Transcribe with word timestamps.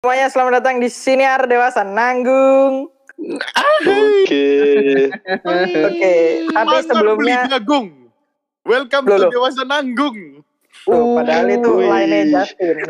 Semuanya 0.00 0.32
selamat 0.32 0.64
datang 0.64 0.80
di 0.80 0.88
Siniar 0.88 1.44
Dewasa 1.44 1.84
Nanggung. 1.84 2.88
Oke. 3.20 4.48
Oke, 5.44 6.14
tapi 6.48 6.76
sebelumnya 6.88 7.44
Nanggung. 7.52 8.08
Welcome 8.64 9.04
Loh, 9.12 9.20
to. 9.20 9.28
Dewasa 9.28 9.68
Nanggung. 9.68 10.40
Oh, 10.88 11.20
padahal 11.20 11.52
itu 11.52 11.84
lainnya 11.84 12.48
Justin. 12.48 12.80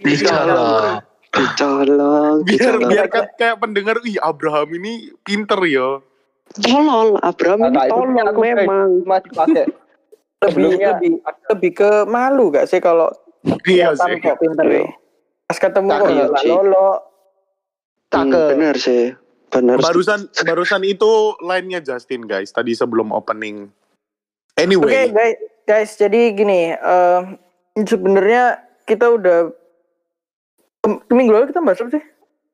Dicolong. 0.00 1.04
Dicolong. 1.36 2.36
Biar 2.48 2.74
biar 2.88 3.06
kan 3.12 3.28
kayak 3.36 3.60
pendengar, 3.60 4.00
ih 4.08 4.16
Abraham 4.24 4.80
ini 4.80 5.12
pinter 5.28 5.60
ya. 5.68 6.00
Tolol, 6.56 7.20
Abraham 7.20 7.68
ini 7.68 7.76
tolol 7.84 8.16
aku 8.32 8.40
memang. 8.40 9.04
cuma 9.04 9.20
dipakai 9.20 9.68
Lebih 10.40 10.80
lebih 10.80 11.10
lebih 11.52 11.70
ke 11.76 11.90
malu 12.08 12.48
gak 12.48 12.64
sih 12.64 12.80
kalau 12.80 13.12
Iya 13.68 13.92
sih. 13.92 14.24
kok 14.24 14.40
pinter 14.40 14.64
ya. 14.72 14.88
Pas 15.48 15.58
ketemu 15.58 15.88
kok 15.88 16.08
Iya 16.12 16.26
sih. 16.44 16.50
lolo. 16.52 16.88
Hmm, 16.92 18.12
cakep 18.12 18.44
bener 18.52 18.74
sih. 18.76 19.04
Bener. 19.48 19.76
Barusan 19.80 20.28
barusan 20.44 20.84
itu 20.84 21.32
line-nya 21.40 21.80
Justin 21.80 22.28
guys, 22.28 22.52
tadi 22.52 22.76
sebelum 22.76 23.08
opening. 23.16 23.72
Oke 24.52 24.60
Anyway, 24.60 25.08
guys, 25.08 25.36
guys 25.64 25.90
jadi 25.96 26.36
gini, 26.36 26.76
eh, 26.76 27.20
sebenarnya 27.80 28.60
kita 28.84 29.08
udah 29.08 29.48
minggu 31.08 31.32
lalu 31.32 31.48
kita 31.48 31.64
bahas 31.64 31.80
apa 31.80 31.90
sih? 31.96 32.04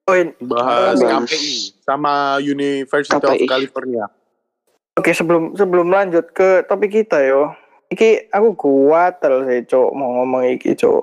Oh, 0.05 0.14
ini. 0.14 0.36
bahas 0.45 1.00
Bahas. 1.00 1.33
KPI 1.33 1.80
sama 1.80 2.38
University 2.45 3.16
of 3.16 3.24
KPI. 3.24 3.48
California. 3.48 4.05
Oke 4.95 5.11
sebelum 5.11 5.56
sebelum 5.58 5.91
lanjut 5.91 6.30
ke 6.30 6.62
topik 6.70 6.92
kita 6.92 7.19
yo. 7.24 7.50
Iki 7.91 8.30
aku 8.30 8.55
kuatel 8.55 9.48
sih 9.48 9.66
cok 9.66 9.91
mau 9.97 10.22
ngomong 10.22 10.45
iki 10.55 10.77
cok. 10.77 11.02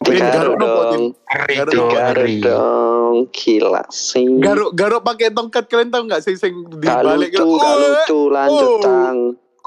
Tiga 0.00 0.32
garuk 0.32 0.56
dong, 0.56 1.12
Garuk, 1.28 2.40
dong. 2.40 3.14
Gila 3.36 3.84
sih. 3.92 4.24
Garuk 4.40 4.72
garuk 4.72 5.04
pakai 5.04 5.28
tongkat 5.28 5.68
kalian 5.68 5.92
tahu 5.92 6.08
nggak 6.08 6.24
sih 6.24 6.40
sing 6.40 6.64
Gak 6.80 7.04
dibalik 7.04 7.36
lucu, 7.36 7.60
gak 7.60 7.76
lucu. 7.76 8.20
Lanjut, 8.32 8.70
Oh. 8.70 8.80
Tang. 8.80 9.18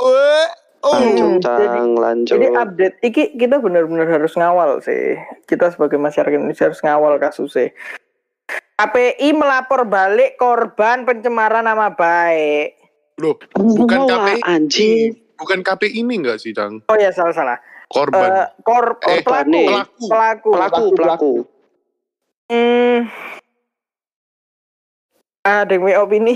Oh, 0.02 0.48
oh. 0.90 0.94
Lanjut, 0.98 1.38
Tang. 1.46 1.90
Lanjut. 1.94 2.34
Jadi 2.34 2.48
update 2.50 2.98
iki 3.06 3.24
kita 3.38 3.62
benar-benar 3.62 4.10
harus 4.10 4.34
ngawal 4.34 4.82
sih. 4.82 5.22
Kita 5.46 5.70
sebagai 5.70 6.02
masyarakat 6.02 6.34
Indonesia 6.34 6.66
harus 6.66 6.82
ngawal 6.82 7.22
kasusnya. 7.22 7.70
KPI 8.74 9.38
melapor 9.38 9.86
balik 9.86 10.34
korban 10.42 11.06
pencemaran 11.06 11.70
nama 11.70 11.94
baik. 11.94 12.82
Loh, 13.22 13.38
bukan 13.54 14.10
KPI. 14.10 14.42
Anjing. 14.50 15.14
Bukan 15.38 15.62
KPI 15.62 16.02
ini 16.02 16.26
enggak 16.26 16.42
sih, 16.42 16.58
Cang? 16.58 16.82
Oh 16.90 16.98
ya 16.98 17.14
salah 17.14 17.38
salah. 17.38 17.58
Korban. 17.94 18.30
Eh, 18.34 18.48
kor 18.60 18.86
Eh, 19.06 19.22
pelaku, 19.22 19.50
nih. 19.50 19.68
pelaku. 19.70 20.04
Pelaku. 20.04 20.50
Pelaku. 20.50 20.52
Pelaku, 20.52 20.84
pelaku. 20.94 21.32
Hmm. 22.50 22.98
Ada 25.44 25.72
yang 25.72 25.84
WO 25.84 26.04
ini. 26.10 26.36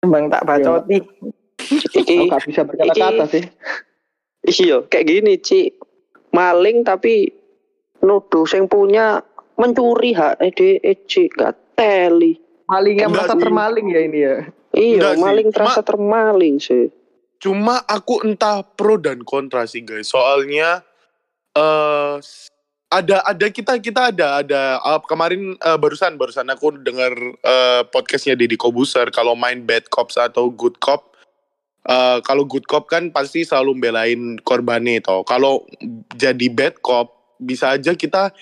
Bang 0.00 0.30
tak 0.30 0.44
bacoti. 0.44 0.98
Iki, 1.58 2.16
Aku 2.22 2.30
gak 2.30 2.44
bisa 2.46 2.62
berkata-kata 2.62 3.24
Iki- 3.26 3.50
sih 4.48 4.64
iya, 4.64 4.80
kayak 4.82 5.04
gini, 5.06 5.36
Ci. 5.36 5.68
Maling 6.30 6.80
tapi 6.80 7.28
nuduh 8.00 8.46
sing 8.46 8.64
punya 8.64 9.20
mencuri 9.54 10.14
hak 10.14 10.38
EDEC 10.40 11.28
gak 11.30 11.74
teli. 11.74 12.38
malingnya 12.64 13.08
merasa 13.08 13.32
termaling 13.32 13.86
ya 13.88 14.00
ini 14.02 14.18
ya 14.20 14.36
Iya, 14.70 15.16
maling 15.16 15.48
terasa 15.48 15.80
termaling 15.80 16.60
sih. 16.60 16.92
Cuma 17.38 17.82
aku 17.86 18.26
entah 18.26 18.66
pro 18.66 18.98
dan 18.98 19.22
kontra 19.22 19.62
sih, 19.64 19.82
guys. 19.86 20.10
Soalnya 20.10 20.82
eh 21.54 22.18
ada 22.88 23.20
ada 23.20 23.46
kita 23.52 23.76
kita 23.78 24.10
ada 24.12 24.40
ada 24.40 24.62
eh, 24.80 25.00
kemarin 25.04 25.54
eh, 25.60 25.78
barusan 25.78 26.16
barusan 26.16 26.48
aku 26.48 26.80
dengar 26.80 27.12
eh, 27.44 27.82
podcastnya 27.92 28.32
Deddy 28.34 28.56
Kobuser 28.56 29.12
kalau 29.12 29.36
main 29.36 29.60
bad 29.68 29.92
cops 29.92 30.16
atau 30.16 30.48
good 30.48 30.80
cop 30.80 31.12
eh, 31.84 32.18
kalau 32.24 32.48
good 32.48 32.64
cop 32.64 32.88
kan 32.88 33.12
pasti 33.12 33.44
selalu 33.44 33.76
belain 33.76 34.40
korbannya 34.40 35.04
toh. 35.04 35.20
Kalau 35.28 35.68
jadi 36.16 36.48
bad 36.48 36.80
cop 36.80 37.36
bisa 37.36 37.76
aja 37.76 37.92
kita 37.92 38.32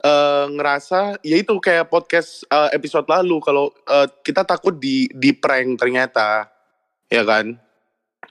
eh, 0.00 0.44
ngerasa 0.50 1.20
ya 1.20 1.36
itu 1.36 1.52
kayak 1.60 1.92
podcast 1.92 2.48
eh, 2.48 2.72
episode 2.72 3.04
lalu 3.12 3.44
kalau 3.44 3.68
eh, 3.86 4.08
kita 4.24 4.42
takut 4.48 4.72
di 4.80 5.06
di 5.12 5.36
prank 5.36 5.76
ternyata 5.78 6.48
ya 7.12 7.22
kan 7.28 7.60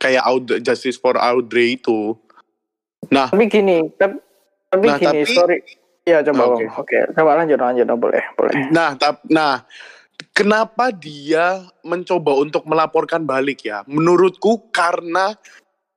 kayak 0.01 0.25
Aud 0.25 0.50
Justice 0.66 0.97
for 0.97 1.13
Audrey 1.16 1.78
itu 1.78 2.17
Tapi 3.06 3.45
gini, 3.45 3.85
tapi, 3.97 4.17
tapi 4.67 4.85
Nah, 4.89 4.97
gini, 4.97 5.22
tapi- 5.22 5.35
sorry. 5.38 5.59
Ya 6.01 6.25
coba, 6.25 6.57
Oke. 6.57 6.66
Bang. 6.66 6.81
oke, 6.81 6.97
coba 7.13 7.31
lanjut, 7.38 7.59
lanjut, 7.62 7.85
oh, 7.85 8.00
boleh, 8.01 8.23
boleh. 8.34 8.73
Nah, 8.73 8.97
tap, 8.97 9.22
nah, 9.29 9.62
kenapa 10.34 10.89
dia 10.89 11.62
mencoba 11.85 12.41
untuk 12.41 12.66
melaporkan 12.66 13.22
balik 13.22 13.69
ya? 13.69 13.85
Menurutku 13.85 14.73
karena 14.73 15.38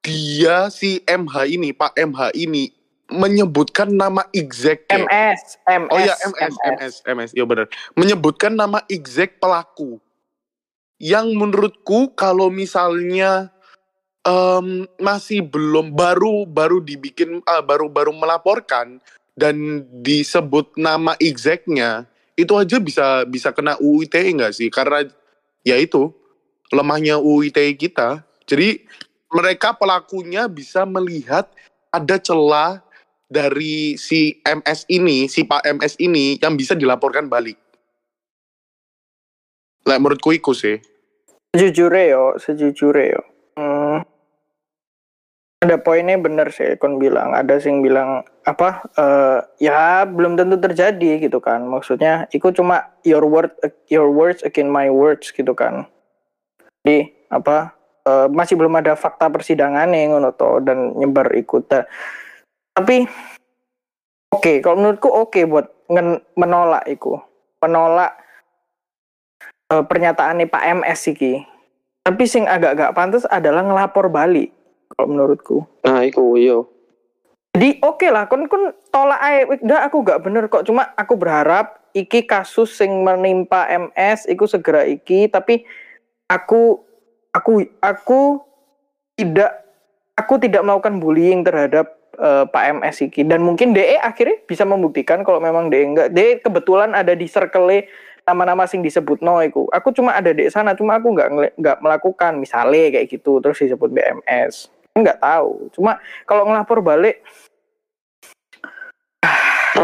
dia 0.05 0.69
si 0.69 1.01
MH 1.09 1.49
ini, 1.49 1.73
Pak 1.73 1.97
MH 1.97 2.37
ini 2.37 2.69
menyebutkan 3.09 3.89
nama 3.89 4.29
exact 4.37 4.93
ya. 4.93 5.09
MS, 5.09 5.41
MS. 5.65 5.89
Oh 5.89 5.99
ya 6.05 6.15
MS, 6.21 6.55
MS, 6.61 6.95
MS, 7.09 7.31
ya 7.33 7.45
benar. 7.49 7.67
Menyebutkan 7.97 8.53
nama 8.53 8.85
exact 8.93 9.41
pelaku. 9.41 9.97
Yang 11.01 11.33
menurutku 11.33 12.13
kalau 12.13 12.53
misalnya 12.53 13.54
em, 14.25 14.89
masih 14.99 15.45
belum 15.45 15.93
baru 15.93 16.49
baru 16.49 16.81
dibikin 16.81 17.45
ah, 17.45 17.61
baru 17.61 17.93
baru 17.93 18.11
melaporkan 18.17 18.99
dan 19.37 19.85
disebut 20.03 20.75
nama 20.81 21.15
exactnya 21.21 22.09
itu 22.35 22.53
aja 22.59 22.83
bisa 22.83 23.23
bisa 23.31 23.55
kena 23.55 23.79
UU 23.79 24.11
ITE 24.11 24.35
nggak 24.35 24.55
sih? 24.55 24.69
Karena 24.71 25.07
ya 25.63 25.79
itu 25.79 26.11
lemahnya 26.75 27.23
UU 27.23 27.51
ITE 27.51 27.79
kita. 27.79 28.27
Jadi 28.45 28.83
mereka 29.31 29.75
pelakunya 29.75 30.51
bisa 30.51 30.83
melihat 30.83 31.47
ada 31.95 32.19
celah 32.19 32.83
dari 33.31 33.95
si 33.99 34.39
MS 34.43 34.87
ini, 34.91 35.27
si 35.31 35.47
Pak 35.47 35.63
MS 35.79 35.95
ini 36.03 36.39
yang 36.39 36.59
bisa 36.59 36.75
dilaporkan 36.75 37.31
balik. 37.31 37.59
Lah 39.87 39.99
menurutku 39.99 40.35
iku 40.35 40.55
sih. 40.55 40.81
Sejujurnya 41.55 42.05
yo, 42.19 42.25
sejujurnya 42.39 43.07
yo. 43.15 43.23
Hmm, 43.55 43.99
ada 45.65 45.81
poinnya 45.81 46.21
bener 46.21 46.53
sih, 46.53 46.77
kon 46.77 47.01
bilang. 47.01 47.33
Ada 47.33 47.57
sing 47.57 47.81
bilang 47.81 48.21
apa? 48.45 48.85
eh, 49.01 49.39
ya 49.65 50.05
belum 50.05 50.37
tentu 50.37 50.61
terjadi 50.61 51.25
gitu 51.25 51.41
kan. 51.41 51.65
Maksudnya, 51.65 52.29
itu 52.37 52.53
cuma 52.53 52.93
your 53.01 53.25
word, 53.25 53.49
your 53.89 54.13
words 54.13 54.45
against 54.45 54.69
my 54.69 54.93
words 54.93 55.33
gitu 55.33 55.57
kan. 55.57 55.89
Jadi 56.85 57.09
apa? 57.33 57.73
eh, 58.05 58.29
masih 58.29 58.61
belum 58.61 58.77
ada 58.77 58.93
fakta 58.93 59.33
persidangan 59.33 59.89
yang 59.97 60.13
ngono 60.21 60.37
to 60.37 60.61
dan 60.61 60.93
nyebar 61.01 61.33
ikut. 61.33 61.65
Ta- 61.65 61.89
Tapi 62.77 63.09
oke, 64.35 64.61
kalau 64.61 64.77
menurutku 64.77 65.09
oke 65.09 65.41
buat 65.49 65.73
ngen- 65.89 66.21
menolak 66.37 66.85
itu, 66.85 67.17
menolak 67.65 68.13
eh, 69.73 69.81
pernyataannya 69.81 70.45
Pak 70.53 70.65
MS 70.85 71.01
iki. 71.17 71.41
Tapi 72.05 72.29
sing 72.29 72.45
agak-agak 72.45 72.93
pantas 72.93 73.25
adalah 73.25 73.65
ngelapor 73.65 74.13
balik 74.13 74.53
kalau 74.95 75.09
menurutku. 75.11 75.57
Nah, 75.83 76.07
iku 76.07 76.39
yo. 76.39 76.71
Jadi 77.55 77.79
oke 77.87 78.11
lah, 78.11 78.27
kon 78.27 78.51
kon 78.51 78.75
tolak 78.91 79.21
ae, 79.23 79.47
dah 79.63 79.87
aku 79.87 80.03
gak 80.03 80.27
bener 80.27 80.51
kok. 80.51 80.67
Cuma 80.67 80.91
aku 80.99 81.15
berharap 81.15 81.87
iki 81.95 82.27
kasus 82.27 82.75
sing 82.75 83.07
menimpa 83.07 83.71
MS 83.71 84.27
iku 84.27 84.51
segera 84.51 84.83
iki. 84.83 85.31
Tapi 85.31 85.63
aku 86.27 86.83
aku 87.31 87.63
aku 87.79 88.43
tidak 89.15 89.55
aku 90.19 90.35
tidak 90.43 90.67
melakukan 90.67 90.99
bullying 90.99 91.47
terhadap 91.47 91.95
eh, 92.19 92.43
Pak 92.51 92.65
MS 92.83 93.07
iki 93.07 93.23
dan 93.23 93.47
mungkin 93.47 93.71
DE 93.71 94.03
akhirnya 94.03 94.43
bisa 94.51 94.67
membuktikan 94.67 95.23
kalau 95.23 95.39
memang 95.39 95.71
DE 95.71 95.87
enggak. 95.87 96.09
DE 96.11 96.43
kebetulan 96.43 96.91
ada 96.91 97.15
di 97.15 97.31
circle 97.31 97.87
nama-nama 98.25 98.67
sing 98.67 98.83
disebut 98.83 99.23
no 99.23 99.39
iku. 99.45 99.71
Aku 99.71 99.93
cuma 99.95 100.17
ada 100.17 100.33
di 100.35 100.49
sana, 100.51 100.75
cuma 100.75 100.99
aku 100.99 101.13
nggak 101.13 101.55
nggak 101.55 101.79
melakukan 101.79 102.41
misalnya 102.41 102.99
kayak 102.99 103.07
gitu 103.07 103.39
terus 103.39 103.63
disebut 103.63 103.95
BMS. 103.95 104.74
Nggak 104.95 105.19
tahu. 105.19 105.69
Cuma 105.75 105.99
kalau 106.25 106.47
ngelapor 106.47 106.79
balik 106.81 107.21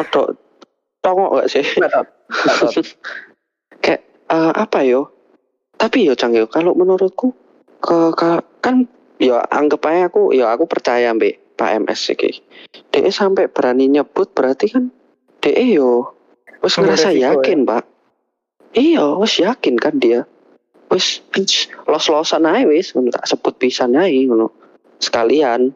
tongok 1.04 1.30
gak 1.42 1.50
sih? 1.50 1.64
nggak 1.76 1.92
tahu. 1.92 2.06
Nggak 2.30 2.56
tahu. 2.56 2.72
Kayak 3.84 4.02
eh, 4.30 4.52
apa 4.54 4.78
yo? 4.86 5.10
Tapi 5.80 6.04
yo 6.04 6.12
Cang 6.12 6.36
yo, 6.36 6.44
kalau 6.44 6.76
menurutku 6.76 7.32
ke, 7.80 8.12
ke- 8.12 8.44
kan 8.60 8.84
yo 9.16 9.40
anggap 9.48 9.88
aja 9.88 10.12
aku 10.12 10.36
yo 10.36 10.44
aku 10.44 10.68
percaya 10.68 11.08
mbak 11.16 11.40
Pak 11.56 11.88
MS 11.88 12.16
iki. 12.16 12.40
DE 12.92 13.08
sampai 13.12 13.48
berani 13.48 13.88
nyebut 13.88 14.32
berarti 14.32 14.72
kan 14.72 14.92
DE 15.40 15.76
yo 15.76 16.20
Ambil 16.60 16.92
ngerasa 16.92 17.10
yakin, 17.16 17.64
Pak. 17.64 17.84
Iya, 18.76 19.16
wis 19.16 19.40
yakin 19.40 19.80
kan 19.80 19.96
dia. 19.96 20.28
Wis, 20.92 21.24
los-losan 21.88 22.44
ae 22.44 22.68
wis 22.68 22.92
ngono 22.92 23.08
tak 23.08 23.24
sebut 23.24 23.56
pisan 23.56 23.96
ae 23.96 24.28
ngono. 24.28 24.52
Sekalian 25.00 25.74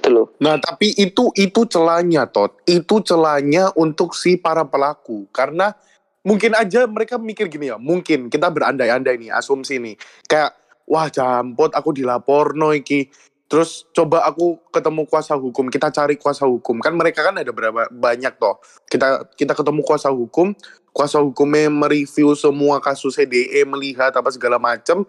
Itu. 0.00 0.32
Nah, 0.40 0.56
tapi 0.56 0.96
itu 0.96 1.28
itu 1.36 1.60
celahnya, 1.68 2.24
Tot. 2.24 2.56
Itu 2.64 3.04
celahnya 3.04 3.68
untuk 3.76 4.16
si 4.16 4.40
para 4.40 4.64
pelaku. 4.64 5.28
Karena 5.28 5.76
mungkin 6.24 6.56
aja 6.56 6.88
mereka 6.88 7.20
mikir 7.20 7.52
gini 7.52 7.68
ya, 7.68 7.76
mungkin 7.76 8.32
kita 8.32 8.48
berandai-andai 8.48 9.20
nih, 9.20 9.30
asumsi 9.32 9.76
nih. 9.76 9.96
Kayak, 10.24 10.56
wah 10.88 11.06
jampot 11.12 11.76
aku 11.76 11.92
dilapor 11.92 12.56
no 12.56 12.72
iki. 12.72 13.12
Terus 13.50 13.82
coba 13.90 14.22
aku 14.30 14.62
ketemu 14.70 15.10
kuasa 15.10 15.34
hukum, 15.34 15.74
kita 15.74 15.90
cari 15.90 16.14
kuasa 16.14 16.46
hukum. 16.46 16.78
Kan 16.78 16.94
mereka 16.94 17.26
kan 17.26 17.34
ada 17.34 17.50
berapa 17.50 17.90
banyak 17.90 18.38
toh. 18.38 18.62
Kita 18.86 19.26
kita 19.34 19.58
ketemu 19.58 19.82
kuasa 19.82 20.06
hukum, 20.06 20.54
kuasa 20.94 21.18
hukumnya 21.18 21.66
mereview 21.66 22.38
semua 22.38 22.78
kasus 22.78 23.18
CDE, 23.18 23.66
melihat 23.66 24.14
apa 24.14 24.30
segala 24.30 24.62
macam. 24.62 25.02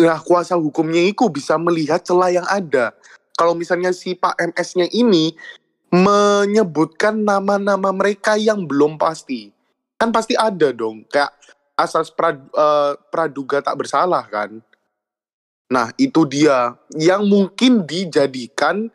Nah, 0.00 0.20
kuasa 0.20 0.54
hukumnya 0.56 1.00
itu 1.02 1.26
bisa 1.32 1.56
melihat 1.56 2.04
celah 2.04 2.30
yang 2.30 2.46
ada 2.48 2.92
kalau 3.40 3.56
misalnya 3.56 3.88
si 3.96 4.12
Pak 4.12 4.36
MS-nya 4.52 4.84
ini 4.92 5.32
menyebutkan 5.88 7.24
nama-nama 7.24 7.88
mereka 7.88 8.36
yang 8.36 8.68
belum 8.68 9.00
pasti, 9.00 9.48
kan 9.96 10.12
pasti 10.12 10.36
ada 10.36 10.76
dong, 10.76 11.08
kayak 11.08 11.32
asas 11.72 12.12
pra, 12.12 12.36
eh, 12.36 12.92
praduga 13.08 13.64
tak 13.64 13.80
bersalah 13.80 14.28
kan. 14.28 14.60
Nah 15.72 15.88
itu 15.96 16.28
dia 16.28 16.76
yang 16.92 17.24
mungkin 17.24 17.88
dijadikan 17.88 18.92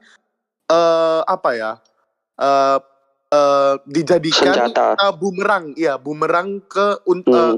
eh 0.69 1.21
apa 1.25 1.49
ya, 1.57 1.71
eh 2.37 2.77
eh, 3.33 3.75
dijadikan 3.89 4.53
Senjata. 4.53 4.93
eh, 4.93 5.13
bumerang, 5.17 5.73
ya 5.73 5.97
bumerang 5.97 6.61
ke 6.69 7.01
eh, 7.01 7.25
Hmm. 7.33 7.57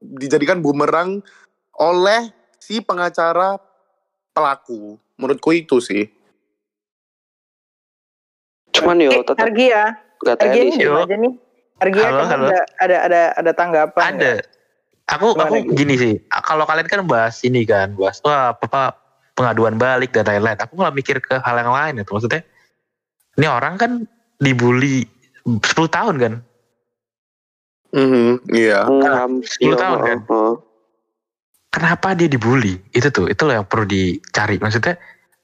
dijadikan 0.00 0.62
bumerang 0.62 1.18
oleh 1.82 2.37
si 2.68 2.84
pengacara 2.84 3.56
pelaku. 4.36 5.00
Menurutku 5.16 5.56
itu 5.56 5.80
sih. 5.80 6.04
Cuman 8.76 9.00
yo 9.00 9.08
Eh, 9.08 9.24
tetap 9.24 9.48
gak 9.48 10.52
sih. 10.52 10.84
Yo. 10.84 10.92
gimana 10.92 11.08
aja 11.08 11.16
nih? 11.16 11.32
Argia 11.78 12.02
Halo, 12.04 12.22
kamu 12.26 12.28
halo. 12.28 12.46
ada 12.50 12.60
ada 12.82 12.96
ada 13.08 13.22
ada 13.40 13.52
tanggapan? 13.56 14.02
Ada. 14.04 14.12
nggak? 14.12 14.38
Aku 15.08 15.26
Gimana, 15.32 15.48
aku 15.48 15.56
Gi? 15.64 15.72
gini 15.72 15.94
sih. 15.96 16.14
Kalau 16.44 16.68
kalian 16.68 16.84
kan 16.84 17.00
bahas 17.08 17.40
ini 17.40 17.64
kan, 17.64 17.96
bahas 17.96 18.20
wah 18.20 18.52
apa 18.52 18.92
pengaduan 19.32 19.80
balik 19.80 20.12
dan 20.12 20.28
lain-lain. 20.28 20.58
Aku 20.60 20.76
malah 20.76 20.92
mikir 20.92 21.16
ke 21.24 21.40
hal 21.40 21.56
yang 21.56 21.72
lain 21.72 22.04
itu. 22.04 22.10
Maksudnya 22.12 22.44
ini 23.40 23.46
orang 23.48 23.80
kan 23.80 23.92
dibully 24.36 25.08
10 25.48 25.88
tahun 25.88 26.14
kan. 26.20 26.32
Mhm, 27.96 28.52
iya. 28.52 28.84
Hmm, 28.84 29.40
10 29.40 29.72
iya, 29.72 29.76
tahun 29.80 29.98
kan? 30.04 30.18
heeh. 30.28 30.54
Kenapa 31.68 32.16
dia 32.16 32.28
dibully? 32.32 32.80
Itu 32.96 33.12
tuh, 33.12 33.28
itu 33.28 33.44
loh 33.44 33.60
yang 33.60 33.66
perlu 33.68 33.84
dicari. 33.84 34.56
Maksudnya 34.56 34.96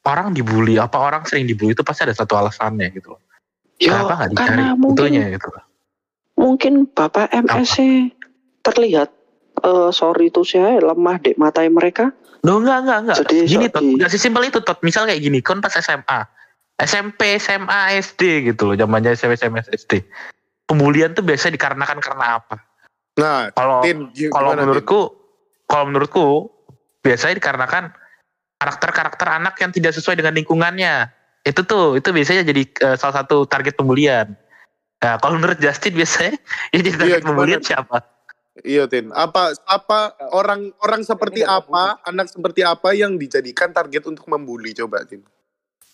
orang 0.09 0.33
dibully, 0.33 0.81
apa 0.81 0.97
orang 0.97 1.29
sering 1.29 1.45
dibully 1.45 1.77
itu 1.77 1.85
pasti 1.85 2.09
ada 2.09 2.17
satu 2.17 2.37
alasannya 2.37 2.89
gitu 2.97 3.17
loh. 3.17 3.21
Yo, 3.77 3.93
Kenapa 3.93 4.13
nggak 4.25 4.31
dicari 4.33 4.49
karena 4.49 4.67
mungkin 4.79 4.99
itunya 5.03 5.25
gitu 5.35 5.49
loh. 5.51 5.65
mungkin 6.35 6.73
Bapak 6.91 7.31
MS 7.31 7.71
-nya 7.79 8.11
terlihat 8.67 9.09
eh 9.63 9.91
sorry 9.95 10.35
itu 10.35 10.43
saya 10.43 10.83
lemah 10.83 11.17
dek 11.23 11.39
matai 11.39 11.71
mereka. 11.71 12.11
Loh 12.45 12.61
enggak, 12.61 12.85
enggak, 12.85 12.99
enggak. 13.07 13.17
Jadi, 13.25 13.37
gini. 13.49 13.67
Tot, 13.71 13.85
enggak 13.85 14.11
sesimpel 14.13 14.43
itu 14.51 14.61
Tot. 14.61 14.79
Misal 14.85 15.09
kayak 15.09 15.23
gini, 15.23 15.39
kon 15.41 15.65
pas 15.65 15.73
SMA. 15.73 16.21
SMP, 16.75 17.39
SMA, 17.39 17.97
SD 18.03 18.51
gitu 18.53 18.73
loh. 18.73 18.75
Zamannya 18.75 19.15
SMP, 19.15 19.39
SMA, 19.39 19.63
SD. 19.65 20.05
Pembulian 20.67 21.15
tuh 21.15 21.23
biasanya 21.23 21.55
dikarenakan 21.57 21.99
karena 22.03 22.41
apa? 22.43 22.57
Nah, 23.15 23.49
Kalau 23.55 23.81
kalau 24.35 24.51
menurutku, 24.59 25.01
kalau 25.75 25.91
menurutku 25.91 26.55
biasanya 27.03 27.43
dikarenakan 27.43 27.91
karakter-karakter 28.63 29.27
anak 29.27 29.59
yang 29.59 29.75
tidak 29.75 29.91
sesuai 29.99 30.23
dengan 30.23 30.39
lingkungannya. 30.39 31.11
Itu 31.43 31.67
tuh, 31.67 31.99
itu 31.99 32.15
biasanya 32.15 32.47
jadi 32.47 32.63
eh, 32.63 32.97
salah 32.97 33.27
satu 33.27 33.43
target 33.43 33.75
pembulian. 33.75 34.39
Nah, 35.03 35.19
kalau 35.19 35.35
menurut 35.35 35.59
Justin 35.59 35.99
biasanya 35.99 36.39
yang 36.71 36.83
jadi 36.87 36.97
target 36.97 37.21
Iya, 37.21 37.27
pembulian 37.27 37.61
siapa? 37.61 38.07
Iya, 38.63 38.87
Tin. 38.87 39.11
Apa 39.11 39.51
apa 39.67 40.15
orang 40.31 40.71
orang 40.79 41.03
seperti 41.03 41.43
Ini 41.43 41.51
apa, 41.51 41.99
anak 42.07 42.31
seperti 42.31 42.63
apa 42.63 42.95
yang 42.95 43.19
dijadikan 43.19 43.75
target 43.75 44.07
untuk 44.07 44.31
membuli 44.31 44.71
coba, 44.79 45.03
Tin? 45.03 45.27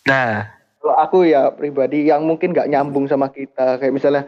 Nah, 0.05 0.61
Kalau 0.81 0.97
aku 0.97 1.29
ya 1.29 1.49
pribadi 1.53 2.09
yang 2.09 2.25
mungkin 2.25 2.53
nggak 2.53 2.69
nyambung 2.69 3.05
sama 3.05 3.29
kita 3.29 3.77
kayak 3.77 3.93
misalnya 3.93 4.25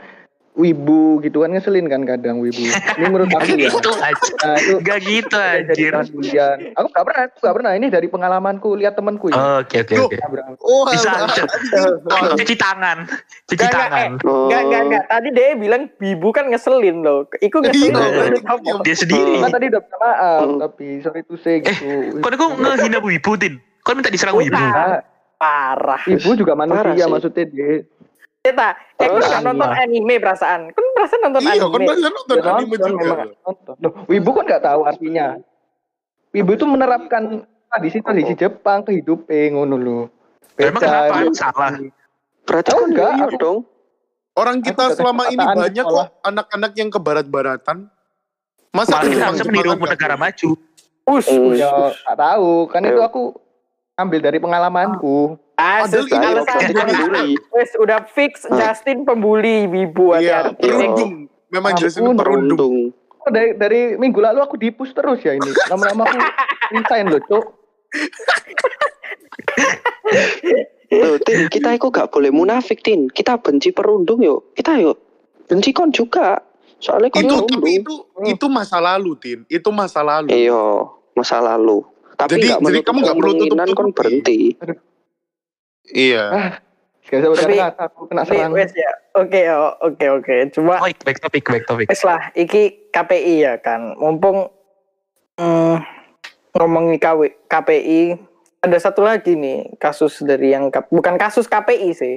wibu 0.54 1.18
gitu 1.20 1.42
kan 1.42 1.50
ngeselin 1.50 1.86
kan 1.86 2.02
kadang 2.04 2.38
wibu. 2.38 2.62
Ini 2.62 3.04
menurut 3.04 3.26
gak 3.28 3.42
aku 3.42 3.54
ya. 3.56 3.70
gitu 3.70 3.90
aja. 3.92 4.32
Nah, 4.40 4.56
itu 4.56 4.76
Gak 4.80 5.00
gitu 5.02 5.38
jadi 5.66 5.84
anjir. 5.92 5.92
bulian. 6.10 6.58
Aku 6.74 6.88
nggak 6.88 7.04
pernah, 7.04 7.22
aku 7.24 7.38
nggak 7.40 7.56
pernah. 7.56 7.72
Ini 7.74 7.88
dari 7.90 8.08
pengalamanku 8.08 8.70
lihat 8.76 8.94
temanku 8.94 9.26
ya. 9.28 9.38
Oke, 9.60 9.82
oke, 9.82 9.94
oke. 10.00 10.16
Oh, 10.60 10.86
Bisa 10.86 11.10
Cuci 12.34 12.56
tangan. 12.56 12.98
Cuci 13.46 13.60
nggak, 13.60 13.74
tangan. 13.74 14.10
Oh, 14.24 14.46
Enggak, 14.46 14.62
enggak, 14.64 14.82
enggak. 14.84 15.04
Tadi 15.08 15.28
dia 15.32 15.48
bilang 15.54 15.82
bibu 15.92 16.30
kan 16.30 16.46
ngeselin 16.48 17.02
loh. 17.02 17.26
Iku 17.36 17.58
ngeselin. 17.60 17.94
Iya, 17.94 18.26
dia- 18.30 18.84
Dia 18.84 18.96
sendiri. 18.96 19.34
Kan 19.40 19.50
tadi 19.50 19.66
udah 19.68 19.82
minta 19.82 19.98
maaf, 20.00 20.42
Hmm. 20.44 20.60
tapi 20.60 20.88
sorry 21.02 21.22
to 21.24 21.36
say 21.38 21.58
Eh, 21.58 21.66
gitu. 21.66 22.20
Kok 22.20 22.30
aku 22.32 22.46
ngehina 22.56 23.00
Wibu, 23.00 23.32
Tin? 23.36 23.54
Kok 23.82 23.94
minta 23.96 24.08
diserang 24.08 24.36
Wibu? 24.36 24.54
Bukan. 24.54 24.70
Ah, 24.72 25.02
Parah. 25.36 26.00
ibu 26.06 26.40
juga 26.40 26.56
manusia 26.56 27.04
maksudnya 27.06 27.44
dia. 27.44 27.84
Kita, 28.44 28.76
eh 29.00 29.08
kau 29.08 29.24
nggak 29.24 29.40
nonton 29.40 29.70
iya. 29.72 29.88
anime 29.88 30.16
perasaan. 30.20 30.62
Kan 30.76 30.84
perasaan 30.92 31.22
nonton 31.24 31.40
Iya, 31.42 31.48
kan 31.48 31.64
anime. 31.64 31.88
banyak 31.88 32.12
nonton 32.12 32.36
Ya, 32.36 32.44
anime 32.44 32.76
nonton, 32.76 32.90
juga. 32.92 33.00
memang 33.00 33.30
nonton. 33.40 33.76
Loh, 33.80 33.92
wibu 34.04 34.30
kan 34.36 34.44
nggak 34.44 34.64
tahu 34.64 34.82
artinya. 34.84 35.26
Wibu 36.36 36.52
itu 36.52 36.66
menerapkan 36.68 37.24
tradisi-tradisi 37.72 38.34
Jepang 38.36 38.84
ke 38.84 38.92
hidupnya 38.94 39.56
ngono 39.56 39.76
lho. 39.80 40.00
Emang 40.60 40.82
kenapa? 40.84 41.24
Salah? 41.32 41.72
berarti 42.44 42.68
Tahu 42.68 42.80
kan 42.84 42.88
nggak? 42.92 43.12
iya 43.16 43.26
Aku- 43.26 43.40
dong. 43.40 43.60
Orang 44.34 44.58
Aku 44.60 44.66
kita 44.68 44.84
udah 44.84 44.98
selama 44.98 45.24
ini 45.30 45.40
banyak 45.40 45.86
kok 45.86 46.08
anak-anak 46.22 46.72
yang 46.76 46.90
ke 46.92 47.00
barat-baratan. 47.00 47.78
Masa 48.74 48.92
Malah 48.92 49.04
kita 49.06 49.16
Jepangan 49.40 49.46
meniru 49.48 49.72
negara 49.88 50.16
maju. 50.20 50.50
Us, 51.06 51.28
us. 51.30 51.56
Ya, 51.56 51.72
nggak 51.72 52.18
tahu. 52.18 52.52
Kan 52.68 52.82
itu 52.84 53.00
aku 53.00 53.22
ambil 53.96 54.20
dari 54.20 54.36
pengalamanku. 54.36 55.40
Alasan 55.64 56.04
pasti 56.44 56.74
dibully. 56.74 57.28
Wes 57.50 57.72
udah 57.78 58.00
fix 58.06 58.44
Hmm. 58.44 58.60
Justin 58.60 58.98
pembuli 59.04 59.64
wibu 59.66 60.12
Iya, 60.14 60.52
perundung. 60.52 61.32
Memang 61.48 61.72
Justin 61.74 62.12
perundung. 62.14 62.92
Oh, 63.24 63.32
dari, 63.32 63.56
dari 63.56 63.82
minggu 63.96 64.20
lalu 64.20 64.44
aku 64.44 64.60
dipus 64.60 64.92
terus 64.92 65.24
ya 65.24 65.32
ini. 65.32 65.48
Lama-lama 65.66 66.04
aku 66.04 66.20
resign 66.74 67.08
loh, 67.08 67.24
Cuk. 67.24 67.46
Loh, 70.92 71.16
Tin, 71.18 71.48
kita 71.48 71.74
itu 71.74 71.88
gak 71.88 72.12
boleh 72.12 72.30
munafik, 72.30 72.84
Tin. 72.84 73.08
Kita 73.08 73.40
benci 73.40 73.72
perundung 73.72 74.20
yuk. 74.20 74.52
Kita 74.54 74.76
yuk 74.76 75.00
benci 75.46 75.72
kon 75.72 75.90
juga. 75.90 76.38
Soalnya 76.78 77.10
kon 77.10 77.24
Itu 77.24 77.34
perundung. 77.40 77.62
tapi 77.62 77.72
itu 77.80 77.94
itu 78.28 78.46
masa 78.48 78.78
lalu, 78.78 79.12
Tin. 79.16 79.40
Itu 79.48 79.70
masa 79.72 80.04
lalu. 80.04 80.28
Iya, 80.30 80.64
masa 81.14 81.40
lalu. 81.40 81.80
Tapi 82.14 82.38
Jadi- 82.38 82.46
nggak 82.46 82.60
jadi 82.62 82.80
kamu 82.84 82.98
nggak 83.00 83.18
perlu 83.18 83.32
kemungkinan 83.34 83.68
kon 83.72 83.90
berhenti. 83.90 84.40
Iya. 85.86 86.56
Gak 87.04 87.20
bisa 87.20 87.30
Tapi- 87.36 87.60
berkata 87.60 87.84
aku 87.86 88.02
kena 88.08 88.24
Tapi 88.24 88.36
serang. 88.40 88.54
wes 88.54 88.72
ya. 88.72 88.92
Oke, 89.14 89.42
oh, 89.48 89.74
oke, 89.82 90.06
oke. 90.14 90.36
Cuma 90.50 90.80
Baik, 90.80 91.04
baik 91.04 91.20
topik, 91.20 91.44
baik 91.46 91.66
topik. 91.66 91.88
wes 91.88 92.02
lah, 92.02 92.32
iki 92.34 92.88
KPI 92.90 93.36
ya 93.42 93.54
kan. 93.58 93.94
Mumpung 93.94 94.48
mm, 95.36 95.76
ngomongin 96.54 96.98
KW, 96.98 97.20
KPI, 97.46 98.16
ada 98.60 98.78
satu 98.78 99.04
lagi 99.04 99.36
nih 99.36 99.76
kasus 99.76 100.22
dari 100.22 100.50
yang 100.50 100.72
bukan 100.88 101.18
kasus 101.18 101.46
KPI 101.46 101.92
sih. 101.92 102.16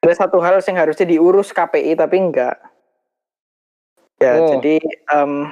Ada 0.00 0.24
satu 0.24 0.40
hal 0.40 0.62
yang 0.62 0.78
harusnya 0.78 1.04
diurus 1.04 1.50
KPI 1.50 1.92
tapi 1.94 2.16
enggak. 2.16 2.56
Ya, 4.16 4.36
Oh. 4.36 4.48
jadi 4.54 4.78
em, 5.10 5.48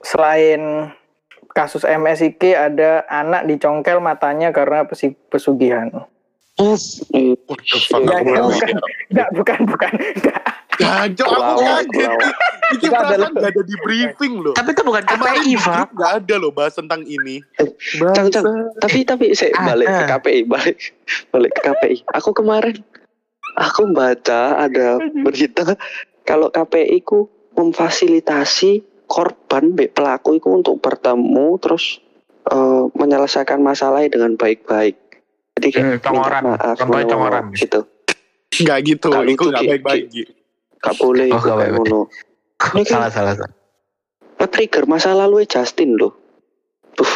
selain 0.00 0.92
kasus 1.48 1.82
MSIK 1.82 2.42
ada 2.52 3.02
anak 3.08 3.46
dicongkel 3.46 3.98
matanya 3.98 4.52
karena 4.52 4.84
pesi- 4.84 5.18
pesugihan. 5.26 5.90
The 6.58 7.78
fuck? 7.86 8.02
Enggak, 8.02 8.18
nggak 8.26 8.42
bukan, 8.42 8.74
bukan, 9.38 9.58
bukan, 9.70 9.90
enggak. 9.94 10.42
Aku 10.78 11.62
kaget. 11.62 12.18
Itu 12.74 12.84
perasaan 12.92 13.32
nggak 13.34 13.50
ada 13.54 13.62
di 13.64 13.76
briefing 13.82 14.34
loh. 14.42 14.54
tapi 14.54 14.70
itu 14.74 14.82
bukan 14.84 15.02
Kemarin 15.06 15.38
KPI, 15.38 15.52
Pak. 15.58 15.74
grup 15.74 15.90
nggak 15.98 16.12
ada 16.22 16.34
loh 16.38 16.50
bahas 16.54 16.74
tentang 16.74 17.02
ini. 17.06 17.42
Cang, 18.14 18.28
cang. 18.30 18.44
Tapi 18.78 18.98
tapi 19.06 19.24
saya 19.34 19.54
balik 19.54 19.86
ke 19.86 20.04
KPI, 20.06 20.40
balik 20.46 20.76
balik 21.30 21.52
ke 21.58 21.60
KPI. 21.62 21.96
Aku 22.18 22.30
kemarin 22.34 22.78
aku 23.58 23.90
baca 23.90 24.58
ada 24.66 24.98
berita 25.24 25.78
kalau 26.28 26.52
KPI 26.52 27.02
ku 27.02 27.26
memfasilitasi 27.58 28.84
korban 29.10 29.74
pelaku 29.74 30.38
itu 30.38 30.48
untuk 30.52 30.78
bertemu 30.78 31.58
terus 31.58 31.98
eh, 32.52 32.84
menyelesaikan 32.94 33.58
masalahnya 33.58 34.14
dengan 34.14 34.36
baik-baik. 34.36 35.07
Jadi 35.58 35.66
kayak 35.74 35.82
Hmm, 35.82 35.92
minta 35.98 36.06
congoran. 36.06 36.42
maaf, 36.46 36.76
Contohnya 36.78 37.02
ngono, 37.02 37.12
congoran. 37.12 37.44
gitu. 37.52 37.80
Nggak 38.62 38.78
gitu, 38.86 39.08
Nggak 39.10 39.24
itu 39.26 39.44
nggak 39.44 39.58
Ki. 39.60 39.68
baik-baik. 39.68 40.04
Ki. 40.08 40.22
Gak 40.78 40.94
boleh 40.94 41.26
Oh, 41.28 41.40
nggak 41.42 41.68
ngono. 41.74 42.00
Ini 42.70 42.82
kan 42.86 42.94
Salah, 43.02 43.10
salah, 43.10 43.34
salah. 43.34 44.46
trigger 44.46 44.86
masa 44.86 45.10
lalu 45.12 45.42
Justin 45.44 45.98
loh. 45.98 46.14
Tuh, 46.94 47.10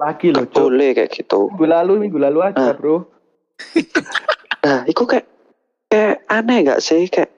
Lagi 0.00 0.32
loh, 0.32 0.48
gak 0.48 0.56
boleh 0.56 0.96
kayak 0.96 1.12
gitu. 1.12 1.52
Minggu 1.52 1.66
lalu, 1.68 1.92
minggu 2.00 2.18
lalu 2.18 2.38
aja, 2.40 2.72
Ah. 2.72 2.74
bro. 2.74 3.04
nah 4.60 4.88
itu 4.88 5.04
kayak 5.04 5.28
kayak 5.86 6.24
aneh 6.26 6.64
nggak 6.64 6.80
sih 6.80 7.04
kayak 7.08 7.28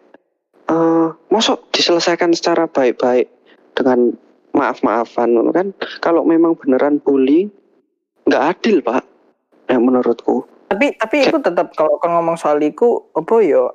eh 0.69 1.09
mosok 1.29 1.67
diselesaikan 1.75 2.31
secara 2.31 2.71
baik-baik 2.71 3.27
dengan 3.75 4.15
maaf-maafan 4.55 5.35
ngono 5.35 5.51
kan 5.51 5.75
kalau 5.99 6.23
memang 6.23 6.55
beneran 6.55 7.03
bully 7.03 7.51
nggak 8.23 8.43
adil 8.55 8.79
pak 8.79 9.03
yang 9.73 9.83
menurutku. 9.83 10.45
Tapi 10.69 10.97
tapi 10.97 11.17
itu 11.25 11.37
tetap 11.39 11.73
kalau 11.73 11.97
kalau 11.97 12.21
ngomong 12.21 12.37
soal 12.37 12.61
itu 12.61 12.87
apa 13.13 13.35
yo? 13.41 13.73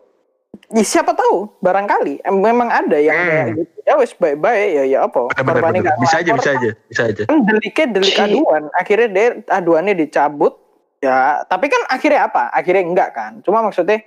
Ya 0.73 0.81
siapa 0.81 1.13
tahu 1.13 1.49
barangkali. 1.61 2.25
Em- 2.25 2.41
memang 2.41 2.67
ada 2.67 2.97
yang 2.97 3.13
Hmm. 3.13 3.29
kayak 3.29 3.47
gitu. 3.55 3.77
Ya 3.85 3.93
wes 3.95 4.11
baik-baik 4.13 4.67
ya 4.73 4.83
ya 4.83 4.99
apa. 5.05 5.29
Bener, 5.31 5.43
bener, 5.53 5.61
bener. 5.63 5.81
nggak 5.85 5.97
Bisa 6.01 6.15
aja, 6.17 6.31
bisa 6.33 6.49
aja, 6.51 6.69
bisa 6.89 7.01
aja. 7.05 7.23
kan 7.23 7.37
deliknya 7.45 7.85
delik 7.93 8.15
aduan. 8.17 8.63
Akhirnya 8.73 9.07
dia 9.07 9.27
aduannya 9.47 9.93
dicabut. 9.95 10.53
Ya 10.97 11.45
tapi 11.45 11.69
kan 11.69 11.81
akhirnya 11.87 12.25
apa? 12.25 12.49
Akhirnya 12.49 12.83
enggak 12.83 13.09
kan? 13.13 13.31
Cuma 13.45 13.61
maksudnya 13.61 14.01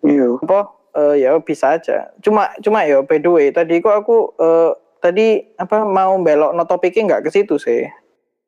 iya. 0.00 0.28
apa? 0.40 0.72
Eh, 0.92 1.14
ya 1.22 1.36
bisa 1.38 1.76
aja. 1.76 2.08
Cuma 2.18 2.52
cuma 2.58 2.84
ya 2.84 3.04
by 3.04 3.16
the 3.16 3.28
way 3.28 3.46
tadi 3.48 3.78
kok 3.78 3.92
aku 3.94 4.32
eh, 4.34 4.70
tadi 4.98 5.26
apa 5.54 5.84
mau 5.84 6.16
belok 6.16 6.52
no 6.52 6.64
topiknya 6.64 7.02
nggak 7.14 7.28
ke 7.28 7.30
situ 7.30 7.60
sih 7.60 7.84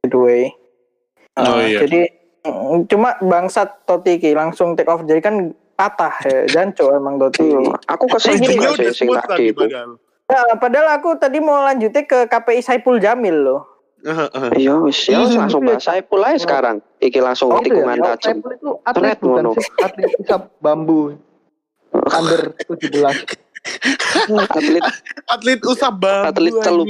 by 0.00 0.08
the 0.08 0.18
way. 0.18 0.42
Eh, 1.36 1.44
Oh, 1.44 1.60
iya. 1.60 1.84
jadi 1.84 2.08
cuma 2.86 3.16
bangsat 3.18 3.88
Totiki 3.88 4.36
langsung 4.36 4.76
take 4.76 4.88
off 4.88 5.00
jadi 5.04 5.20
kan 5.20 5.50
patah 5.74 6.14
ya. 6.22 6.38
Janco 6.46 6.92
emang 6.92 7.16
Totiki 7.16 7.50
Iya, 7.50 7.74
aku 7.88 8.04
kesel 8.12 8.36
Ujungnya 8.36 8.70
juga 8.70 8.70
sih 8.78 8.88
sing 8.94 9.08
tadi 9.10 9.44
itu? 9.50 9.64
Padahal. 9.64 9.90
Nah, 10.24 10.56
padahal 10.56 10.88
aku 10.96 11.08
tadi 11.20 11.38
mau 11.40 11.60
lanjutnya 11.60 12.02
ke 12.04 12.24
KPI 12.28 12.60
Saipul 12.64 12.96
Jamil 12.96 13.44
loh. 13.44 13.60
Iya 14.56 14.84
wis 14.84 15.08
ya 15.08 15.24
Iya, 15.24 15.48
langsung 15.48 15.64
iya. 15.64 15.68
bahas 15.72 15.84
saya 15.84 16.00
pulai 16.04 16.36
sekarang. 16.36 16.84
Iki 17.00 17.20
langsung 17.24 17.48
Oh, 17.48 17.60
tikungan 17.64 17.96
Ya, 17.96 18.16
tajam. 18.16 18.40
Saiful 18.40 18.52
itu 18.52 18.70
atlet 18.84 19.18
bukan 19.20 19.44
sih? 19.56 19.68
Atlet 19.80 20.12
bambu. 20.60 21.16
Under 21.94 22.52
17 22.68 23.43
atlet 24.30 24.84
Atlet 25.26 25.60
usap 25.64 25.94
bambu. 25.98 26.28
Atlet 26.30 26.54
celup. 26.60 26.86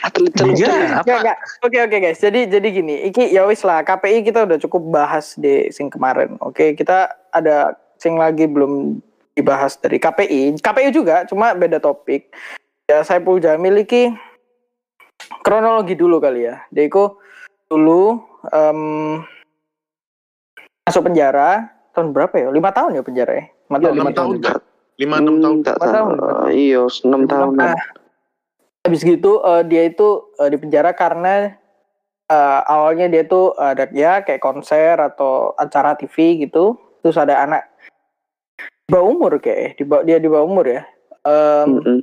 atlet 0.00 0.32
celup 0.32 0.54
apa? 0.56 1.04
enggak. 1.04 1.38
Oke 1.60 1.78
oke 1.78 1.96
guys. 2.00 2.18
Jadi 2.18 2.48
jadi 2.48 2.68
gini, 2.70 2.94
iki 3.04 3.28
ya 3.28 3.44
wis 3.44 3.60
lah 3.62 3.82
KPI 3.82 4.24
kita 4.24 4.46
udah 4.48 4.58
cukup 4.58 4.82
bahas 4.88 5.34
di 5.36 5.68
sing 5.70 5.90
kemarin. 5.90 6.40
Oke, 6.40 6.72
kita 6.74 7.10
ada 7.30 7.76
sing 8.00 8.16
lagi 8.16 8.48
belum 8.48 9.02
dibahas 9.34 9.76
dari 9.76 9.98
KPI. 9.98 10.58
KPI 10.58 10.88
juga, 10.90 11.28
cuma 11.28 11.52
beda 11.52 11.78
topik. 11.78 12.32
Ya 12.88 13.04
Saipul 13.04 13.38
Jamil 13.38 13.84
iki 13.84 14.10
kronologi 15.42 15.94
dulu 15.94 16.18
kali 16.18 16.48
ya. 16.48 16.64
Dia 16.72 16.88
iku 16.88 17.20
dulu 17.68 18.18
em, 18.50 18.80
masuk 20.82 21.06
penjara 21.06 21.70
tahun 21.94 22.10
berapa 22.10 22.34
ya? 22.34 22.48
Lima 22.50 22.74
tahun 22.74 22.98
ya 22.98 23.02
penjara 23.04 23.32
ya? 23.36 23.44
Lima 23.68 23.76
Iya, 23.78 23.84
tahun. 23.84 23.94
lima 23.94 24.10
Enam 24.10 24.18
tahun. 24.18 24.34
Lima 25.00 25.16
enam 25.16 25.40
tahun. 25.40 25.56
Hmm, 25.56 25.64
tak 25.64 25.76
tahun, 25.78 25.90
tahu. 25.90 26.08
lima 26.10 26.28
tahun. 26.28 26.50
iya 26.52 26.80
enam 27.02 27.22
tahun 27.24 27.50
Nah, 27.56 27.76
habis 28.80 29.00
gitu 29.02 29.32
eh, 29.40 29.62
dia 29.64 29.82
itu 29.86 30.08
eh, 30.36 30.48
di 30.48 30.56
penjara 30.56 30.92
karena 30.92 31.56
eh, 32.26 32.60
awalnya 32.66 33.08
dia 33.08 33.24
tuh 33.24 33.52
ada 33.54 33.88
ya 33.90 34.20
kayak 34.20 34.38
konser 34.38 34.94
atau 34.94 35.52
acara 35.54 35.94
TV 35.94 36.14
gitu 36.38 36.76
terus 37.00 37.16
ada 37.16 37.40
anak 37.40 37.64
di 38.82 38.90
bawah 38.90 39.08
umur 39.08 39.32
kayak 39.36 39.74
di 39.74 39.84
bawah- 39.84 40.04
dia 40.04 40.16
di 40.16 40.28
bawah 40.28 40.44
umur 40.44 40.66
ya 40.68 40.82
Em, 41.20 41.68
Mm-mm. 41.70 41.98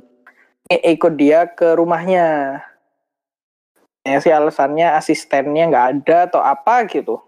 i- 0.68 0.84
ikut 0.92 1.14
dia 1.14 1.46
ke 1.46 1.74
rumahnya 1.74 2.58
ya 4.00 4.18
sih 4.18 4.30
alasannya 4.30 4.90
asistennya 4.92 5.66
nggak 5.66 5.86
ada 5.92 6.16
atau 6.26 6.38
apa 6.38 6.86
gitu 6.86 7.18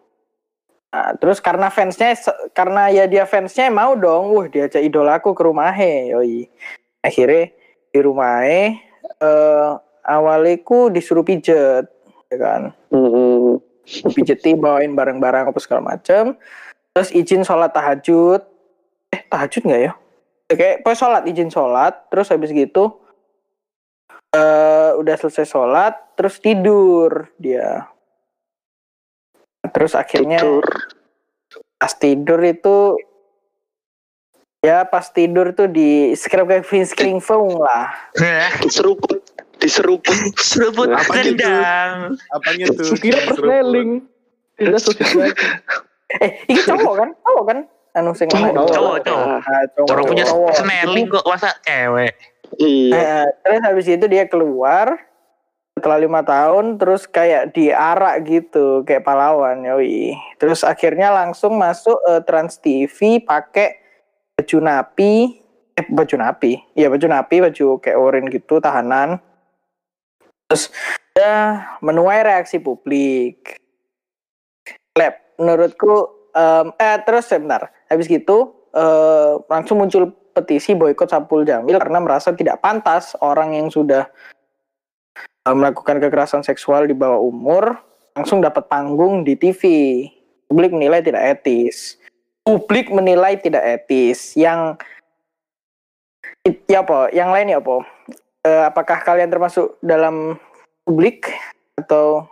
Nah, 0.90 1.14
terus 1.22 1.38
karena 1.38 1.70
fansnya 1.70 2.18
karena 2.50 2.90
ya 2.90 3.06
dia 3.06 3.22
fansnya 3.22 3.70
mau 3.70 3.94
dong 3.94 4.34
wah 4.34 4.50
diajak 4.50 4.82
idolaku 4.82 5.30
ke 5.38 5.42
rumahnya 5.46 6.18
yoi. 6.18 6.50
Akhirnya 7.00 7.54
di 7.94 7.98
rumahnya 8.02 8.78
eh 9.22 9.70
awaliku 10.02 10.90
disuruh 10.90 11.22
pijet 11.22 11.86
ya 12.30 12.36
kan? 12.36 12.62
Mm-mm. 12.90 13.62
pijeti 14.14 14.54
bawain 14.54 14.94
barang-barang 14.94 15.50
apa 15.50 15.58
segala 15.62 15.94
macem. 15.94 16.34
Terus 16.94 17.10
izin 17.14 17.42
sholat 17.46 17.70
tahajud. 17.70 18.42
Eh 19.10 19.22
tahajud 19.30 19.62
nggak 19.66 19.82
ya? 19.82 19.92
Oke, 20.50 20.82
pokoknya 20.82 20.98
sholat 20.98 21.22
izin 21.26 21.50
sholat. 21.50 21.94
Terus 22.10 22.30
habis 22.30 22.50
gitu 22.50 22.98
eh 24.30 24.90
udah 24.94 25.14
selesai 25.18 25.42
sholat 25.42 25.94
terus 26.14 26.38
tidur 26.38 27.26
dia 27.34 27.89
terus 29.70 29.96
akhirnya 29.96 30.42
tidur. 30.42 30.66
pas 31.80 31.92
tidur 31.96 32.40
itu 32.44 32.76
ya 34.60 34.84
pas 34.84 35.08
tidur 35.08 35.56
tuh 35.56 35.70
di 35.72 36.12
screen 36.12 36.44
kayak 36.44 36.68
screen 36.84 37.18
phone 37.18 37.56
lah. 37.56 37.88
Diseruput 38.60 39.24
diseruput. 39.60 40.16
Seruput 40.40 40.88
rendang. 41.12 42.16
Apanya 42.32 42.66
tuh? 42.72 42.96
kira 42.96 43.28
persneling 43.28 44.04
eh 46.20 46.30
ini 46.50 46.60
cowok 46.66 46.94
kan? 46.98 47.08
Cowok 47.24 47.44
kan? 47.48 47.58
Anu 47.96 48.12
sing 48.14 48.28
Cowok, 48.30 48.70
cowok, 48.70 48.96
cowok. 49.02 49.26
Ah, 49.42 49.64
cowok. 49.74 49.88
Orang 49.90 50.04
punya 50.06 50.24
seneling 50.54 51.06
kok 51.10 51.24
masa 51.26 51.50
cewek. 51.64 52.14
iya. 52.58 53.24
Eh, 53.24 53.26
terus 53.46 53.60
habis 53.62 53.86
itu 53.86 54.06
dia 54.10 54.26
keluar 54.26 54.98
setelah 55.80 55.96
lima 55.96 56.20
tahun 56.20 56.76
terus 56.76 57.08
kayak 57.08 57.56
diarak 57.56 58.28
gitu 58.28 58.84
kayak 58.84 59.00
pahlawan 59.00 59.64
yoi. 59.64 60.12
Terus 60.36 60.60
akhirnya 60.60 61.08
langsung 61.08 61.56
masuk 61.56 61.96
eh, 62.04 62.20
Trans 62.28 62.60
TV 62.60 63.24
pakai 63.24 63.80
baju 64.36 64.58
napi 64.60 65.40
eh 65.72 65.86
baju 65.88 66.16
napi 66.20 66.60
iya 66.76 66.92
baju 66.92 67.06
napi 67.08 67.36
baju 67.40 67.80
kayak 67.80 67.96
oranye 67.96 68.28
gitu 68.36 68.60
tahanan. 68.60 69.24
Terus 70.52 70.68
ya 71.16 71.64
menuai 71.80 72.20
reaksi 72.20 72.60
publik. 72.60 73.56
Lab 75.00 75.16
menurutku 75.40 76.28
em, 76.36 76.76
eh 76.76 77.00
terus 77.08 77.24
sebentar 77.24 77.72
habis 77.88 78.04
gitu 78.04 78.68
eh, 78.76 79.32
langsung 79.48 79.80
muncul 79.80 80.12
petisi 80.36 80.76
boykot 80.76 81.08
Sapul 81.08 81.48
Jamil 81.48 81.80
karena 81.80 82.04
merasa 82.04 82.36
tidak 82.36 82.60
pantas 82.60 83.16
orang 83.24 83.56
yang 83.56 83.72
sudah 83.72 84.06
melakukan 85.54 85.98
kekerasan 86.02 86.42
seksual 86.42 86.86
di 86.86 86.94
bawah 86.94 87.20
umur 87.20 87.78
langsung 88.14 88.42
dapat 88.42 88.66
panggung 88.66 89.22
di 89.22 89.38
TV. 89.38 89.62
Publik 90.50 90.74
menilai 90.74 91.00
tidak 91.00 91.22
etis. 91.38 91.94
Publik 92.42 92.90
menilai 92.90 93.38
tidak 93.38 93.62
etis. 93.62 94.34
Yang 94.34 94.82
ya 96.66 96.82
apa? 96.82 97.14
Yang 97.14 97.28
lain 97.30 97.46
ya 97.54 97.58
apa? 97.62 97.76
Eh, 98.40 98.62
apakah 98.66 98.98
kalian 99.04 99.30
termasuk 99.30 99.76
dalam 99.84 100.40
publik 100.82 101.30
atau 101.78 102.24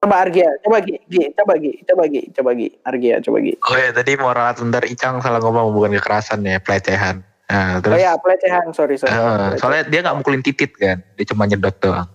coba 0.00 0.22
Argia, 0.22 0.46
coba 0.62 0.78
Gi, 0.78 0.96
Gi, 1.10 1.34
coba 1.34 1.52
Gi, 1.58 1.72
coba 1.82 2.02
Gi, 2.06 2.22
coba 2.30 2.50
Gi, 2.54 2.68
Argia, 2.86 3.14
coba 3.18 3.38
Gi. 3.42 3.54
Oh 3.58 3.76
ya 3.76 3.90
tadi 3.90 4.12
moral 4.14 4.54
bentar 4.54 4.82
Icang 4.86 5.18
salah 5.18 5.42
ngomong 5.42 5.74
bukan 5.74 5.98
kekerasan 5.98 6.46
ya 6.46 6.62
pelecehan. 6.62 7.26
Nah, 7.46 7.78
Oh 7.78 7.80
terus 7.82 8.02
ya, 8.02 8.14
pelecehan, 8.18 8.66
sorry 8.74 8.98
sorry. 8.98 9.14
Pelecehan. 9.14 9.58
soalnya 9.58 9.82
dia 9.86 10.00
nggak 10.02 10.16
mukulin 10.18 10.42
titit 10.42 10.70
kan, 10.78 10.98
dia 11.14 11.26
cuma 11.26 11.46
nyedot 11.46 11.74
doang. 11.78 12.06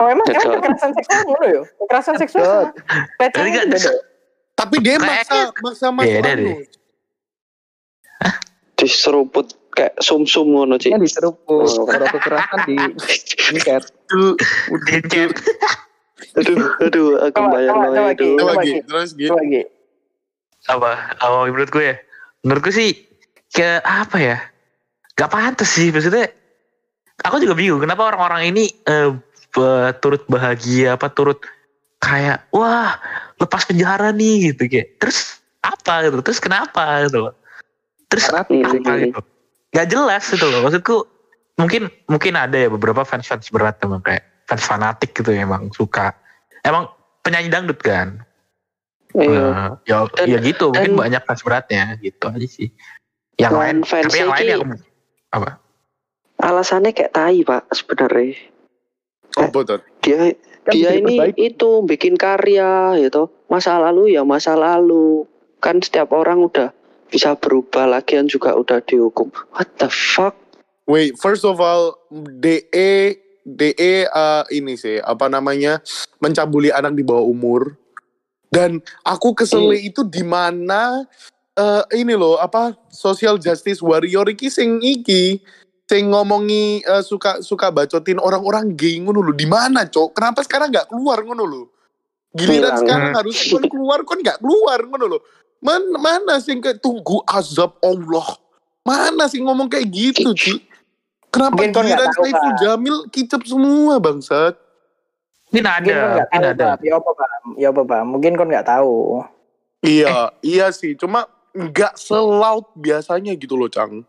Oh 0.00 0.08
emang 0.08 0.24
emang 0.24 0.40
Betul. 0.40 0.56
kekerasan 0.56 0.90
seksual 0.96 1.20
mulu 1.26 1.44
ya? 1.46 1.62
Kekerasan 1.76 2.16
seksual 2.16 2.60
kan- 3.20 3.28
itu 3.28 3.68
beda. 3.68 3.92
Tapi 4.56 4.74
dia 4.80 4.96
Kayak- 4.96 5.04
maksa 5.04 5.38
maksa 5.60 5.86
masuk 5.90 6.12
Beda 6.16 6.30
deh. 6.34 6.58
diseruput 8.74 9.46
kayak 9.70 9.94
sum-sum 10.00 10.46
ngono 10.48 10.76
Ci. 10.76 10.88
Nya 10.88 10.98
diseruput 10.98 11.68
kalau 11.68 12.06
kekerasan 12.08 12.58
di 12.64 12.76
Tuh, 14.08 14.34
Gencet. 14.82 15.30
aduh 16.30 16.56
aduh 16.80 17.08
aku 17.22 17.40
bayang 17.48 17.76
coba, 17.76 18.10
itu 18.10 18.16
Ki. 18.16 18.28
Coba 18.34 18.52
Coba, 18.52 18.62
Gi, 18.62 18.70
Ki. 18.70 18.80
terus 18.82 19.08
Gi. 19.12 19.26
Coba 19.28 19.42
Gi. 19.42 19.62
apa? 20.66 20.90
Oh 21.22 21.44
menurut 21.44 21.70
gue 21.70 21.84
ya, 21.86 21.96
menurut 22.40 22.60
gue 22.62 22.74
sih 22.74 22.90
ke 23.48 23.80
apa 23.80 24.16
ya? 24.16 24.36
Gak 25.12 25.28
pantas 25.28 25.68
sih 25.68 25.88
maksudnya. 25.88 26.28
Aku 27.20 27.36
juga 27.36 27.52
bingung 27.52 27.78
kenapa 27.78 28.04
orang-orang 28.06 28.48
ini 28.48 28.64
eh, 28.82 29.12
be- 29.54 29.92
turut 30.02 30.22
bahagia 30.26 30.94
apa 30.94 31.06
turut 31.10 31.38
kayak 32.00 32.48
wah 32.54 32.96
lepas 33.36 33.66
penjara 33.68 34.10
nih 34.14 34.52
gitu 34.52 34.66
kayak 34.70 34.96
terus 35.02 35.42
apa? 35.60 36.06
gitu 36.08 36.24
terus 36.24 36.40
kenapa? 36.40 37.04
gitu 37.04 37.28
loh. 37.28 37.34
Terus 38.10 38.26
apa 38.32 38.50
gitu. 38.50 39.20
Gak 39.70 39.86
jelas 39.86 40.24
gitu 40.26 40.46
loh 40.50 40.66
maksudku 40.66 41.06
mungkin 41.60 41.92
mungkin 42.08 42.34
ada 42.34 42.56
ya 42.56 42.68
beberapa 42.72 43.04
fans 43.04 43.28
fans 43.28 43.52
berat 43.52 43.76
emang 43.84 44.00
kayak 44.00 44.24
fans 44.48 44.64
fanatik 44.64 45.14
gitu 45.14 45.30
ya, 45.30 45.46
emang 45.46 45.70
suka. 45.70 46.16
Emang 46.66 46.90
penyanyi 47.22 47.52
dangdut 47.52 47.78
kan? 47.78 48.24
Iya. 49.14 49.78
Eh, 49.86 49.90
ya 49.90 49.96
Dan- 50.10 50.26
ya 50.26 50.38
gitu 50.42 50.74
mungkin 50.74 50.94
dan- 50.96 51.00
banyak 51.06 51.22
fans 51.22 51.42
beratnya 51.46 51.82
gitu 52.02 52.26
aja 52.30 52.48
sih. 52.48 52.70
Yang 53.38 53.54
lain 53.56 53.76
fansnya 53.86 54.10
tapi 54.10 54.18
yang 54.20 54.30
lain 54.32 54.46
yang 54.48 54.62
apa? 55.30 55.50
alasannya 56.40 56.96
kayak 56.96 57.12
tai 57.12 57.44
pak 57.44 57.68
sebenarnya 57.68 58.32
Tuh? 59.36 59.80
dia 60.02 60.34
Kan 60.60 60.72
dia 60.76 60.92
ini 60.92 61.16
diperbaiki. 61.16 61.40
itu 61.40 61.70
bikin 61.88 62.14
karya 62.20 63.00
gitu 63.00 63.32
masa 63.48 63.80
lalu 63.80 64.12
ya 64.12 64.22
masa 64.28 64.52
lalu 64.58 65.24
kan 65.64 65.80
setiap 65.80 66.12
orang 66.12 66.44
udah 66.44 66.68
bisa 67.08 67.32
berubah 67.34 67.88
lagian 67.88 68.28
juga 68.28 68.52
udah 68.52 68.84
dihukum 68.84 69.32
what 69.56 69.68
the 69.80 69.88
fuck 69.88 70.36
Wait, 70.90 71.14
first 71.22 71.46
of 71.46 71.62
all, 71.62 72.02
DE 72.10 73.14
DE 73.46 73.94
uh, 74.10 74.42
ini 74.50 74.74
sih 74.74 74.98
apa 74.98 75.30
namanya 75.30 75.78
mencabuli 76.18 76.74
anak 76.74 76.98
di 76.98 77.06
bawah 77.06 77.22
umur. 77.30 77.78
Dan 78.50 78.82
aku 79.06 79.30
kesel 79.30 79.70
itu 79.78 80.02
di 80.02 80.26
mana 80.26 81.06
eh, 81.54 81.82
ini 81.94 82.18
loh 82.18 82.34
apa 82.42 82.74
social 82.90 83.38
justice 83.38 83.78
warrior 83.78 84.26
iki 84.26 84.50
sing 84.50 84.82
iki 84.82 85.38
sing 85.90 86.06
ngomongi 86.06 86.86
eh, 86.86 87.02
suka 87.02 87.42
suka 87.42 87.74
bacotin 87.74 88.22
orang-orang 88.22 88.70
gay 88.78 88.94
ngono 89.02 89.26
lho. 89.26 89.34
Di 89.34 89.50
mana, 89.50 89.82
Cok? 89.82 90.14
Kenapa 90.14 90.46
sekarang 90.46 90.70
nggak 90.70 90.86
keluar 90.86 91.18
ngono 91.26 91.42
lho? 91.42 91.62
Giliran 92.30 92.78
Hilang. 92.78 92.78
sekarang 92.78 93.10
harus 93.18 93.36
kon 93.50 93.66
keluar 93.66 94.06
kon 94.06 94.22
nggak 94.22 94.38
keluar 94.38 94.78
ngono 94.86 95.06
lho. 95.10 95.18
Man, 95.58 95.82
mana 95.98 96.38
sih 96.38 96.54
kayak 96.62 96.78
tunggu 96.78 97.26
azab 97.26 97.74
Allah? 97.82 98.38
Mana 98.86 99.26
sih 99.26 99.42
ngomong 99.42 99.68
kayak 99.68 99.90
gitu, 99.92 100.32
Ci? 100.32 100.62
Kenapa 101.28 101.58
Mungkin 101.58 101.74
giliran 101.74 102.10
Saiful 102.16 102.52
Pak. 102.54 102.58
Jamil 102.62 102.96
kicap 103.12 103.42
semua 103.44 104.00
bangsat? 104.00 104.56
Mungkin 105.50 105.66
ada, 105.66 105.94
mungkin 106.22 106.40
tahu, 106.40 106.50
ada. 106.54 106.66
Bang. 106.78 106.80
Ya 106.80 106.94
apa, 106.96 107.10
Bang? 107.12 107.42
Ya 107.58 107.68
apa, 107.74 107.82
Bang? 107.84 108.04
Mungkin 108.08 108.32
kon 108.38 108.48
nggak 108.48 108.66
tahu. 108.70 109.20
Iya, 109.84 110.32
iya 110.40 110.70
sih. 110.72 110.96
Cuma 110.96 111.28
nggak 111.52 111.98
selaut 111.98 112.72
biasanya 112.78 113.34
gitu 113.36 113.58
loh, 113.58 113.68
Cang. 113.68 114.06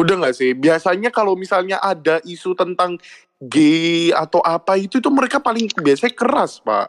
Udah 0.00 0.14
nggak 0.16 0.36
sih? 0.36 0.50
Biasanya 0.56 1.12
kalau 1.12 1.36
misalnya 1.36 1.76
ada 1.76 2.18
isu 2.24 2.56
tentang 2.56 2.96
gay 3.36 4.10
atau 4.12 4.40
apa 4.40 4.80
itu 4.80 5.00
itu 5.00 5.10
mereka 5.12 5.36
paling 5.40 5.68
biasanya 5.76 6.16
keras, 6.16 6.60
Pak. 6.64 6.88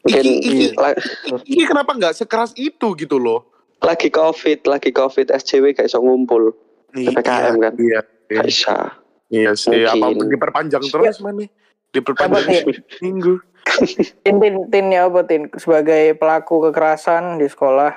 mungkin 0.00 0.40
la- 0.80 0.96
ini 1.44 1.68
kenapa 1.68 1.92
nggak 1.92 2.16
sekeras 2.16 2.56
itu 2.56 2.96
gitu 2.96 3.20
loh? 3.20 3.44
lagi 3.80 4.12
covid 4.12 4.64
lagi 4.68 4.92
covid 4.92 5.32
SJW 5.32 5.72
gak 5.72 5.88
iso 5.88 6.00
ngumpul 6.00 6.52
PPKM 6.92 7.56
kan? 7.60 7.72
Iya, 7.80 8.00
iya, 8.28 8.38
gak 8.40 8.44
bisa 8.44 8.76
iya 9.32 9.50
sih. 9.56 9.84
Apa 9.88 10.12
Mungkin. 10.12 10.28
diperpanjang 10.28 10.84
terus 10.92 11.16
mana? 11.24 11.48
Diperpanjang 11.90 12.44
Apa, 12.44 12.48
Tin? 12.48 12.64
minggu. 13.00 13.34
Tin, 14.24 14.36
tin, 14.40 14.68
tin 14.68 14.92
ya 14.92 15.08
apa, 15.08 15.24
Tin? 15.24 15.48
Sebagai 15.56 16.16
pelaku 16.16 16.68
kekerasan 16.68 17.40
di 17.40 17.48
sekolah. 17.48 17.92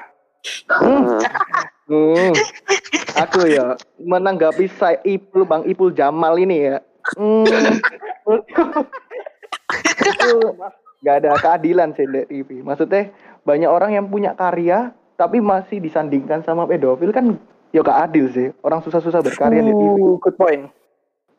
Ah, 0.71 1.19
Hmm. 1.87 2.31
Aku 3.27 3.43
ya 3.45 3.75
menanggapi 3.99 4.71
saya 4.79 4.97
Ipul 5.03 5.43
Bang 5.43 5.67
Ipul 5.67 5.91
Jamal 5.91 6.39
ini 6.39 6.71
ya. 6.71 6.77
Hmm. 7.19 7.43
nggak 11.03 11.15
ada 11.19 11.31
keadilan 11.35 11.91
sih 11.93 12.07
Dek 12.07 12.31
TV. 12.31 12.63
Maksudnya 12.63 13.11
banyak 13.43 13.67
orang 13.67 13.91
yang 13.91 14.07
punya 14.07 14.31
karya 14.39 14.95
tapi 15.19 15.43
masih 15.43 15.83
disandingkan 15.83 16.41
sama 16.47 16.63
pedofil 16.63 17.11
kan 17.11 17.35
ya 17.75 17.83
gak 17.83 18.09
adil 18.09 18.31
sih. 18.31 18.47
Orang 18.63 18.79
susah-susah 18.81 19.19
berkarya 19.19 19.61
di 19.61 19.73
TV 19.75 19.97
good 20.23 20.35
point. 20.39 20.71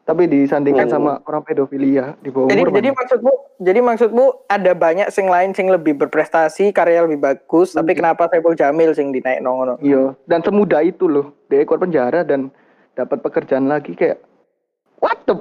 Tapi 0.05 0.29
disandingkan 0.29 0.85
Hmm. 0.85 0.95
sama 0.95 1.13
orang 1.25 1.43
pedofilia 1.43 2.13
di 2.21 2.29
bawah 2.29 2.53
Jadi, 2.53 2.61
umur. 2.61 2.77
jadi 2.77 2.89
mana? 2.89 2.99
maksudmu, 3.01 3.33
jadi 3.59 3.81
maksudmu 3.81 4.25
ada 4.47 4.73
banyak 4.73 5.09
sing 5.09 5.27
lain 5.27 5.51
sing 5.53 5.67
lebih 5.67 5.97
berprestasi, 5.97 6.71
karya 6.71 7.03
lebih 7.03 7.19
bagus, 7.19 7.73
tapi 7.73 7.93
Hmm. 7.93 8.05
kenapa 8.05 8.29
Saiful 8.29 8.53
Jamil 8.53 8.93
sing 8.93 9.11
dinaik 9.11 9.41
ngono? 9.41 9.81
Iya, 9.81 10.13
dan 10.25 10.45
semudah 10.45 10.81
itu 10.81 11.09
loh. 11.09 11.33
Dia 11.49 11.65
keluar 11.65 11.83
penjara 11.83 12.21
dan 12.21 12.53
dapat 12.93 13.19
pekerjaan 13.21 13.65
lagi 13.65 13.93
kayak 13.93 14.21
what 15.01 15.19
the 15.25 15.35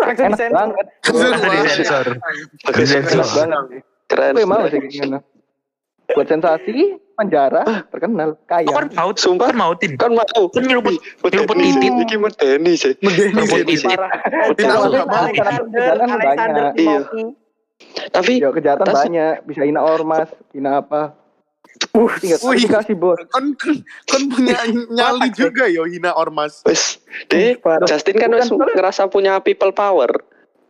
enak 0.00 0.38
banget. 0.50 0.86
Disensor. 1.02 2.06
Enak 2.10 2.74
Disensor. 2.74 3.24
banget. 3.24 3.82
keren 4.10 4.34
Gue 4.34 4.42
mau 4.42 4.66
sih 4.66 4.74
kayak 4.74 4.90
gimana. 4.90 5.18
Buat 6.10 6.26
sensasi, 6.26 6.74
penjara, 7.14 7.62
terkenal, 7.86 8.34
kaya. 8.44 8.66
Kan 8.66 8.88
mau, 8.90 9.10
Sumpah. 9.12 9.48
kan 9.48 9.56
mau 9.56 9.72
tin. 9.74 9.94
kan 9.94 10.10
mau 10.10 10.24
Kan 10.24 10.62
nyeruput, 10.62 10.96
nyeruput 11.22 11.56
titit. 11.56 11.92
iki 12.00 12.16
medeni 12.16 12.72
sih 12.74 12.92
Nyeruput 12.96 13.60
Medeni. 13.60 13.74
titit. 13.76 13.98
Iya. 16.76 16.98
Tapi 18.10 18.32
Ya 18.38 18.50
kejahatan 18.50 18.86
banyak, 18.86 19.34
bisa 19.44 19.62
hina 19.62 19.80
ormas, 19.80 20.28
hina 20.52 20.80
apa. 20.80 21.16
Uh, 21.90 22.12
Tinggal 22.18 22.38
Wih. 22.44 22.60
dikasih 22.60 22.94
bos. 22.94 23.16
Kan 23.30 23.56
kan, 23.56 23.76
kan 24.04 24.22
punya 24.28 24.58
nyali 24.96 25.32
juga 25.32 25.64
yo 25.66 25.86
hina 25.86 26.12
ormas. 26.12 26.60
wes 26.62 27.00
deh. 27.26 27.56
Justin 27.88 28.16
kan 28.16 28.30
wes 28.30 28.46
soalnya- 28.46 28.74
ngerasa 28.76 29.06
punya 29.06 29.38
people 29.38 29.70
power 29.70 30.10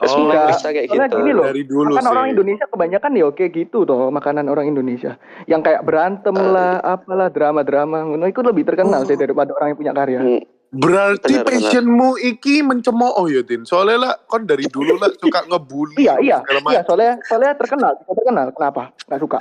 Oh, 0.02 0.16
enggak. 0.24 0.46
bisa 0.50 0.68
kayak 0.70 0.86
Soalnya 0.86 1.06
gitu 1.06 1.16
gini 1.18 1.30
loh, 1.30 1.44
Dari 1.44 1.62
dulu 1.62 1.90
Makan 1.90 2.00
sih. 2.00 2.10
orang 2.10 2.26
Indonesia 2.30 2.66
kebanyakan 2.66 3.10
ya 3.12 3.24
oke 3.26 3.44
gitu 3.46 3.78
toh, 3.82 4.08
makanan 4.08 4.46
orang 4.46 4.66
Indonesia. 4.66 5.12
Yang 5.44 5.60
kayak 5.62 5.82
berantem 5.82 6.32
Eh. 6.32 6.46
lah, 6.46 6.72
apalah 6.80 7.28
drama-drama, 7.28 7.98
ngono 8.02 8.24
itu 8.24 8.40
lebih 8.40 8.64
terkenal 8.64 8.96
Oh. 8.96 9.04
sih 9.04 9.14
daripada 9.14 9.52
orang 9.52 9.68
yang 9.68 9.78
punya 9.78 9.92
karya. 9.92 10.18
Hmm, 10.18 10.40
Berarti 10.70 11.26
Benar, 11.26 11.42
benar. 11.42 11.50
passionmu 11.50 12.10
iki 12.22 12.62
mencemooh 12.62 13.26
ya, 13.26 13.42
Tin. 13.42 13.66
Soalnya 13.66 13.98
lah, 13.98 14.12
kon 14.22 14.46
dari 14.46 14.62
dulu 14.64 14.94
lah 14.94 15.10
suka 15.12 15.42
ngebully. 15.50 15.98
Iya, 15.98 16.14
iya, 16.22 16.38
iya, 16.46 16.80
soalnya 16.80 17.18
soalnya 17.20 17.58
terkenal, 17.58 17.92
terkenal. 18.00 18.46
Kenapa? 18.54 18.94
Gak 19.02 19.18
suka. 19.18 19.38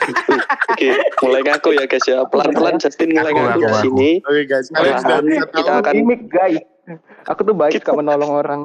oke 0.67 0.89
mulai 1.22 1.41
ngaku 1.43 1.69
ya 1.72 1.86
guys 1.86 2.02
ya 2.04 2.26
pelan-pelan 2.26 2.76
Justin 2.78 3.10
mulai 3.12 3.30
Ngaku, 3.30 3.62
di 3.62 3.78
sini 3.80 4.10
Oke 4.22 4.41
guys, 4.43 4.65
kalian 4.69 4.98
sudah 4.98 5.17
kita 5.22 5.45
tahu. 5.62 5.80
akan 5.80 5.93
Gimik 5.93 6.22
guys. 6.28 6.58
Aku 7.28 7.41
tuh 7.43 7.54
baik 7.54 7.78
suka 7.78 7.91
menolong 7.93 8.32
orang. 8.34 8.62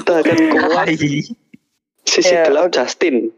Kita 0.00 0.12
akan 0.18 0.36
kuat 0.50 0.86
sisi 2.08 2.32
Iya, 2.32 2.48
gelap 2.48 2.72
Justin 2.72 3.28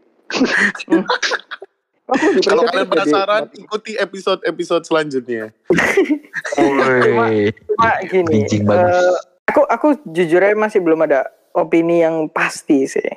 lebih 2.03 2.43
Kalau 2.43 2.63
kalian 2.67 2.83
jadi- 2.83 2.91
penasaran, 2.91 3.43
ikuti 3.55 3.91
episode-episode 3.95 4.83
selanjutnya. 4.83 5.55
Woi. 6.59 7.47
Cuma 7.55 7.89
gini, 8.03 8.43
eh, 8.43 9.13
aku 9.47 9.61
aku 9.63 9.87
jujur 10.11 10.43
aja 10.43 10.51
masih 10.53 10.83
belum 10.83 10.99
ada 11.07 11.31
opini 11.55 12.03
yang 12.03 12.27
pasti 12.27 12.85
sih. 12.85 13.07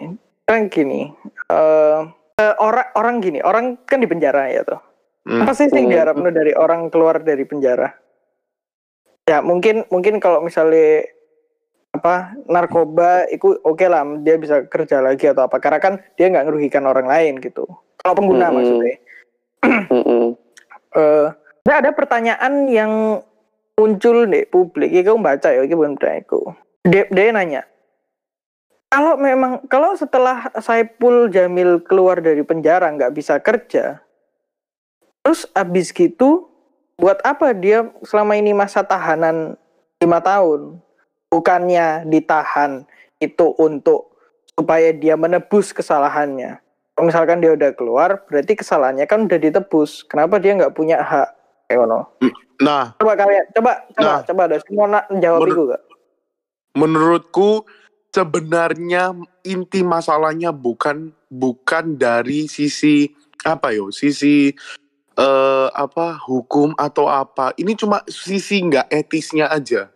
Kan 0.46 0.70
gini, 0.70 1.10
eh 1.50 2.00
eh, 2.38 2.54
orang 2.62 2.88
orang 2.94 3.16
gini, 3.18 3.42
orang 3.42 3.74
kan 3.82 3.98
di 3.98 4.06
penjara 4.06 4.54
ya 4.54 4.62
tuh. 4.62 4.78
Hmm. 5.26 5.42
Apa 5.42 5.52
sih 5.52 5.66
yang 5.66 5.90
Hmm. 5.90 5.92
diharapkan 5.92 6.30
dari 6.30 6.54
orang 6.54 6.86
keluar 6.86 7.18
dari 7.18 7.42
penjara? 7.42 7.90
Ya 9.26 9.42
mungkin 9.42 9.82
mungkin 9.90 10.22
kalau 10.22 10.38
misalnya 10.38 11.10
apa 11.96 12.36
narkoba 12.46 13.26
itu 13.32 13.56
oke 13.64 13.86
lah 13.88 14.04
dia 14.20 14.36
bisa 14.36 14.68
kerja 14.68 15.00
lagi 15.00 15.26
atau 15.26 15.48
apa 15.48 15.56
karena 15.58 15.80
kan 15.80 15.94
dia 16.20 16.28
nggak 16.28 16.46
merugikan 16.46 16.84
orang 16.84 17.08
lain 17.08 17.40
gitu. 17.40 17.64
Kalau 18.00 18.14
pengguna 18.14 18.52
Hmm. 18.52 18.56
maksudnya. 18.60 18.96
Mm-mm. 19.66 20.24
eh 21.00 21.28
nah 21.66 21.82
ada 21.82 21.90
pertanyaan 21.90 22.70
yang 22.70 22.92
muncul 23.76 24.24
di 24.30 24.46
publik 24.46 24.88
ini 24.88 25.02
kamu 25.02 25.20
baca 25.20 25.48
ya 25.50 25.66
bukan 25.66 25.98
aku 25.98 26.54
dia, 26.86 27.04
dia 27.10 27.34
nanya 27.34 27.62
kalau 28.88 29.18
memang 29.18 29.66
kalau 29.66 29.98
setelah 29.98 30.46
Saipul 30.62 31.28
Jamil 31.28 31.82
keluar 31.82 32.22
dari 32.22 32.40
penjara 32.46 32.86
nggak 32.94 33.12
bisa 33.12 33.42
kerja 33.42 34.00
terus 35.26 35.50
abis 35.52 35.90
gitu 35.90 36.48
buat 36.96 37.18
apa 37.26 37.52
dia 37.52 37.90
selama 38.06 38.38
ini 38.38 38.54
masa 38.54 38.86
tahanan 38.86 39.58
lima 40.00 40.22
tahun 40.22 40.78
bukannya 41.30 42.06
ditahan 42.06 42.86
itu 43.18 43.52
untuk 43.58 44.14
supaya 44.56 44.92
dia 44.92 45.16
menebus 45.16 45.72
kesalahannya. 45.72 46.60
Kalau 46.96 47.04
misalkan 47.12 47.44
dia 47.44 47.52
udah 47.52 47.76
keluar 47.76 48.24
berarti 48.24 48.56
kesalahannya 48.56 49.04
kan 49.04 49.28
udah 49.28 49.36
ditebus. 49.36 50.04
Kenapa 50.08 50.40
dia 50.40 50.56
nggak 50.56 50.72
punya 50.72 51.00
hak? 51.04 51.28
Kayak 51.68 51.84
ngono. 51.84 52.00
Nah, 52.62 52.96
coba 52.96 53.12
kalian 53.20 53.44
coba 53.52 53.72
coba 53.92 54.12
Nah. 54.16 54.20
coba 54.24 54.40
ada 54.48 54.56
semua 54.64 54.86
nak 54.88 55.04
jawab 55.20 55.40
Menur- 55.44 55.52
itu 55.52 55.62
gak 55.68 55.82
menurutku 56.76 57.50
sebenarnya 58.12 59.16
inti 59.44 59.80
masalahnya 59.80 60.52
bukan 60.52 61.12
bukan 61.32 61.96
dari 61.96 62.48
sisi 62.48 63.12
apa 63.44 63.72
yo, 63.72 63.88
sisi 63.92 64.52
eh 65.16 65.68
apa 65.72 66.16
hukum 66.28 66.76
atau 66.76 67.08
apa. 67.08 67.52
Ini 67.56 67.72
cuma 67.76 68.04
sisi 68.08 68.60
nggak 68.64 68.88
etisnya 68.92 69.48
aja. 69.48 69.88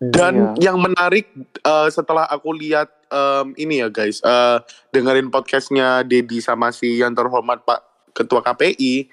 Dan 0.00 0.56
yang 0.56 0.80
menarik 0.80 1.28
eh, 1.60 1.88
setelah 1.92 2.24
aku 2.24 2.56
lihat 2.56 2.88
em, 3.12 3.52
ini 3.60 3.84
ya 3.84 3.92
guys, 3.92 4.24
eh, 4.24 4.58
dengerin 4.96 5.28
podcastnya 5.28 6.00
Dedi 6.00 6.40
sama 6.40 6.72
si 6.72 6.96
yang 6.96 7.12
terhormat 7.12 7.60
Pak 7.68 7.80
Ketua 8.16 8.40
KPI, 8.40 9.12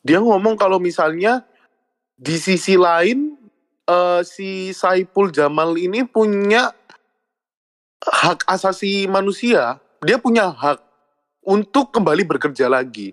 dia 0.00 0.18
ngomong 0.24 0.56
kalau 0.56 0.80
misalnya 0.80 1.44
di 2.16 2.40
sisi 2.40 2.80
lain 2.80 3.36
eh, 3.84 4.20
si 4.24 4.72
Saipul 4.72 5.28
Jamal 5.28 5.76
ini 5.76 6.08
punya 6.08 6.72
hak 8.00 8.48
asasi 8.48 9.04
manusia, 9.04 9.76
dia 10.00 10.16
punya 10.16 10.48
hak 10.48 10.80
untuk 11.44 11.92
kembali 11.92 12.24
bekerja 12.24 12.72
lagi. 12.72 13.12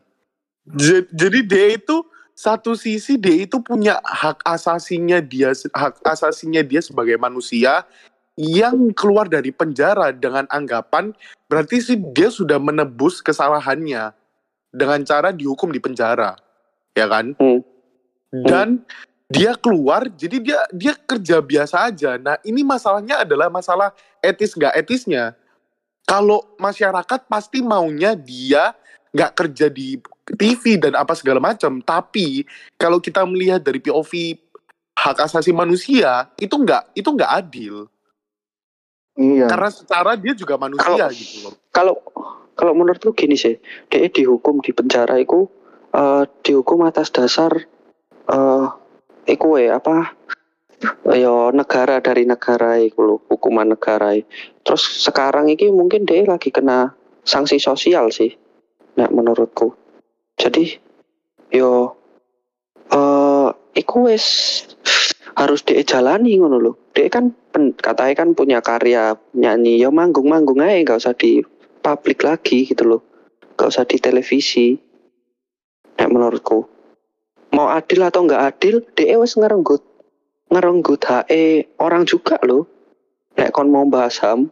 Ja- 0.80 1.08
Jadi 1.12 1.44
dia 1.44 1.76
itu 1.76 2.08
satu 2.42 2.74
sisi 2.74 3.22
dia 3.22 3.46
itu 3.46 3.62
punya 3.62 4.02
hak 4.02 4.42
asasinya 4.42 5.22
dia 5.22 5.54
hak 5.78 6.02
asasinya 6.02 6.66
dia 6.66 6.82
sebagai 6.82 7.22
manusia 7.22 7.86
yang 8.34 8.90
keluar 8.98 9.30
dari 9.30 9.54
penjara 9.54 10.10
dengan 10.10 10.50
anggapan 10.50 11.14
berarti 11.46 11.78
sih 11.78 11.98
dia 12.18 12.34
sudah 12.34 12.58
menebus 12.58 13.22
kesalahannya. 13.22 14.18
dengan 14.72 15.04
cara 15.04 15.36
dihukum 15.36 15.68
di 15.68 15.84
penjara, 15.84 16.40
ya 16.96 17.04
kan? 17.04 17.36
Hmm. 17.36 17.60
Dan 18.32 18.68
dia 19.28 19.52
keluar, 19.60 20.08
jadi 20.08 20.40
dia 20.40 20.60
dia 20.72 20.96
kerja 20.96 21.44
biasa 21.44 21.92
aja. 21.92 22.16
Nah 22.16 22.40
ini 22.48 22.64
masalahnya 22.64 23.28
adalah 23.28 23.52
masalah 23.52 23.92
etis 24.24 24.56
nggak 24.56 24.80
etisnya. 24.80 25.36
Kalau 26.08 26.56
masyarakat 26.56 27.28
pasti 27.28 27.60
maunya 27.60 28.16
dia 28.16 28.72
nggak 29.12 29.32
kerja 29.36 29.68
di 29.68 30.00
TV 30.26 30.80
dan 30.80 30.96
apa 30.96 31.12
segala 31.16 31.44
macam. 31.44 31.84
Tapi 31.84 32.48
kalau 32.80 33.04
kita 33.04 33.24
melihat 33.28 33.60
dari 33.60 33.80
POV 33.84 34.40
hak 34.96 35.18
asasi 35.28 35.52
manusia 35.52 36.30
itu 36.40 36.56
nggak 36.56 36.96
itu 36.96 37.10
nggak 37.12 37.32
adil. 37.32 37.88
Iya. 39.20 39.52
Karena 39.52 39.70
secara 39.70 40.16
dia 40.16 40.32
juga 40.32 40.56
manusia 40.56 40.88
Kalau- 40.88 41.12
gitu 41.12 41.38
loh. 41.44 41.54
kalau 41.76 41.96
kalau 42.56 42.74
menurutku 42.76 43.12
gini 43.12 43.36
sih 43.36 43.60
dia 43.92 44.08
dihukum 44.08 44.64
di 44.64 44.72
penjara 44.72 45.20
itu 45.20 45.52
eh, 45.92 46.24
dihukum 46.48 46.88
atas 46.88 47.12
dasar 47.12 47.52
eh 48.32 48.66
iku 49.28 49.60
ya 49.60 49.82
apa 49.84 50.16
yo 51.14 51.52
negara 51.54 52.02
dari 52.02 52.26
negara 52.26 52.80
iku 52.82 53.00
lho, 53.04 53.16
hukuman 53.30 53.76
negara 53.76 54.16
terus 54.64 54.82
sekarang 55.04 55.52
ini 55.52 55.70
mungkin 55.70 56.08
dia 56.08 56.26
lagi 56.26 56.50
kena 56.50 56.96
sanksi 57.28 57.62
sosial 57.62 58.10
sih 58.10 58.34
nah 58.98 59.08
menurutku. 59.08 59.76
Jadi 60.36 60.78
yo 61.52 61.96
eh 62.92 63.50
iku 63.78 64.12
wis 64.12 64.26
harus 65.36 65.64
dijalani 65.64 66.38
ngono 66.40 66.58
lho. 66.60 66.74
Dia 66.92 67.08
kan 67.08 67.32
pen, 67.56 67.72
katanya 67.78 68.26
kan 68.26 68.30
punya 68.36 68.60
karya 68.60 69.16
nyanyi. 69.32 69.80
Yo 69.80 69.90
manggung-manggung 69.96 70.60
aja 70.60 70.76
nggak 70.84 71.00
usah 71.02 71.16
di 71.16 71.40
publik 71.82 72.22
lagi 72.22 72.68
gitu 72.68 72.84
loh 72.86 73.02
nggak 73.56 73.70
usah 73.70 73.86
di 73.86 73.98
televisi. 74.02 74.76
Nah 76.00 76.08
menurutku. 76.10 76.66
Mau 77.52 77.68
adil 77.68 78.02
atau 78.02 78.26
nggak 78.26 78.44
adil 78.56 78.82
dia 78.96 79.20
wes 79.20 79.38
ngerenggut. 79.38 79.84
Ngerenggut 80.52 81.02
HE 81.08 81.78
orang 81.80 82.04
juga 82.04 82.36
loh 82.44 82.68
nek 83.38 83.56
kon 83.56 83.72
mau 83.72 83.88
bahas 83.88 84.20
ham 84.20 84.52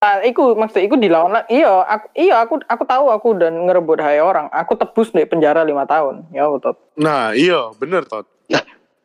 Nah, 0.00 0.24
iku 0.24 0.56
maksud 0.56 0.80
iku 0.80 0.96
dilawan 0.96 1.36
lah. 1.36 1.44
Iya, 1.52 1.84
aku 1.84 2.06
iya 2.16 2.40
aku 2.40 2.64
aku 2.64 2.88
tahu 2.88 3.12
aku 3.12 3.36
dan 3.36 3.68
ngerebut 3.68 4.00
hai 4.00 4.16
orang. 4.16 4.48
Aku 4.48 4.72
tebus 4.72 5.12
di 5.12 5.28
penjara 5.28 5.60
lima 5.60 5.84
tahun. 5.84 6.24
Ya 6.32 6.48
betul. 6.48 6.72
Nah 6.96 7.36
iya 7.36 7.68
bener 7.76 8.08
Tot. 8.08 8.24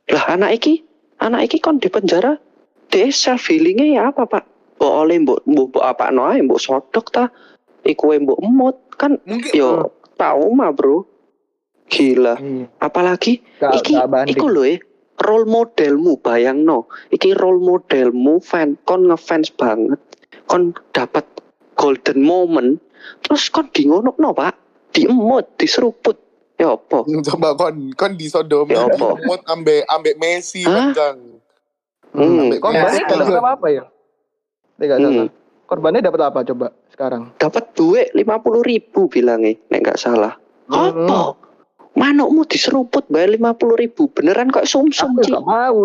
lah 0.05 0.21
anak 0.31 0.61
iki 0.61 0.85
anak 1.17 1.49
iki 1.49 1.57
kon 1.59 1.81
di 1.81 1.89
penjara 1.89 2.37
dia 2.93 3.09
self 3.09 3.49
healingnya 3.49 3.89
ya 3.89 4.01
apa 4.13 4.29
pak 4.29 4.45
mbok 4.77 4.93
oleh 5.01 5.17
mbok 5.17 5.39
mbok 5.49 5.65
mbok 5.73 5.81
apa 5.81 6.13
no 6.13 6.29
ae 6.29 6.45
mbok 6.45 6.61
sodok 6.61 7.09
ta 7.09 7.33
iku 7.81 8.13
mbok 8.13 8.37
emut 8.37 8.77
kan 9.01 9.17
Mungkin 9.25 9.49
yo 9.49 9.89
trauma 10.13 10.69
bro 10.69 11.09
gila 11.89 12.37
Iya. 12.37 12.69
apalagi 12.77 13.41
Gak, 13.57 13.81
iki 13.81 13.97
gak 13.97 14.29
iku 14.29 14.45
lho 14.45 14.61
eh 14.61 14.79
role 15.25 15.49
modelmu 15.49 16.21
bayang 16.21 16.61
no 16.61 16.85
iki 17.09 17.33
role 17.33 17.57
modelmu 17.57 18.37
fan 18.45 18.77
kon 18.85 19.09
ngefans 19.09 19.49
banget 19.57 19.97
kon 20.45 20.63
dapat 20.91 21.25
golden 21.73 22.19
moment 22.21 22.77
terus 23.21 23.49
kon 23.49 23.69
di 23.69 23.85
ngono 23.85 24.15
no 24.15 24.31
pak 24.31 24.55
diemut 24.91 25.45
diseruput 25.55 26.15
ya 26.55 26.73
apa 26.73 27.03
coba 27.03 27.49
kon 27.53 27.91
kon 27.93 28.13
disodomi 28.15 28.73
Ya 28.73 28.87
apa? 28.87 28.95
diemut 29.13 29.41
ambek 29.45 29.83
ambek 29.85 30.15
Messi 30.15 30.63
panjang. 30.63 31.17
Hmm. 32.15 32.47
Ambek 32.47 32.63
Korbannya 32.63 33.03
dapat 33.03 33.35
apa 33.35 33.49
apa 33.59 33.67
ya? 33.67 33.83
Tidak 34.79 34.97
Hmm. 34.97 35.05
salah. 35.05 35.27
Korbannya 35.65 36.01
dapat 36.01 36.21
apa 36.23 36.39
coba 36.45 36.67
sekarang? 36.87 37.23
dapat 37.35 37.63
duit 37.73 38.07
lima 38.13 38.39
puluh 38.39 38.63
ribu 38.63 39.11
bilangnya 39.11 39.59
nek 39.67 39.79
nggak 39.83 39.99
salah 39.99 40.39
Hmm. 40.65 41.03
apa 41.03 41.44
manukmu 41.95 42.43
diseruput 42.43 43.07
bayar 43.07 43.31
lima 43.31 43.55
puluh 43.55 43.79
ribu 43.79 44.11
beneran 44.11 44.51
kok 44.51 44.67
sumsum 44.67 45.15
Aku 45.15 45.23
Ci 45.23 45.31
mau. 45.33 45.79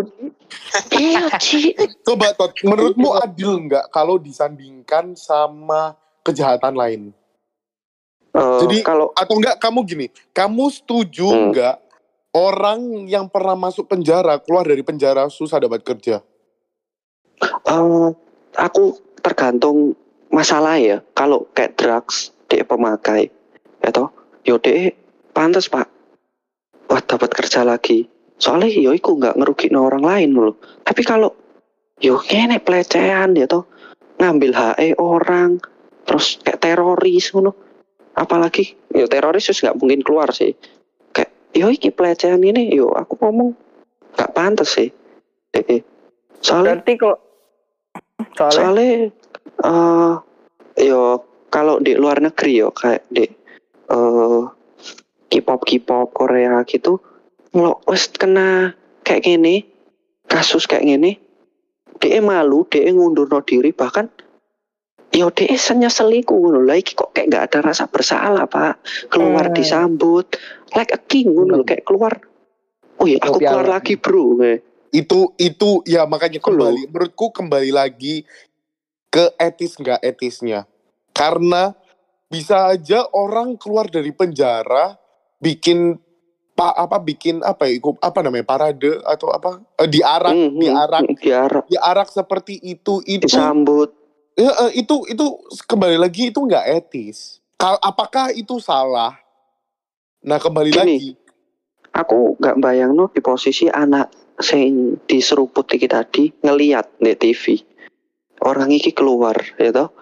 Iya 0.90 1.22
Ci 1.38 1.60
Coba 2.02 2.34
Tot, 2.34 2.50
menurutmu 2.60 3.14
adil 3.16 3.70
nggak 3.70 3.88
kalau 3.88 4.18
disandingkan 4.18 5.14
sama 5.14 5.94
kejahatan 6.20 6.74
lain? 6.74 7.00
Eh, 8.30 8.58
Jadi- 8.62 8.82
kalau 8.82 9.10
Atau 9.14 9.38
enggak 9.38 9.58
kamu 9.58 9.78
gini, 9.82 10.06
kamu 10.30 10.70
setuju 10.70 11.26
Hmm. 11.26 11.50
nggak 11.50 11.76
orang 12.30 13.06
yang 13.06 13.26
pernah 13.26 13.54
masuk 13.54 13.86
penjara 13.86 14.38
keluar 14.38 14.62
dari 14.62 14.82
penjara 14.82 15.26
susah 15.26 15.58
dapat 15.58 15.82
kerja? 15.82 16.22
eh, 17.40 18.08
aku 18.54 18.84
tergantung 19.18 19.96
masalah 20.28 20.76
ya 20.76 21.00
kalau 21.10 21.48
kayak 21.50 21.74
drugs 21.74 22.30
dia 22.46 22.62
pemakai 22.62 23.32
ya 23.80 23.90
toh 23.90 24.12
yo 24.44 24.58
dia 24.58 24.92
pantas 25.32 25.66
pak 25.66 25.88
wah 26.90 27.02
dapat 27.06 27.30
kerja 27.30 27.62
lagi. 27.62 28.10
Soalnya 28.40 28.74
yo 28.74 28.90
iku 28.90 29.14
nggak 29.14 29.38
ngerugiin 29.38 29.78
orang 29.78 30.02
lain 30.02 30.30
loh. 30.34 30.58
Tapi 30.82 31.02
kalau 31.06 31.30
yo 32.02 32.18
kene 32.18 32.58
pelecehan 32.58 33.38
ya 33.38 33.46
toh. 33.46 33.70
Ngambil 34.20 34.52
HE 34.52 35.00
orang 35.00 35.62
terus 36.04 36.36
kayak 36.44 36.60
teroris 36.60 37.32
ngono. 37.32 37.56
Apalagi 38.18 38.74
yo 38.92 39.06
teroris 39.06 39.48
terus 39.48 39.62
nggak 39.64 39.78
mungkin 39.78 40.02
keluar 40.02 40.28
sih. 40.34 40.52
Kayak 41.14 41.30
yo 41.54 41.70
iki 41.70 41.94
pelecehan 41.94 42.42
ini 42.42 42.74
yo 42.74 42.90
aku 42.92 43.16
ngomong 43.22 43.54
nggak 44.18 44.32
pantas 44.34 44.76
sih. 44.76 44.90
Eh, 45.54 45.82
soalnya 46.42 46.82
Berarti 46.82 46.92
kalau 46.98 47.18
soalnya? 48.36 48.52
soalnya 48.52 48.90
eh 49.60 50.14
yo 50.84 51.24
kalau 51.52 51.80
di 51.80 51.92
luar 51.96 52.20
negeri 52.20 52.60
yo 52.60 52.68
kayak 52.72 53.04
di 53.08 53.24
eh 53.90 54.42
K-pop 55.30 55.62
K-pop 55.62 56.10
Korea 56.10 56.60
gitu 56.66 56.98
lo 57.54 57.82
wes 57.86 58.10
kena 58.10 58.74
kayak 59.06 59.26
gini 59.26 59.66
kasus 60.26 60.66
kayak 60.66 60.86
gini 60.86 61.18
dia 61.98 62.22
malu 62.22 62.66
dia 62.66 62.90
ngundur 62.90 63.30
diri 63.46 63.70
bahkan 63.74 64.10
yo 65.10 65.34
dia 65.34 65.58
senyeseliku 65.58 66.38
ngono 66.38 66.62
lah 66.62 66.78
iki 66.78 66.94
kok 66.94 67.10
kayak 67.10 67.26
nggak 67.30 67.44
ada 67.50 67.58
rasa 67.72 67.90
bersalah 67.90 68.46
pak 68.46 68.78
keluar 69.10 69.50
Hmm. 69.50 69.56
disambut 69.58 70.38
like 70.78 70.94
a 70.94 71.00
king 71.02 71.34
ngono 71.34 71.66
kayak 71.66 71.82
keluar 71.82 72.22
oh 73.00 73.06
iya 73.08 73.18
aku 73.18 73.40
keluar 73.42 73.66
lagi 73.66 73.96
bro. 73.96 74.38
Itu 74.90 75.34
itu 75.38 75.82
ya 75.86 76.06
makanya 76.06 76.42
loh. 76.42 76.46
kembali 76.50 76.82
menurutku 76.90 77.30
kembali 77.30 77.70
lagi 77.70 78.26
ke 79.10 79.34
etis 79.38 79.78
nggak 79.78 80.02
etisnya. 80.02 80.66
Karena 81.14 81.74
bisa 82.30 82.70
aja 82.70 83.06
orang 83.10 83.58
keluar 83.58 83.90
dari 83.90 84.14
penjara 84.14 84.94
bikin 85.40 85.98
pak 86.54 86.76
apa 86.76 87.00
bikin 87.00 87.40
apa 87.40 87.64
ya 87.66 87.80
apa 87.80 88.18
namanya 88.20 88.44
parade 88.44 89.00
atau 89.02 89.32
apa 89.32 89.64
eh, 89.80 89.88
diarak 89.88 90.36
Hmm, 90.36 90.52
hmm, 90.52 90.60
diarak 90.60 91.02
diarak 91.18 91.64
diarak 91.72 92.08
seperti 92.12 92.60
itu 92.60 93.00
itu 93.08 93.24
disambut 93.24 93.96
Ya, 94.38 94.52
eh, 94.68 94.80
itu 94.80 95.04
itu 95.04 95.26
kembali 95.68 96.00
lagi 96.00 96.32
itu 96.32 96.40
nggak 96.40 96.64
etis. 96.80 97.44
Kal- 97.60 97.82
apakah 97.82 98.32
itu 98.32 98.56
salah? 98.56 99.12
Nah 100.24 100.40
kembali 100.40 100.72
Gini. 100.72 100.80
lagi, 100.80 101.10
aku 101.92 102.40
nggak 102.40 102.56
bayang 102.56 102.96
no 102.96 103.12
di 103.12 103.20
posisi 103.20 103.66
anak 103.68 104.08
sing 104.40 104.96
diseruput 105.04 105.68
iki 105.68 105.84
tadi 105.84 106.32
ngeliat 106.40 106.88
di 106.96 107.12
TV 107.12 107.60
orang 108.40 108.72
iki 108.72 108.96
keluar 108.96 109.36
ya 109.60 109.68
toh 109.72 109.92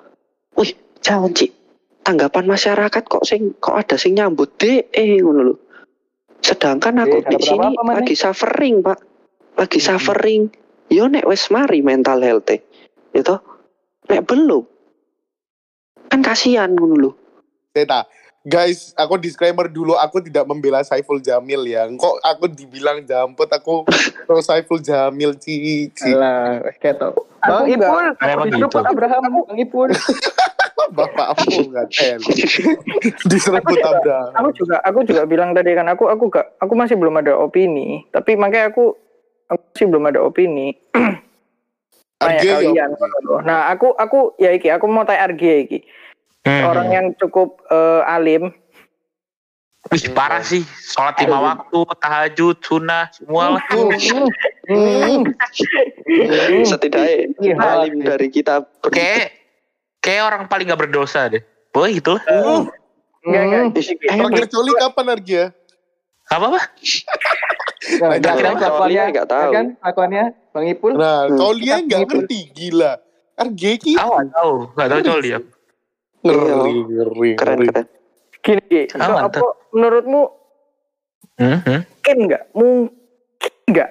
wih 0.55 0.71
jangan 1.03 1.35
Ci 1.35 1.51
tanggapan 2.09 2.49
masyarakat 2.49 3.03
kok 3.05 3.21
sing 3.21 3.53
kok 3.61 3.77
ada 3.77 4.01
sing 4.01 4.17
nyambut 4.17 4.57
deh 4.57 4.89
eh 4.89 5.21
ngono 5.21 5.41
lho 5.45 5.55
sedangkan 6.41 7.05
aku 7.05 7.21
di 7.29 7.37
sini 7.37 7.77
Maneh? 7.77 8.01
lagi 8.01 8.17
suffering 8.17 8.81
pak 8.81 8.97
lagi 9.61 9.77
Hmm. 9.77 9.87
suffering 9.93 10.43
yo 10.89 11.05
nek 11.05 11.29
wes 11.29 11.53
mari 11.53 11.85
mental 11.85 12.25
health 12.25 12.49
ya 12.49 13.21
toh 13.21 13.45
nek 14.09 14.25
belum 14.25 14.65
kan 16.09 16.25
kasihan 16.25 16.73
ngono 16.73 16.97
lho 16.97 17.13
Teta. 17.69 18.09
Guys, 18.41 18.97
aku 18.97 19.21
disclaimer 19.21 19.69
dulu, 19.69 19.93
aku 19.93 20.25
tidak 20.25 20.49
membela 20.49 20.81
Saiful 20.81 21.21
Jamil 21.21 21.69
ya. 21.69 21.85
Kok 21.85 22.25
aku 22.25 22.49
dibilang 22.49 23.05
jamput, 23.05 23.45
aku 23.45 23.85
pro 24.25 24.41
Saiful 24.41 24.81
Jamil, 24.81 25.37
Ci. 25.37 25.93
Ci. 25.93 26.09
Alah, 26.09 26.65
wes 26.65 26.81
ketok. 26.81 27.13
Bang 27.39 27.69
nggak- 27.69 27.77
Ipul, 27.77 28.05
diseruput 28.49 28.83
gitu. 28.83 28.89
Abraham, 28.89 29.23
Bang 29.45 29.59
Ipul. 29.61 29.91
Bapak 30.79 31.27
aku 31.35 31.43
nggak 31.69 31.87
tel. 31.91 32.21
Juga- 33.31 33.59
Abraham. 33.59 34.31
aku 34.39 34.49
juga 34.55 34.77
aku 34.87 34.99
juga 35.03 35.23
bilang 35.27 35.51
tadi 35.51 35.75
kan 35.75 35.91
aku 35.91 36.07
aku 36.07 36.31
gak 36.31 36.55
aku 36.63 36.73
masih 36.79 36.95
belum 36.95 37.19
ada 37.19 37.35
opini. 37.35 38.07
Tapi 38.15 38.39
makanya 38.39 38.71
aku 38.71 38.95
aku 39.51 39.63
masih 39.75 39.87
belum 39.91 40.05
ada 40.07 40.21
opini. 40.23 40.79
Kayak 42.19 42.43
ya, 42.43 42.55
kalian. 42.59 42.91
Nah, 43.47 43.71
aku 43.71 43.95
aku 43.95 44.35
ya 44.43 44.51
iki, 44.51 44.67
aku 44.75 44.91
mau 44.91 45.07
tanya 45.07 45.31
Arge 45.31 45.71
iki. 45.71 45.79
Hmm. 46.43 46.67
Orang 46.67 46.91
yang 46.91 47.07
cukup 47.15 47.63
eh, 47.71 48.03
alim, 48.11 48.51
Wih, 49.89 50.05
parah 50.13 50.43
sih. 50.45 50.67
Sholat 50.67 51.17
lima 51.23 51.39
waktu, 51.41 51.81
tahajud, 52.03 52.57
sunnah, 52.61 53.09
semua 53.15 53.57
lah. 53.57 53.63
Hmm. 54.69 55.25
setidaknya 56.61 57.33
Iya, 57.41 57.57
alim 57.57 58.05
iya. 58.05 58.13
dari 58.13 58.29
kita 58.29 58.69
Kayak, 58.85 59.38
kayak 59.99 60.23
orang 60.25 60.43
paling 60.47 60.67
gak 60.67 60.81
berdosa 60.81 61.29
deh. 61.29 61.43
Boy, 61.69 61.97
gitu 61.97 62.15
lah. 62.15 62.25
Uh, 62.25 62.63
Enggak, 63.21 63.43
enggak. 63.45 63.61
Hmm. 63.61 63.77
Eh, 63.77 64.17
Terakhir 64.17 64.47
coli 64.49 64.73
kapan 64.75 65.07
Argia? 65.11 65.45
apa 66.29 66.45
apa 66.47 66.61
Kalau 67.99 68.15
tahu 68.15 68.37
coli 68.37 68.55
kelakuannya, 68.55 69.03
nggak 69.11 69.27
ya 69.27 69.33
tahu. 69.33 69.51
kan? 69.51 69.67
Kelakuannya 69.77 70.25
Bang 70.51 70.67
Ipul. 70.67 70.93
Nah, 70.93 71.19
Hmm. 71.25 71.37
nggak 71.57 71.79
Gitu. 71.85 72.05
ngerti 72.05 72.39
gila. 72.53 72.93
Argia 73.35 73.73
ki 73.77 73.93
tahu 73.95 74.11
nggak 74.13 74.29
tahu 74.35 74.53
nggak 74.69 74.89
tahu 74.89 75.01
coli 75.05 75.29
ya 75.29 75.39
ngeri 76.19 76.75
ngeri 76.85 77.31
Keren 77.33 77.59
keren. 77.63 77.87
Gini, 78.39 78.61
gini. 78.67 78.85
Ah, 78.91 78.99
So, 78.99 79.13
mantap. 79.15 79.31
apa 79.31 79.47
menurutmu 79.71 80.23
hmm, 81.37 81.59
mungkin 81.63 82.17
nggak? 82.27 82.43
Mungkin 82.51 83.53
nggak? 83.69 83.91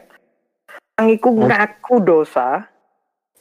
Angiku 0.98 1.30
ngaku 1.32 1.96
dosa, 2.02 2.68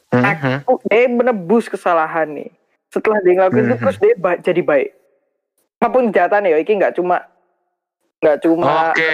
Hmm, 0.08 0.22
hmm. 0.22 0.58
aku 0.62 0.72
dia 0.84 1.06
menebus 1.06 1.66
kesalahan 1.66 2.30
nih. 2.30 2.50
Setelah 2.88 3.18
dia 3.20 3.32
ngelakuin 3.34 3.64
itu 3.64 3.74
Mhm. 3.74 3.82
terus 3.82 3.98
dia 3.98 4.14
ba- 4.16 4.38
jadi 4.38 4.62
baik. 4.62 4.90
Apa 5.76 5.86
pun 5.90 6.08
kejahatan 6.08 6.46
ya, 6.46 6.56
ini 6.56 6.72
nggak 6.74 6.94
cuma 6.94 7.26
nggak 8.16 8.38
cuma 8.40 8.90
oke 8.90 9.12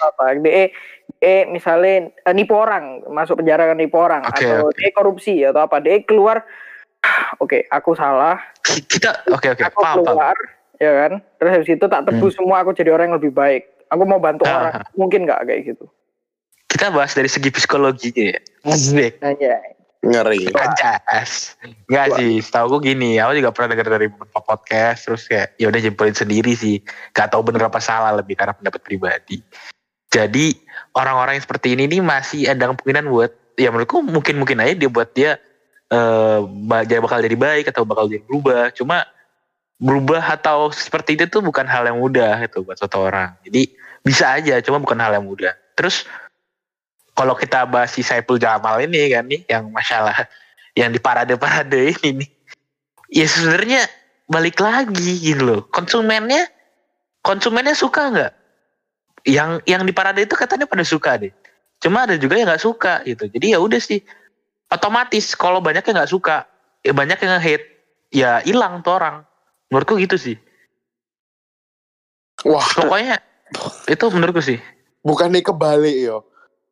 apa 0.00 0.24
dia 0.40 0.72
dia 1.12 1.44
misalnya 1.44 1.94
eh, 2.16 2.32
nipu 2.32 2.56
orang 2.56 3.04
masuk 3.06 3.36
penjara 3.36 3.68
kan 3.68 3.76
nipu 3.76 4.00
orang 4.00 4.24
Oke, 4.24 4.40
atau 4.40 4.56
oke. 4.64 4.74
dia 4.74 4.90
korupsi 4.90 5.34
atau 5.44 5.60
apa 5.60 5.76
dia 5.78 6.00
keluar 6.00 6.40
"Ah, 6.98 7.36
oke 7.38 7.68
aku 7.68 7.92
salah 7.92 8.40
Ki- 8.64 8.88
kita 8.88 9.20
oke 9.28 9.52
oke 9.52 9.62
aku 9.62 9.76
paham 9.76 10.00
paham 10.00 10.04
keluar 10.08 10.36
ya 10.74 10.92
kan 10.96 11.12
terus 11.36 11.50
habis 11.52 11.68
itu 11.70 11.86
tak 11.86 12.02
tebus 12.04 12.32
semua 12.32 12.64
aku 12.64 12.72
jadi 12.72 12.88
orang 12.88 13.12
yang 13.12 13.18
lebih 13.20 13.32
baik 13.32 13.62
aku 13.86 14.02
mau 14.02 14.16
bantu 14.18 14.42
Ah. 14.42 14.52
orang 14.56 14.74
mungkin 14.96 15.20
nggak 15.22 15.40
kayak 15.44 15.60
gitu 15.66 15.84
kita 16.66 16.88
bahas 16.88 17.12
dari 17.12 17.28
segi 17.28 17.52
psikologinya 17.52 18.32
ya 18.32 18.40
Asik. 18.64 19.20
aja 19.20 19.60
ngeri. 20.06 20.48
Anjas. 20.54 21.58
Enggak 21.90 22.06
sih, 22.18 22.38
setahu 22.38 22.78
gue 22.78 22.94
gini, 22.94 23.18
aku 23.18 23.42
juga 23.42 23.50
pernah 23.50 23.74
dengar 23.74 23.98
dari 23.98 24.06
beberapa 24.06 24.40
podcast, 24.42 25.10
terus 25.10 25.26
kayak 25.26 25.58
ya 25.58 25.66
udah 25.68 25.80
jimpulin 25.82 26.14
sendiri 26.14 26.52
sih. 26.54 26.80
Gak 27.12 27.34
tahu 27.34 27.42
bener 27.46 27.66
apa 27.66 27.82
salah 27.82 28.14
lebih 28.14 28.38
karena 28.38 28.54
pendapat 28.54 28.80
pribadi. 28.80 29.42
Jadi 30.08 30.54
orang-orang 30.94 31.36
yang 31.36 31.44
seperti 31.44 31.74
ini 31.74 31.90
nih 31.90 32.00
masih 32.00 32.48
ada 32.48 32.72
kemungkinan 32.72 33.04
buat, 33.10 33.32
ya 33.58 33.68
menurutku 33.74 34.00
mungkin-mungkin 34.00 34.62
aja 34.62 34.74
dia 34.78 34.90
buat 34.90 35.10
dia 35.12 35.42
eh 35.86 36.40
dia 36.90 36.98
bakal 36.98 37.22
jadi 37.22 37.36
baik 37.38 37.70
atau 37.70 37.86
bakal 37.86 38.10
jadi 38.10 38.22
berubah. 38.26 38.74
Cuma 38.74 39.06
berubah 39.76 40.24
atau 40.40 40.72
seperti 40.72 41.20
itu 41.20 41.28
tuh 41.28 41.44
bukan 41.44 41.68
hal 41.68 41.84
yang 41.84 42.00
mudah 42.00 42.40
itu 42.40 42.64
buat 42.64 42.80
suatu 42.80 43.06
orang. 43.06 43.36
Jadi 43.44 43.76
bisa 44.00 44.38
aja, 44.38 44.62
cuma 44.62 44.80
bukan 44.80 44.98
hal 44.98 45.18
yang 45.18 45.26
mudah. 45.26 45.52
Terus 45.76 46.08
kalau 47.16 47.32
kita 47.32 47.64
bahas 47.64 47.96
si 47.96 48.04
Saiful 48.04 48.36
Jamal 48.36 48.76
ini 48.84 49.08
kan 49.08 49.24
nih 49.24 49.42
yang 49.48 49.72
masalah 49.72 50.28
yang 50.76 50.92
di 50.92 51.00
parade-parade 51.00 51.96
ini 51.96 52.22
nih. 52.22 52.30
Ya 53.08 53.24
sebenarnya 53.24 53.88
balik 54.28 54.60
lagi 54.60 55.16
gitu 55.24 55.42
loh. 55.42 55.60
Konsumennya 55.72 56.44
konsumennya 57.24 57.72
suka 57.72 58.12
nggak? 58.12 58.32
Yang 59.26 59.50
yang 59.64 59.82
di 59.88 59.96
parade 59.96 60.28
itu 60.28 60.36
katanya 60.36 60.68
pada 60.68 60.84
suka 60.84 61.16
deh. 61.16 61.32
Cuma 61.80 62.04
ada 62.04 62.20
juga 62.20 62.36
yang 62.36 62.52
nggak 62.52 62.62
suka 62.62 63.00
gitu. 63.08 63.26
Jadi 63.32 63.56
ya 63.56 63.58
udah 63.58 63.80
sih. 63.80 64.04
Otomatis 64.66 65.32
kalau 65.38 65.62
banyak 65.62 65.86
yang 65.86 65.96
nggak 66.02 66.10
suka, 66.10 66.42
ya 66.82 66.90
banyak 66.90 67.22
yang 67.22 67.38
nge-hate, 67.38 67.66
ya 68.10 68.30
hilang 68.42 68.82
tuh 68.82 68.98
orang. 68.98 69.22
Menurutku 69.70 69.94
gitu 70.02 70.18
sih. 70.18 70.36
Wah, 72.42 72.66
Pokoknya 72.74 73.22
itu 73.86 74.04
menurutku 74.10 74.42
sih. 74.42 74.58
bukannya 75.06 75.38
kebalik 75.38 75.96
yo. 76.02 76.26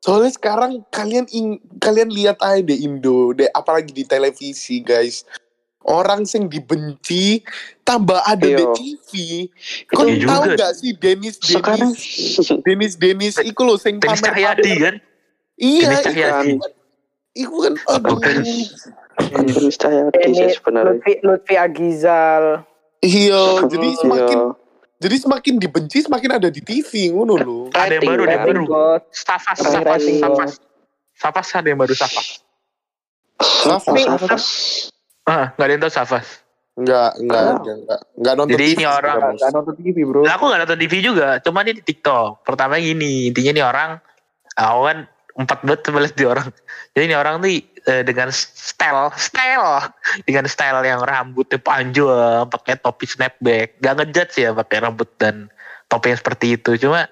Soalnya 0.04 0.28
sekarang 0.30 0.84
kalian 0.92 1.24
ing- 1.32 1.64
kalian 1.80 2.12
lihat 2.12 2.36
aja 2.38 2.60
deh 2.60 2.76
Indo, 2.76 3.32
deh 3.32 3.48
apalagi 3.48 3.88
di 3.88 4.04
televisi 4.04 4.84
guys. 4.84 5.24
Orang 5.80 6.24
sing 6.24 6.44
dibenci 6.44 7.40
tambah 7.80 8.20
ada 8.20 8.40
di 8.40 8.52
Iya. 8.54 8.72
TV. 8.74 9.10
Kau 9.86 10.04
Iya 10.04 10.24
tahu 10.26 10.42
juga. 10.44 10.56
gak 10.58 10.72
sih 10.76 10.92
Denis 10.92 11.36
Sekarang 11.38 11.92
Denis 11.92 12.36
Denis 12.60 12.92
Denis 12.96 13.34
iku 13.38 13.64
loh 13.64 13.76
sing 13.76 13.96
pamer 13.96 14.16
Cahyadi 14.22 14.72
kan? 14.78 14.94
Iya, 15.56 15.88
iku 15.90 16.04
Cahyadi. 16.04 16.52
kan. 16.56 16.72
Iku 17.34 17.56
kan 17.58 17.74
aduh. 17.86 18.16
Sih 18.44 18.68
ini 20.22 20.44
sebenarnya. 20.50 20.90
Lutfi 20.90 21.12
Lutfi 21.20 21.54
Agizal 21.54 22.64
Iya, 22.98 23.68
jadi 23.68 23.84
Iya. 23.86 23.98
semakin 24.00 24.38
jadi 25.04 25.16
semakin 25.20 25.54
dibenci 25.60 26.00
semakin 26.00 26.40
ada 26.40 26.48
di 26.48 26.64
TV 26.64 27.12
ngono 27.12 27.34
loh. 27.36 27.62
Ada 27.68 28.00
yang 28.00 28.04
baru, 28.08 28.22
ada 28.24 28.34
yang 28.40 28.46
baru. 28.48 28.64
Safas, 29.12 29.58
Safas, 29.60 30.00
Safas. 30.00 30.50
Safas 31.12 31.46
ada 31.52 31.68
yang 31.68 31.76
baru 31.76 31.92
Safas. 31.92 32.40
Safas. 33.38 34.02
Ah, 35.24 35.52
nggak 35.56 35.64
ada 35.68 35.72
yang 35.76 35.82
tahu 35.84 35.92
Safas. 35.92 36.26
Enggak, 36.74 37.10
enggak, 37.22 37.38
Ah. 37.38 37.54
enggak, 37.54 37.76
enggak, 37.78 38.00
enggak 38.18 38.34
nonton 38.34 38.52
Jadi 38.56 38.64
TV 38.66 38.74
ini 38.74 38.84
orang- 38.84 38.98
juga, 38.98 39.14
Nggak 39.14 39.30
Bos. 39.30 39.38
nggak 39.38 39.52
nonton 39.54 39.74
TV 39.78 39.96
bro. 40.02 40.20
Nah, 40.26 40.32
aku 40.34 40.44
nggak 40.44 40.60
nonton 40.64 40.78
TV 40.80 40.92
juga, 40.98 41.28
cuma 41.38 41.58
dia 41.62 41.74
di 41.76 41.84
TikTok. 41.84 42.30
Pertama 42.42 42.74
gini, 42.76 43.12
intinya 43.30 43.52
nih 43.54 43.64
orang, 43.64 43.90
aku 44.56 44.80
kan 44.82 44.98
empat 45.34 45.58
banget 45.62 45.80
sebelas 45.86 46.12
di 46.12 46.24
orang. 46.26 46.48
Jadi 46.90 47.04
ini 47.04 47.14
orang 47.14 47.36
nih 47.38 47.56
eh, 47.88 48.02
dengan 48.02 48.28
style, 48.32 49.12
style, 49.16 49.92
dengan 50.24 50.44
style 50.48 50.80
yang 50.84 51.00
rambutnya 51.04 51.60
panjang, 51.60 52.48
pakai 52.48 52.80
topi 52.80 53.04
snapback, 53.08 53.80
gak 53.80 53.94
ngejudge 54.00 54.34
ya 54.40 54.50
pakai 54.56 54.84
rambut 54.84 55.08
dan 55.20 55.48
topi 55.88 56.12
yang 56.12 56.20
seperti 56.20 56.46
itu. 56.56 56.76
Cuma 56.80 57.06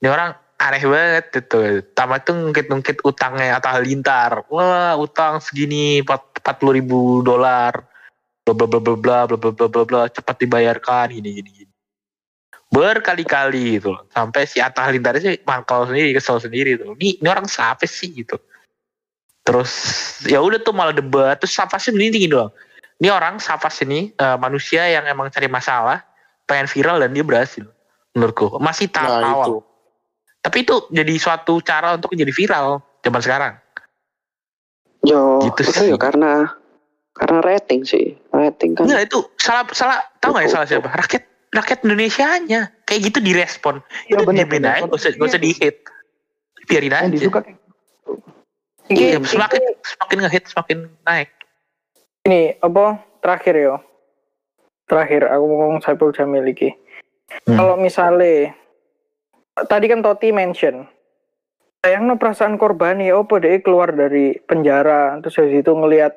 ini 0.00 0.08
orang 0.08 0.34
aneh 0.58 0.82
banget 0.84 1.26
itu. 1.44 1.82
Tamat 1.92 2.20
tuh 2.24 2.34
ngungkit-ngungkit 2.34 3.02
utangnya 3.02 3.58
atau 3.58 3.70
halilintar. 3.74 4.46
Wah, 4.48 4.94
utang 4.96 5.42
segini 5.42 6.00
40 6.00 6.78
ribu 6.78 7.20
dolar. 7.20 7.84
Bla 8.44 8.52
bla 8.52 8.66
bla 8.68 8.80
bla 8.80 8.94
bla 8.96 9.18
bla 9.24 9.36
bla 9.40 9.50
bla 9.52 9.66
bla 9.68 9.82
bla 9.84 10.00
cepat 10.12 10.36
dibayarkan 10.44 11.16
gini 11.16 11.30
gini 11.40 11.50
gini. 11.50 11.72
Berkali-kali 12.68 13.78
loh. 13.78 14.04
Sampai 14.10 14.50
si 14.50 14.58
Atta 14.58 14.84
Halilintar 14.84 15.16
sih 15.22 15.38
mangkal 15.46 15.86
sendiri, 15.88 16.10
kesel 16.12 16.42
sendiri 16.42 16.76
tuh. 16.76 16.98
Ini, 16.98 17.22
ini 17.22 17.28
orang 17.30 17.46
siapa 17.46 17.86
sih 17.86 18.10
gitu. 18.12 18.36
Terus 19.44 19.70
ya 20.24 20.40
udah 20.40 20.56
tuh 20.58 20.72
malah 20.72 20.96
debat. 20.96 21.36
Terus 21.36 21.52
Safas 21.52 21.84
sih 21.84 21.92
mending 21.92 22.32
doang. 22.32 22.48
Ini 22.96 23.12
orang 23.12 23.36
Safas 23.36 23.76
ini 23.84 24.10
eh, 24.10 24.36
manusia 24.40 24.88
yang 24.88 25.04
emang 25.04 25.28
cari 25.28 25.46
masalah, 25.46 26.00
pengen 26.44 26.64
viral 26.64 26.96
dan 26.98 27.12
dia 27.12 27.20
berhasil. 27.20 27.64
Menurutku 28.16 28.56
masih 28.56 28.88
tahap 28.88 29.20
Nah, 29.20 29.28
awal. 29.28 29.46
itu. 29.46 29.54
Tapi 30.40 30.56
itu 30.60 30.74
jadi 30.88 31.14
suatu 31.16 31.60
cara 31.60 31.96
untuk 31.96 32.12
jadi 32.12 32.30
viral 32.30 32.80
zaman 33.00 33.20
sekarang. 33.20 33.54
Yo, 35.04 35.40
Gitu 35.44 35.60
itu 35.68 35.72
sih. 35.76 35.88
ya 35.92 35.98
karena 36.00 36.48
karena 37.12 37.38
rating 37.44 37.84
sih. 37.84 38.16
Rating 38.32 38.74
kan. 38.74 38.88
Enggak 38.88 39.12
itu 39.12 39.18
salah 39.36 39.64
salah 39.70 39.98
tahu 40.18 40.32
nggak 40.32 40.44
ya 40.46 40.50
salah 40.50 40.66
siapa? 40.66 40.88
Rakyat 40.88 41.22
rakyat 41.52 41.78
Indonesianya 41.84 42.60
kayak 42.82 43.00
gitu 43.12 43.18
direspon. 43.20 43.84
Iya, 44.08 44.20
itu 44.20 44.24
bener, 44.24 44.46
bener. 44.48 44.70
aja, 44.74 44.88
gak 44.88 44.96
usah 44.96 45.10
gak 45.12 45.28
usah 45.28 45.40
di 45.40 45.50
hit. 45.52 45.76
Biarin 46.64 46.88
Yang 46.88 47.04
aja. 47.04 47.12
disuka 47.12 47.38
kayak 47.44 47.58
Iya, 48.92 49.16
Iki- 49.16 49.32
semakin 49.32 49.62
semakin 49.80 50.16
nge-hit 50.26 50.44
semakin 50.50 50.78
naik. 51.08 51.28
ini 52.24 52.56
apa 52.60 53.00
terakhir 53.20 53.54
yo. 53.56 53.76
Terakhir 54.88 55.28
aku 55.28 55.44
mau 55.48 55.56
ngomong 55.64 55.80
Saiful 55.80 56.12
Jamil 56.12 56.44
iki. 56.48 56.72
Hmm. 57.48 57.56
kalau 57.56 57.74
misalnya 57.80 58.52
tadi 59.66 59.88
kan 59.88 60.04
Toti 60.04 60.28
mention 60.30 60.84
sayang 61.80 62.04
no 62.04 62.20
perasaan 62.20 62.60
korban 62.60 63.00
ya 63.00 63.16
apa 63.16 63.40
deh 63.40 63.64
keluar 63.64 63.92
dari 63.92 64.36
penjara. 64.44 65.16
Terus 65.24 65.36
dari 65.40 65.50
situ 65.60 65.72
ngelihat 65.72 66.12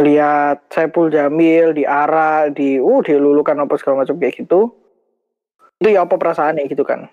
lihat 0.00 0.72
Saiful 0.72 1.12
Jamil 1.12 1.76
diarak 1.76 2.56
di 2.56 2.80
uh 2.80 3.00
dilulukan 3.04 3.60
apa 3.60 3.76
segala 3.76 4.04
macam 4.04 4.16
kayak 4.16 4.40
gitu. 4.40 4.72
Itu 5.80 5.88
ya 5.88 6.04
apa 6.08 6.16
perasaannya 6.16 6.68
gitu 6.68 6.84
kan 6.84 7.08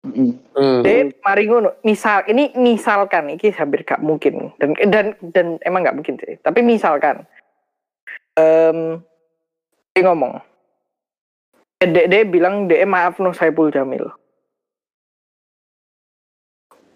Hmm. 0.00 0.80
Deh, 0.80 1.12
mari 1.20 1.44
ngono. 1.44 1.76
Misal 1.84 2.24
ini 2.32 2.56
misalkan 2.56 3.36
ini 3.36 3.52
hampir 3.52 3.84
gak 3.84 4.00
mungkin 4.00 4.48
dan 4.56 4.72
dan 4.88 5.06
dan 5.32 5.46
emang 5.60 5.84
gak 5.84 5.96
mungkin 5.96 6.16
sih. 6.16 6.40
Tapi 6.40 6.64
misalkan 6.64 7.28
em 8.40 9.04
dia 9.92 10.02
ngomong 10.06 10.40
Dek 11.80 12.12
dia 12.12 12.22
bilang 12.28 12.68
dia 12.68 12.84
maaf 12.84 13.20
no 13.20 13.32
Saiful 13.32 13.72
Jamil. 13.72 14.08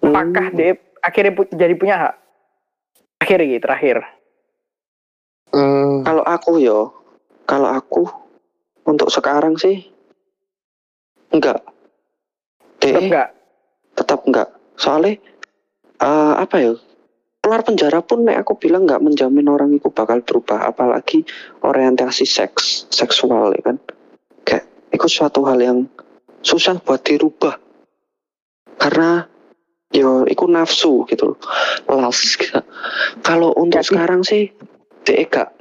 Apakah 0.04 0.52
Hmm. 0.52 0.56
dia 0.56 0.76
akhirnya 1.00 1.32
pu- 1.32 1.52
jadi 1.52 1.74
punya 1.76 1.96
hak? 1.96 2.14
Akhirnya 3.24 3.48
gitu, 3.56 3.64
terakhir. 3.64 3.96
Hmm. 5.48 6.04
Kalau 6.04 6.24
aku 6.24 6.60
yo, 6.60 6.92
kalau 7.48 7.72
aku 7.72 8.04
untuk 8.84 9.08
sekarang 9.08 9.56
sih 9.56 9.88
enggak. 11.32 11.64
Tetap 12.84 13.02
enggak? 13.02 13.28
tetap 13.94 14.20
enggak. 14.26 14.48
Soalnya 14.74 15.16
eh, 16.02 16.34
apa 16.36 16.56
ya? 16.60 16.72
Keluar 17.44 17.60
penjara 17.60 18.00
pun 18.00 18.24
nek 18.24 18.40
aku 18.40 18.56
bilang 18.56 18.88
nggak 18.88 19.04
menjamin 19.04 19.52
orang 19.52 19.76
itu 19.76 19.92
bakal 19.92 20.24
berubah, 20.24 20.64
apalagi 20.64 21.28
orientasi 21.60 22.24
seks 22.24 22.88
seksual 22.88 23.52
ya 23.52 23.62
kan. 23.72 23.76
Kayak 24.48 24.64
itu 24.92 25.06
suatu 25.08 25.44
hal 25.44 25.60
yang 25.60 25.78
susah 26.40 26.80
buat 26.80 27.04
dirubah. 27.04 27.60
Karena 28.80 29.28
yo 29.92 30.24
itu 30.24 30.44
nafsu 30.48 31.04
gitu 31.06 31.36
loh. 31.36 31.38
Las 31.86 32.20
gitu. 32.34 32.64
Kalau 33.20 33.52
untuk 33.60 33.84
Jadi- 33.84 33.88
sekarang 33.92 34.20
sih 34.24 34.48
dia 35.04 35.20
enggak 35.20 35.52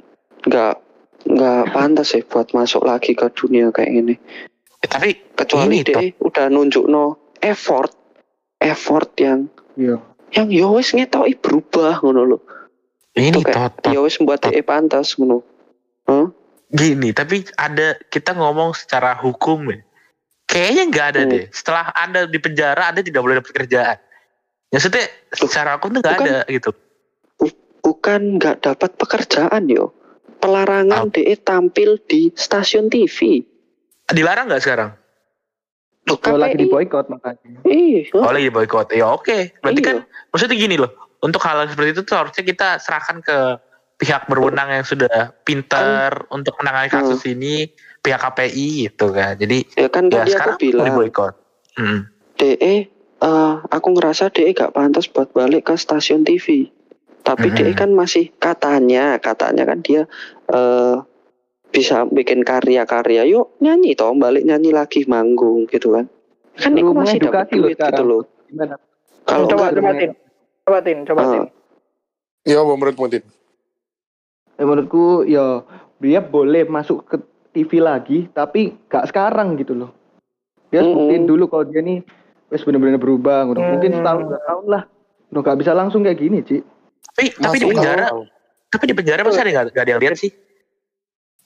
enggak 0.48 0.74
nggak 1.24 1.62
pantas 1.72 2.12
sih 2.12 2.20
buat 2.24 2.48
masuk 2.52 2.84
lagi 2.84 3.16
ke 3.16 3.28
dunia 3.32 3.72
kayak 3.72 3.92
gini 3.96 4.14
Eh, 4.84 4.88
tapi 4.92 5.16
kecuali 5.32 5.80
Ini, 5.80 5.86
dia 5.88 6.12
udah 6.20 6.46
nunjuk 6.52 6.84
no 6.84 7.32
effort 7.40 7.96
effort 8.60 9.16
yang 9.16 9.48
Iya. 9.80 9.96
yang 10.36 10.48
ya 10.52 10.68
wis 10.76 10.92
ngetoki 10.92 11.40
berubah 11.40 12.04
ngono 12.04 12.36
lho. 12.36 12.38
Ini 13.16 13.40
tot, 13.48 13.80
wis 13.96 14.20
buat 14.20 14.44
dia 14.44 14.60
pantas 14.60 15.16
ngono. 15.16 15.40
Hah? 16.04 16.28
gini 16.74 17.14
tapi 17.14 17.46
ada 17.54 17.94
kita 18.10 18.34
ngomong 18.36 18.74
secara 18.76 19.14
hukum 19.16 19.72
ya. 19.72 19.80
Kayaknya 20.44 20.82
nggak 20.92 21.06
ada 21.16 21.20
Hmm. 21.24 21.30
deh. 21.32 21.44
Setelah 21.48 21.86
anda 21.96 22.20
di 22.28 22.36
penjara 22.36 22.92
anda 22.92 23.00
tidak 23.00 23.24
boleh 23.24 23.40
dapat 23.40 23.52
kerjaan. 23.56 23.96
Maksudnya 24.68 25.06
secara 25.32 25.80
hukum 25.80 25.96
tuh 25.96 26.00
nggak 26.04 26.18
ada 26.20 26.38
gitu. 26.52 26.70
bukan 27.84 28.40
nggak 28.40 28.64
dapat 28.64 28.96
pekerjaan 28.96 29.64
yo. 29.68 29.92
Pelarangan 30.40 31.08
Apa? 31.08 31.14
dia 31.14 31.36
tampil 31.36 32.00
di 32.04 32.32
stasiun 32.32 32.88
TV 32.88 33.44
dilarang 34.10 34.50
nggak 34.50 34.62
sekarang? 34.62 34.90
Loh, 36.04 36.20
Kalau 36.20 36.36
lagi 36.36 36.60
di 36.60 36.68
boykot 36.68 37.08
makanya. 37.08 37.64
Ih, 37.64 38.04
oh 38.12 38.28
lagi 38.28 38.52
boykot 38.52 38.92
ya 38.92 39.08
oke. 39.08 39.56
Berarti 39.64 39.80
Iya. 39.80 39.88
kan 39.88 39.96
maksudnya 40.28 40.56
gini 40.56 40.76
loh. 40.76 40.92
Untuk 41.24 41.40
hal 41.40 41.64
seperti 41.64 41.96
itu 41.96 42.02
tuh 42.04 42.20
harusnya 42.20 42.44
kita 42.44 42.76
serahkan 42.76 43.24
ke 43.24 43.38
pihak 43.96 44.28
berwenang 44.28 44.68
yang 44.68 44.84
sudah 44.84 45.32
pinter 45.48 46.28
untuk 46.28 46.52
menangani 46.60 46.92
kasus 46.92 47.24
ini 47.24 47.72
pihak 48.04 48.20
KPI 48.20 48.68
gitu 48.84 49.08
kan. 49.08 49.40
Jadi 49.40 49.64
ya 49.80 49.88
kan 49.88 50.12
ya 50.12 50.20
tadi 50.20 50.28
aku 50.28 50.34
sekarang 50.36 50.52
mau 50.52 50.60
bilang 50.60 50.86
diboykot 50.92 51.34
Hmm. 51.74 52.00
DE 52.36 52.54
eh, 53.18 53.54
aku 53.66 53.88
ngerasa 53.90 54.28
DE 54.28 54.52
gak 54.52 54.76
pantas 54.76 55.08
buat 55.08 55.32
balik 55.32 55.66
ke 55.66 55.74
stasiun 55.74 56.22
TV 56.22 56.68
tapi 57.24 57.48
Mhm. 57.48 57.56
DE 57.56 57.72
kan 57.72 57.90
masih 57.90 58.28
katanya 58.36 59.16
katanya 59.16 59.64
kan 59.64 59.80
dia 59.80 60.04
eh 60.46 60.96
bisa 61.74 62.06
bikin 62.06 62.46
karya-karya 62.46 63.26
yuk 63.26 63.50
nyanyi 63.58 63.98
toh 63.98 64.14
balik 64.14 64.46
nyanyi 64.46 64.70
lagi 64.70 65.02
manggung 65.04 65.66
gitu 65.66 65.90
kan 65.90 66.06
kan 66.54 66.70
itu 66.72 66.86
Perlu 66.86 66.94
masih 66.94 67.18
dapat 67.18 67.50
duit 67.50 67.74
gitu 67.74 68.02
loh 68.06 68.22
Gimana? 68.46 68.78
kalau 69.26 69.50
coba 69.50 69.64
enggak 69.68 69.82
coba 69.82 69.92
tin 69.98 70.10
coba 70.62 70.78
tin 70.80 70.98
coba 71.02 71.20
Ah. 71.20 71.32
tin 71.32 71.44
Ya, 72.44 72.60
apa 72.60 72.76
menurutmu, 72.76 73.08
Tin? 73.08 73.24
Ya, 74.60 74.68
menurutku 74.68 75.24
ya 75.24 75.64
dia 75.96 76.20
boleh 76.20 76.68
masuk 76.68 77.08
ke 77.08 77.16
TV 77.50 77.80
lagi 77.80 78.28
tapi 78.28 78.76
gak 78.84 79.08
sekarang 79.08 79.56
gitu 79.56 79.72
loh. 79.72 79.96
Dia 80.68 80.84
Mm-mm. 80.84 80.92
buktiin 80.92 81.24
dulu 81.24 81.48
kalau 81.48 81.64
dia 81.64 81.80
nih 81.80 82.04
wes 82.52 82.60
bener-bener 82.60 83.00
berubah 83.00 83.48
gitu. 83.48 83.64
Mungkin 83.64 83.90
Hmm. 83.90 83.98
setahun 83.98 84.22
dua 84.28 84.40
tahun 84.44 84.64
lah. 84.68 84.82
Udah 85.32 85.40
gak 85.40 85.56
bisa 85.56 85.72
langsung 85.72 86.04
kayak 86.04 86.20
gini, 86.20 86.44
Ci. 86.44 86.60
tapi 87.16 87.32
tapi 87.32 87.56
di 87.56 87.66
penjara 87.66 88.04
tapi 88.68 88.84
di 88.84 88.94
penjara 88.94 89.20
masa 89.24 89.40
ada 89.40 89.50
nggak 89.64 89.80
ada 89.80 89.90
yang 89.96 90.02
lihat 90.04 90.14
sih 90.20 90.28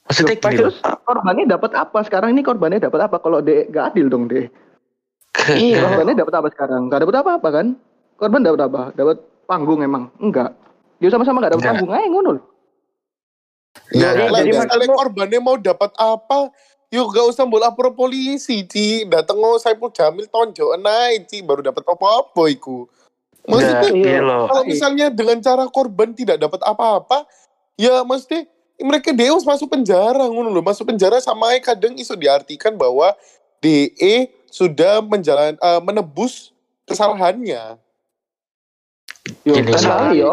maksudnya 0.09 0.35
Loh, 0.35 0.41
gini 0.41 0.57
loh 0.57 0.73
terus 0.73 0.77
korbannya 1.05 1.45
dapat 1.45 1.73
apa? 1.77 1.99
Sekarang 2.09 2.33
ini 2.33 2.41
korbannya 2.41 2.81
dapat 2.81 3.01
apa? 3.05 3.17
Kalau 3.21 3.39
de 3.45 3.69
gak 3.69 3.93
adil 3.93 4.09
dong, 4.09 4.25
De. 4.27 4.49
iya 5.55 5.85
Korbannya 5.85 6.17
dapat 6.17 6.35
apa 6.41 6.49
sekarang? 6.49 6.89
Gak 6.89 7.01
dapat 7.05 7.17
apa-apa 7.21 7.49
kan? 7.53 7.67
Korban 8.17 8.41
dapat 8.41 8.61
apa? 8.67 8.83
Dapat 8.97 9.17
panggung 9.45 9.81
emang? 9.85 10.09
Enggak. 10.17 10.57
Dia 10.99 11.13
sama-sama 11.13 11.45
gak 11.45 11.61
dapat 11.61 11.65
panggung 11.69 11.93
aja 11.93 12.09
ngono. 12.09 12.33
Ya, 13.95 14.11
lah, 14.17 14.43
jadi 14.43 14.51
misalnya 14.57 14.91
maksudmu- 14.91 14.99
korbannya 14.99 15.41
mau 15.45 15.57
dapat 15.61 15.93
apa, 15.95 16.51
yuk 16.91 17.07
gak 17.15 17.27
usah 17.31 17.45
mbok 17.47 17.63
lapor 17.63 17.87
polisi, 17.95 18.67
Ci. 18.67 19.07
Dateng 19.07 19.39
oh 19.39 19.61
Saipul 19.61 19.93
Jamil 19.95 20.27
tonjok 20.27 20.81
naik, 20.81 21.31
Ci. 21.31 21.45
Baru 21.45 21.63
dapat 21.63 21.85
apa-apa 21.87 22.43
iku. 22.51 22.89
Maksudnya, 23.49 23.89
gini 23.89 24.05
iya. 24.05 24.21
loh 24.21 24.45
kalau 24.45 24.63
misalnya 24.69 25.07
dengan 25.09 25.41
cara 25.41 25.65
korban 25.73 26.13
tidak 26.13 26.37
dapat 26.37 26.61
apa-apa, 26.69 27.25
ya 27.81 28.05
mesti 28.05 28.45
mereka 28.81 29.11
Deus 29.11 29.43
masuk 29.43 29.71
penjara 29.71 30.27
ngono 30.27 30.49
loh. 30.49 30.63
Masuk 30.63 30.89
penjara 30.89 31.19
sama 31.19 31.51
kadang 31.59 31.95
isu 31.99 32.15
diartikan 32.15 32.75
bahwa 32.75 33.15
DE 33.59 34.31
sudah 34.49 35.03
menjalan 35.03 35.59
eh, 35.59 35.81
menebus 35.83 36.55
kesalahannya. 36.87 37.77
Yo, 39.45 39.61
kan 39.61 39.77
kali 39.77 40.25
ya 40.25 40.33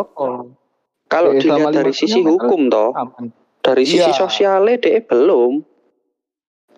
kalau 1.06 1.30
Eh, 1.36 1.42
dilihat 1.42 1.74
dari 1.74 1.94
sisi 1.94 2.20
hukum 2.24 2.72
toh 2.72 2.92
Aman. 2.96 3.30
dari 3.62 3.84
sisi 3.86 4.08
Iya. 4.10 4.16
sosialnya 4.16 4.76
DE 4.80 5.04
belum 5.06 5.62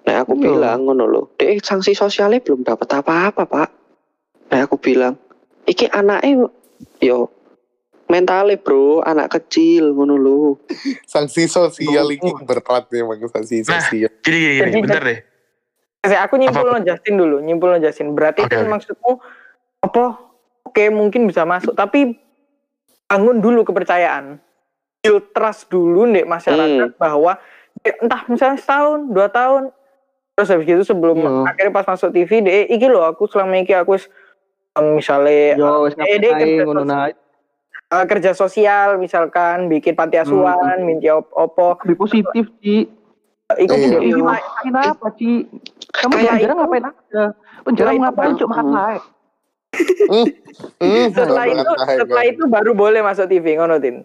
nah 0.03 0.23
aku 0.23 0.39
Iya. 0.39 0.43
bilang 0.49 0.87
ngono 0.87 1.05
loh 1.05 1.25
DE 1.35 1.59
sanksi 1.59 1.93
sosialnya 1.93 2.39
belum 2.41 2.63
dapat 2.63 2.89
apa-apa 2.89 3.43
pak 3.45 3.69
nah 4.49 4.59
aku 4.63 4.79
bilang 4.79 5.15
iki 5.67 5.87
anaknya 5.87 6.47
yo 6.99 7.27
mentalnya 8.07 8.55
bro 8.55 8.99
anak 9.01 9.31
kecil 9.31 9.91
ngono 9.91 10.15
loh 10.15 10.63
Sanksi 11.03 11.45
sosial 11.45 12.07
ini 12.07 12.31
berat 12.41 12.87
memang 12.89 13.19
sanksi 13.27 13.61
Nah. 13.61 13.77
sosial. 13.77 14.11
gini 14.19 14.37
gini, 14.37 14.53
gini 14.53 14.63
Jadi- 14.63 14.81
bentar 14.81 15.03
deh 15.03 15.19
Saya 15.97 16.23
aku 16.23 16.39
nyimpul 16.39 16.63
no 16.63 16.79
Justin 16.79 17.19
dulu, 17.19 17.43
nyimpul 17.43 17.67
no 17.67 17.77
Justin. 17.77 18.15
Berarti 18.15 18.39
Oke, 18.41 18.53
kan 18.53 18.63
oke. 18.63 18.71
maksudmu 18.71 19.11
apa? 19.81 20.05
Oke, 20.63 20.87
mungkin 20.87 21.27
bisa 21.27 21.43
masuk, 21.43 21.75
tapi 21.75 22.15
bangun 23.05 23.43
dulu 23.43 23.67
kepercayaan. 23.67 24.39
Build 24.97 25.35
trust 25.35 25.67
dulu 25.67 26.07
nih 26.07 26.23
masyarakat 26.23 26.95
bahwa 26.95 27.35
ya, 27.81 27.91
entah 27.99 28.23
misalnya 28.25 28.55
setahun, 28.55 29.09
dua 29.09 29.27
tahun, 29.27 29.67
terus 30.31 30.47
habis 30.47 30.63
gitu 30.65 30.83
sebelum 30.85 31.17
Iya. 31.17 31.31
akhirnya 31.45 31.73
pas 31.73 31.85
masuk 31.85 32.09
TV, 32.13 32.31
deh, 32.39 32.67
iki 32.69 32.87
loh 32.87 33.03
aku 33.03 33.27
selama 33.27 33.59
iki 33.59 33.75
aku 33.75 33.99
misalnya 34.95 35.59
Yo, 35.59 35.91
eh, 35.97 36.17
dia 36.21 36.31
ngapain 36.31 37.15
kerja 37.87 37.95
ngono 37.95 37.95
sosial. 37.95 37.95
eh, 37.95 38.05
kerja 38.05 38.31
sosial 38.33 38.87
misalkan 38.99 39.57
bikin 39.67 39.95
panti 39.95 40.19
asuhan, 40.19 40.83
minti 40.83 41.07
op- 41.07 41.31
opo, 41.31 41.79
Lebih 41.83 41.97
positif, 41.97 42.45
Ci. 42.59 42.87
iku 43.57 43.73
Iya. 43.73 43.97
Ini 43.97 44.19
ngapain 44.19 44.75
apa, 44.75 45.07
Ci? 45.15 45.31
Kamu 45.87 46.13
di 46.13 46.25
penjara 46.27 46.53
ngapain 46.53 46.83
aja? 46.83 47.23
Penjara 47.63 47.87
Setelah 47.87 47.93
itu 47.95 48.03
ngapain? 48.03 48.33
Cuma 48.35 48.49
makan 48.51 48.65
Hmm. 48.65 48.75
naik. 48.75 49.03
Hmm, 50.79 51.07
setelah 51.15 51.45
banget, 51.45 51.63
itu 51.63 51.71
setelah 51.95 52.23
banget. 52.23 52.33
itu 52.33 52.43
baru 52.45 52.71
boleh 52.73 53.01
masuk 53.03 53.25
TV 53.27 53.45
ngono 53.55 53.75
tin. 53.79 54.03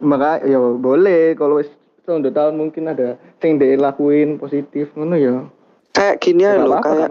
Maka 0.00 0.40
ya 0.42 0.56
boleh 0.58 1.36
kalau 1.36 1.60
wis 1.60 1.68
tahun 2.02 2.24
dua 2.24 2.32
tahun 2.34 2.54
mungkin 2.56 2.88
ada 2.88 3.20
sing 3.38 3.56
dia 3.56 3.76
lakuin 3.76 4.36
positif 4.36 4.92
ngono 4.96 5.16
ya. 5.16 5.44
kayak 5.90 6.16
gini 6.18 6.42
ya 6.42 6.56
loh 6.56 6.80
kayak 6.80 7.08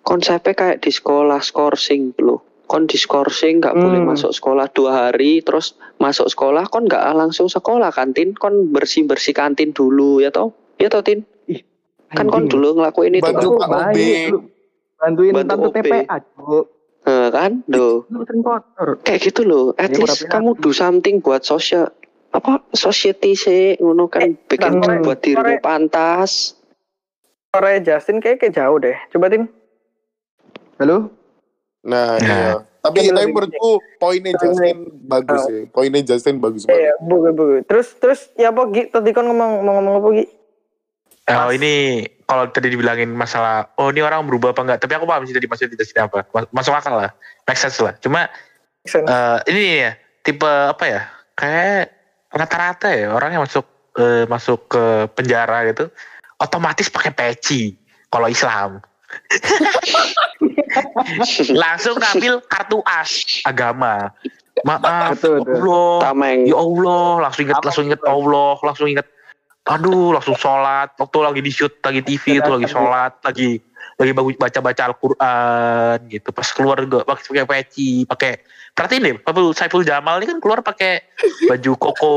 konsepnya 0.00 0.54
kayak 0.54 0.78
di 0.80 0.88
sekolah 0.88 1.38
skorsing 1.38 2.14
loh 2.16 2.40
kon 2.70 2.86
di 2.86 2.94
skorsing 2.94 3.58
nggak 3.58 3.74
boleh 3.74 3.98
Hmm. 3.98 4.08
masuk 4.08 4.30
sekolah 4.30 4.70
dua 4.70 5.10
hari 5.10 5.42
terus 5.42 5.66
masuk 5.98 6.30
sekolah 6.30 6.64
kon 6.64 6.86
nggak 6.86 7.02
langsung 7.12 7.50
sekolah 7.50 7.90
kantin 7.90 8.30
kon 8.32 8.70
bersih 8.70 9.02
bersih 9.02 9.34
kantin 9.34 9.74
dulu 9.74 10.22
ya 10.22 10.30
toh 10.30 10.54
ya 10.78 10.86
toh 10.86 11.02
tin 11.02 11.26
kan 12.08 12.26
kon 12.26 12.46
dulu 12.46 12.78
ngelakuin 12.78 13.12
itu 13.12 13.26
Bantu 13.26 13.58
Pak 13.58 13.68
OB. 13.90 13.98
bantuin 14.96 15.32
Bantu 15.32 15.50
tante 15.50 15.66
OB. 15.68 15.76
TPA. 15.76 16.16
Nah, 17.00 17.28
kan 17.32 17.52
kotor. 18.38 18.88
kayak 19.02 19.20
gitu 19.20 19.42
loh 19.42 19.74
at 19.74 19.90
Ya, 19.90 19.98
least 19.98 20.28
kamu 20.28 20.54
do 20.56 20.70
something 20.70 21.18
buat 21.18 21.42
sosial 21.42 21.90
apa 22.30 22.62
society 22.70 23.34
sih 23.34 23.74
ngono 23.76 24.06
kan 24.06 24.22
Eh, 24.22 24.38
bikin 24.46 24.78
sore- 24.78 25.02
buat 25.02 25.18
dirimu 25.18 25.58
pantas 25.58 26.54
Sore 27.50 27.82
Justin 27.82 28.22
kayak 28.22 28.38
kayak 28.38 28.54
jauh 28.54 28.78
deh. 28.78 28.94
Coba 29.10 29.26
tin. 29.26 29.50
Halo? 30.78 31.10
Nah, 31.82 32.16
Nah. 32.16 32.20
iya. 32.20 32.52
Tapi, 32.80 32.96
Yang 33.04 33.12
tapi 33.12 33.28
menurutku 33.28 33.70
poinnya 33.96 34.32
Justin 34.34 34.76
bagus 35.04 35.42
ya. 35.44 35.68
Poinnya 35.68 36.00
Justin 36.00 36.40
bagus 36.40 36.64
Iya, 36.64 36.96
banget. 36.96 36.96
buku 37.02 37.28
buku. 37.30 37.54
Terus 37.68 37.88
terus 37.94 38.20
ya 38.34 38.48
apa 38.48 38.64
Gi? 38.66 38.88
Tadi 38.88 39.10
kan 39.12 39.24
ngomong 39.24 39.50
mau 39.60 39.72
ngomong 39.76 39.94
apa 40.00 40.08
Gi? 40.14 40.26
Oh 41.30 41.50
ini 41.52 41.72
kalau 42.24 42.48
tadi 42.48 42.68
dibilangin 42.68 43.06
masalah 43.08 43.70
oh 43.76 43.86
ini 43.88 44.00
orang 44.00 44.24
berubah 44.24 44.50
apa 44.50 44.62
enggak 44.62 44.78
tapi 44.80 44.94
aku 44.94 45.04
paham 45.04 45.22
sih 45.22 45.30
tadi 45.30 45.46
maksudnya 45.46 45.72
tidak 45.72 45.86
sih 45.86 45.94
apa 45.94 46.26
Mas- 46.26 46.50
masuk 46.50 46.74
akal 46.74 46.94
lah 46.96 47.10
make 47.44 47.54
sense 47.54 47.78
lah 47.78 47.94
cuma 47.98 48.26
eh, 48.84 49.38
ini 49.46 49.62
ya 49.80 49.92
tipe 50.22 50.42
apa 50.46 50.84
ya 50.84 51.06
kayak 51.34 51.90
rata-rata 52.28 52.90
ya 52.90 53.10
orang 53.10 53.30
yang 53.32 53.42
masuk 53.42 53.62
eh, 53.94 54.26
masuk 54.26 54.66
ke 54.66 54.84
penjara 55.14 55.70
gitu 55.70 55.86
otomatis 56.36 56.90
pakai 56.90 57.14
peci 57.14 57.78
kalau 58.06 58.26
Islam 58.26 58.82
langsung 61.54 61.96
ngambil 61.98 62.40
kartu 62.46 62.78
as 62.86 63.42
agama. 63.44 64.12
Maaf 64.66 65.16
Betul, 65.16 65.40
betul. 65.44 65.56
Allah. 65.64 65.98
Tameng. 66.10 66.40
Ya 66.44 66.56
Allah 66.58 67.04
langsung 67.28 67.42
inget 67.48 67.60
langsung 67.64 67.84
inget 67.88 68.02
Allah 68.04 68.56
langsung 68.60 68.88
inget. 68.90 69.06
Aduh 69.68 70.12
langsung 70.16 70.36
sholat. 70.36 70.92
Waktu 70.98 71.16
lagi 71.20 71.40
di 71.40 71.52
shoot 71.52 71.72
lagi 71.80 72.00
TV 72.04 72.40
itu 72.42 72.50
lagi 72.50 72.68
sholat 72.68 73.12
lagi 73.24 73.60
lagi 74.00 74.12
bagus 74.16 74.36
baca 74.40 74.58
baca 74.60 74.82
Al-Quran 74.92 75.98
gitu. 76.08 76.28
Pas 76.32 76.48
keluar 76.52 76.76
juga 76.80 77.04
pakai 77.04 77.24
pakai 77.24 77.44
peci 77.46 77.90
pakai 78.08 78.32
perhatiin 78.72 79.04
deh 79.04 79.14
Saiful 79.20 79.52
Saiful 79.52 79.84
Jamal 79.84 80.20
ini 80.20 80.26
kan 80.28 80.38
keluar 80.40 80.60
pakai 80.64 81.04
baju 81.48 81.72
koko 81.76 82.14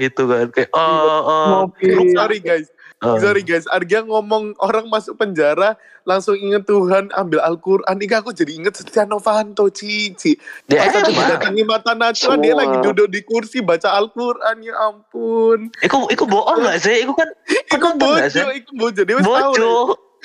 gitu 0.00 0.28
kan. 0.28 0.46
Kayak 0.52 0.70
eh 0.72 1.20
eh, 1.24 1.46
Mobil. 1.52 1.96
Sorry 2.16 2.38
guys. 2.40 2.68
Sorry 2.98 3.46
guys, 3.46 3.62
Argia 3.70 4.02
ngomong 4.02 4.58
orang 4.58 4.90
masuk 4.90 5.14
penjara 5.22 5.78
langsung 6.02 6.34
inget 6.34 6.66
Tuhan 6.66 7.14
ambil 7.14 7.38
Al-Quran. 7.46 7.94
Ini 7.94 8.10
aku 8.18 8.34
jadi 8.34 8.58
inget 8.58 8.74
Setia 8.74 9.06
Novanto, 9.06 9.70
Cici. 9.70 10.34
Ya, 10.66 10.82
Pas 10.82 10.98
aku 10.98 11.14
emang. 11.14 11.22
mendatangi 11.22 11.62
mata 11.62 11.94
Najwa, 11.94 12.34
dia 12.42 12.58
lagi 12.58 12.76
duduk 12.82 13.06
di 13.06 13.22
kursi 13.22 13.62
baca 13.62 13.94
Al-Quran, 13.94 14.66
ya 14.66 14.74
ampun. 14.90 15.70
Iku 15.78 16.10
iku 16.10 16.24
bohong 16.26 16.66
gak 16.66 16.82
sih? 16.82 17.06
Iku 17.06 17.14
kan 17.14 17.30
Iku 17.70 17.88
bojo, 17.94 18.42
iku 18.50 18.72
bojo. 18.74 19.00
Dia 19.06 19.16
bojo. 19.22 19.72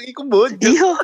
Iku 0.10 0.22
bojo. 0.26 0.58
Iya. 0.66 0.98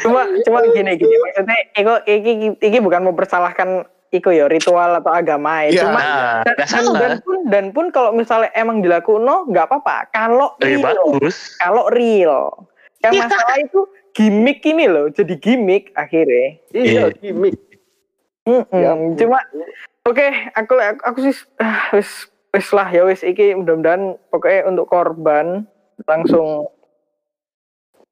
cuma 0.00 0.24
cuma 0.48 0.64
gini 0.72 0.96
gini 0.96 1.12
maksudnya 1.20 1.58
iko 1.76 1.94
iki 2.08 2.32
iki 2.56 2.78
bukan 2.80 3.04
mempersalahkan 3.04 3.84
iko 4.14 4.30
ya 4.30 4.46
ritual 4.46 4.94
atau 4.94 5.10
agama 5.10 5.66
ya 5.66 5.70
Iya. 5.70 5.80
cuma 5.82 5.98
Nah, 5.98 6.40
dan, 6.46 6.56
dan 6.94 7.12
pun 7.20 7.38
dan 7.46 7.64
pun 7.70 7.86
kalau 7.90 8.10
misalnya 8.10 8.48
emang 8.52 8.78
dilakukan 8.78 9.20
nggak 9.50 9.66
apa-apa 9.66 10.06
kalau 10.08 10.54
Eh, 10.58 10.74
real 10.74 10.94
bagus. 11.10 11.58
kalau 11.58 11.90
real 11.90 12.54
yang 13.00 13.12
Iya. 13.12 13.22
masalah 13.26 13.56
itu 13.58 13.80
gimmick 14.12 14.62
ini 14.62 14.86
loh 14.86 15.06
jadi 15.08 15.34
gimmick 15.34 15.90
akhirnya 15.92 16.62
Iya, 16.70 17.10
Iya. 17.10 17.18
gimmick. 17.18 17.58
Mm-mm. 18.44 18.70
Ya. 18.70 18.92
cuma 19.16 19.40
oke 20.04 20.26
aku 20.52 20.72
aku, 20.76 21.00
aku 21.02 21.18
sih 21.22 21.34
ah, 21.56 21.88
wis 21.90 22.08
wis 22.50 22.68
lah 22.70 22.86
ya 22.86 23.02
wis 23.02 23.20
iki 23.20 23.50
mudah-mudahan 23.52 24.14
pokoknya 24.28 24.68
untuk 24.68 24.86
korban 24.86 25.64
langsung 26.04 26.68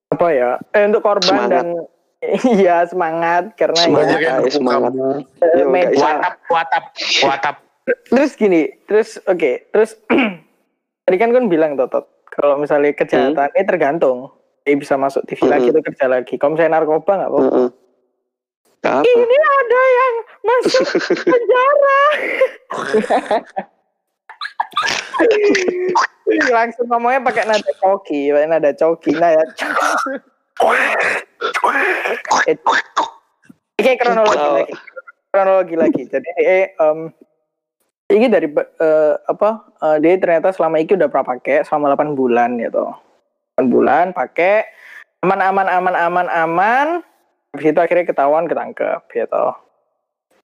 apa 0.08 0.26
ya 0.28 0.50
eh 0.70 0.84
untuk 0.84 1.00
korban 1.00 1.28
Semangat. 1.46 1.52
dan 1.52 1.68
iya 2.48 2.86
semangat 2.86 3.52
karena 3.54 3.80
Semangat. 3.80 4.18
ya 4.18 4.34
semangat. 4.46 4.90
kamu. 4.90 5.10
eh, 5.42 5.52
Yo, 5.58 5.64
meja. 5.66 5.90
guys. 5.90 5.98
Watap, 6.00 6.34
watap, 6.48 6.84
watap. 7.20 7.56
terus 8.06 8.32
gini 8.32 8.70
terus 8.86 9.18
oke 9.24 9.66
terus 9.68 9.98
tadi 11.04 11.16
kan 11.16 11.30
kan 11.30 11.46
bilang 11.46 11.74
Totot 11.74 12.06
kalau 12.28 12.54
misalnya 12.56 12.94
kejahatan 12.94 13.50
ini 13.52 13.66
tergantung 13.66 14.30
eh, 14.62 14.72
bisa 14.72 14.94
masuk 14.94 15.26
TV 15.26 15.42
lagi 15.44 15.66
Mm-mm. 15.66 15.74
atau 15.76 15.84
kerja 15.84 16.06
lagi 16.06 16.38
kalau 16.38 16.54
misalnya 16.54 16.78
narkoba 16.78 17.12
nggak 17.18 17.30
apa-apa 17.30 17.50
Heeh. 17.50 17.70
Apa? 18.82 19.02
ini 19.02 19.36
ada 19.38 19.80
yang 19.90 20.14
masuk 20.42 20.86
penjara 21.26 22.02
langsung 26.52 26.86
ngomongnya 26.86 27.20
pakai 27.20 27.44
nada 27.44 27.72
coki 27.76 28.30
pakai 28.30 28.48
nada 28.48 28.70
coki 28.72 29.12
nah 29.12 29.30
ya 29.32 29.42
Oke 33.78 33.90
kronologi 33.98 34.38
Oh. 34.38 34.54
lagi. 34.58 34.74
Kronologi 35.32 35.74
lagi. 35.78 36.02
Jadi 36.06 36.28
eh 36.38 36.74
em, 36.76 37.08
ini 38.12 38.26
dari 38.28 38.48
eh, 38.52 39.14
apa 39.16 39.48
eh, 39.80 39.96
dia 39.98 40.18
ternyata 40.20 40.52
selama 40.52 40.76
ini 40.78 40.92
udah 40.92 41.08
pernah 41.08 41.26
pakai 41.34 41.64
selama 41.64 41.96
8 41.96 42.12
bulan 42.18 42.60
gitu. 42.60 42.92
8 43.56 43.72
bulan 43.72 44.12
pakai 44.12 44.66
aman 45.24 45.40
aman 45.40 45.66
aman 45.70 45.94
aman 45.96 46.26
aman. 46.28 46.88
Habis 47.52 47.68
itu 47.68 47.80
akhirnya 47.80 48.08
ketahuan 48.08 48.48
ketangkep 48.48 49.00
gitu. 49.12 49.44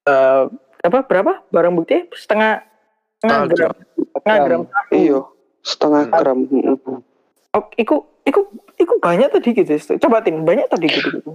Eh, 0.09 0.45
apa 0.85 0.99
berapa? 1.05 1.43
Barang 1.51 1.75
bukti? 1.77 2.07
Setengah 2.15 2.63
setengah 3.19 3.45
gram. 3.51 3.73
setengah 3.99 4.37
gram. 4.47 4.61
Sabu. 4.65 4.93
Iya, 4.95 5.21
setengah 5.67 6.03
gram. 6.09 6.39
Oh, 7.57 7.65
iku 7.75 8.07
iku 8.29 8.41
iku 8.77 8.95
banyak 9.01 9.33
tadi 9.33 9.57
gitu 9.57 9.73
coba 9.97 10.21
tin 10.21 10.45
banyak 10.45 10.69
tadi 10.69 10.87
gitu, 10.93 11.09
gitu. 11.17 11.33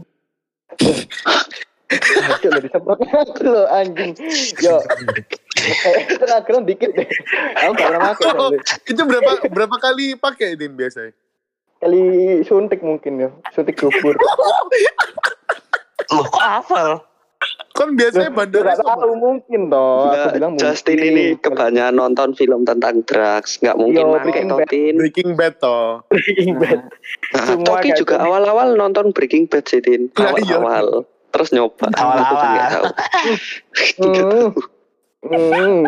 Aduh, 1.93 2.49
lo 2.49 3.53
lo 3.53 3.63
anjing. 3.69 4.17
Yo, 4.57 4.81
eh, 5.61 6.41
gram 6.41 6.65
dikit 6.65 6.89
deh. 6.97 7.05
Aku 7.61 7.71
gak 7.77 7.89
pernah 7.93 8.17
pakai. 8.17 8.33
Oh, 8.33 8.49
itu 8.89 9.01
berapa 9.05 9.31
berapa 9.53 9.75
kali 9.77 10.17
pakai 10.17 10.57
Din 10.57 10.73
biasanya? 10.73 11.13
Kali 11.77 12.01
suntik 12.47 12.81
mungkin 12.81 13.21
ya, 13.21 13.29
suntik 13.53 13.77
dubur. 13.77 14.17
Loh, 16.09 16.25
kok 16.25 16.41
hafal? 16.41 17.05
Kan 17.73 17.97
biasanya 17.97 18.29
bandara 18.29 18.77
Gak 18.77 18.85
tahu 18.85 19.17
mungkin 19.17 19.61
toh. 19.67 20.05
Aku 20.05 20.13
Nggak, 20.13 20.33
bilang 20.37 20.53
Justin 20.61 20.93
mungkin. 20.93 21.09
ini 21.09 21.25
kebanyakan 21.41 21.93
nonton 21.97 22.29
film 22.37 22.61
tentang 22.63 23.01
drugs, 23.01 23.57
nggak 23.57 23.75
mungkin 23.75 24.03
Yo, 24.05 24.13
Breaking 24.15 24.47
Bad. 24.47 24.59
Totin. 24.61 24.93
Breaking 25.01 25.29
Bad 25.33 25.53
toh. 25.57 25.89
Breaking 26.07 26.51
Bad. 26.55 26.79
Nah, 27.33 27.43
Semua 27.49 27.65
Toki 27.65 27.89
juga 27.97 28.15
awal-awal 28.21 28.77
nonton 28.77 29.09
Breaking 29.09 29.49
Bad 29.49 29.65
sih, 29.65 29.81
Tin. 29.81 30.13
Nah, 30.13 30.37
iya. 30.37 30.61
Awal-awal. 30.61 31.09
Terus 31.33 31.49
nyoba. 31.49 31.89
Awal-awal. 31.89 32.21
Aku 32.21 32.45
nggak 32.53 32.67
tahu. 32.69 32.85
Hmm. 33.97 34.47
Hmm. 35.23 35.81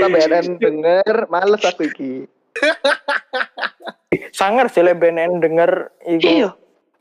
Sampai 0.00 0.20
ada 0.26 0.36
yang 0.40 0.56
denger, 0.56 1.14
males 1.28 1.62
aku 1.62 1.84
iki. 1.84 2.24
Sangar 4.32 4.72
sih 4.72 4.80
BNN 4.80 5.44
denger 5.44 5.92
iku. 6.02 6.24
Iya, 6.24 6.50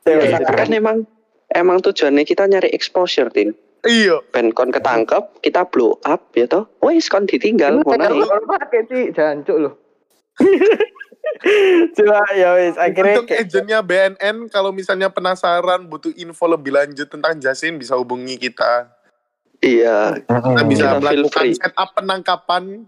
Iya, 0.04 0.16
Iya, 0.28 0.38
kan 0.44 0.70
emang 0.70 0.98
emang 1.48 1.80
tujuannya 1.80 2.28
kita 2.28 2.46
nyari 2.46 2.70
exposure, 2.70 3.32
Tin. 3.32 3.56
Iya. 3.86 4.18
Ben 4.34 4.50
kon 4.50 4.74
ketangkep, 4.74 5.40
kita 5.40 5.70
blow 5.70 6.02
up 6.02 6.34
ya 6.34 6.50
toh. 6.50 6.66
Wes 6.82 7.06
kon 7.06 7.26
ditinggal 7.26 7.86
kalau 7.86 8.26
pakai 8.50 8.82
sih, 8.90 9.14
jancuk 9.14 9.58
loh. 9.62 9.74
Coba 11.96 12.22
ya 12.34 12.56
wis 12.56 12.76
akhirnya 12.76 13.22
Untuk 13.22 13.30
agentnya 13.30 13.80
BNN 13.82 14.48
kalau 14.50 14.72
misalnya 14.72 15.12
penasaran 15.12 15.86
butuh 15.86 16.14
info 16.16 16.46
lebih 16.48 16.74
lanjut 16.74 17.06
tentang 17.06 17.38
Jasin 17.38 17.78
bisa 17.78 17.94
hubungi 17.94 18.40
kita. 18.40 18.90
Iya, 19.60 20.22
Kita 20.22 20.62
bisa 20.66 20.86
Kita 20.86 21.00
melakukan 21.00 21.32
free. 21.32 21.56
setup 21.56 21.90
penangkapan. 21.94 22.86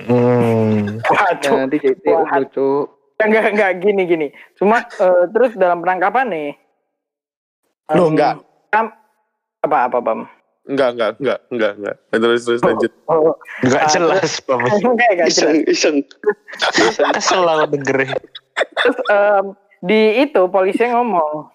Hmm. 0.00 1.02
waduh 1.02 1.52
Nanti 1.56 1.76
jadi 1.82 2.08
Wah. 2.08 2.38
lucu. 2.38 2.88
enggak 3.20 3.52
enggak 3.52 3.70
gini 3.84 4.02
gini. 4.06 4.28
Cuma 4.56 4.80
eh, 4.80 5.24
terus 5.28 5.52
dalam 5.54 5.84
penangkapan 5.84 6.26
nih. 6.30 6.50
Loh, 7.92 8.08
em, 8.08 8.12
enggak. 8.16 8.34
kam- 8.70 8.96
apa 9.60 9.76
apa 9.86 9.98
Bam? 10.00 10.20
Enggak, 10.64 10.88
enggak, 10.94 11.12
enggak, 11.18 11.38
enggak, 11.50 11.72
enggak. 11.74 11.96
Terus 12.12 12.42
terus 12.44 12.62
lanjut. 12.62 12.92
Oh, 13.06 13.34
Gak 13.64 13.80
Ah, 13.80 13.90
jelas, 13.90 14.30
Bapak. 14.40 14.70
enggak 14.86 15.10
enggak 15.10 15.28
jelas. 15.28 15.34
iseng 15.34 15.56
iseng. 15.66 15.96
Kesel 17.16 17.42
dengerin. 17.66 18.12
Terus 18.76 18.98
em, 19.08 19.44
di 19.80 20.00
itu 20.22 20.42
polisi 20.46 20.84
ngomong, 20.84 21.48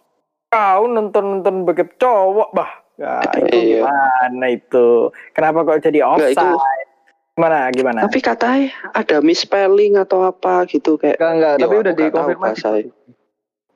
kau 0.48 0.82
nonton 0.86 1.24
nonton 1.38 1.56
begitu 1.64 1.94
cowok 2.00 2.50
bah. 2.52 2.72
Ya, 2.96 3.20
itu 3.44 3.52
Iya. 3.52 3.84
gimana 3.84 4.46
itu? 4.50 4.88
Kenapa 5.36 5.64
kok 5.64 5.84
jadi 5.84 6.00
Enggak, 6.02 6.32
itu- 6.32 6.42
offside? 6.42 6.90
Gimana 7.36 7.58
gimana? 7.70 8.00
Tapi 8.08 8.20
katanya 8.20 8.72
ada 8.90 9.20
misspelling 9.20 10.00
atau 10.00 10.24
apa 10.24 10.64
gitu 10.66 10.96
kayak. 10.96 11.20
Enggak, 11.20 11.32
enggak, 11.36 11.54
tapi 11.60 11.76
udah 11.78 11.94
dikonfirmasi. 11.94 12.64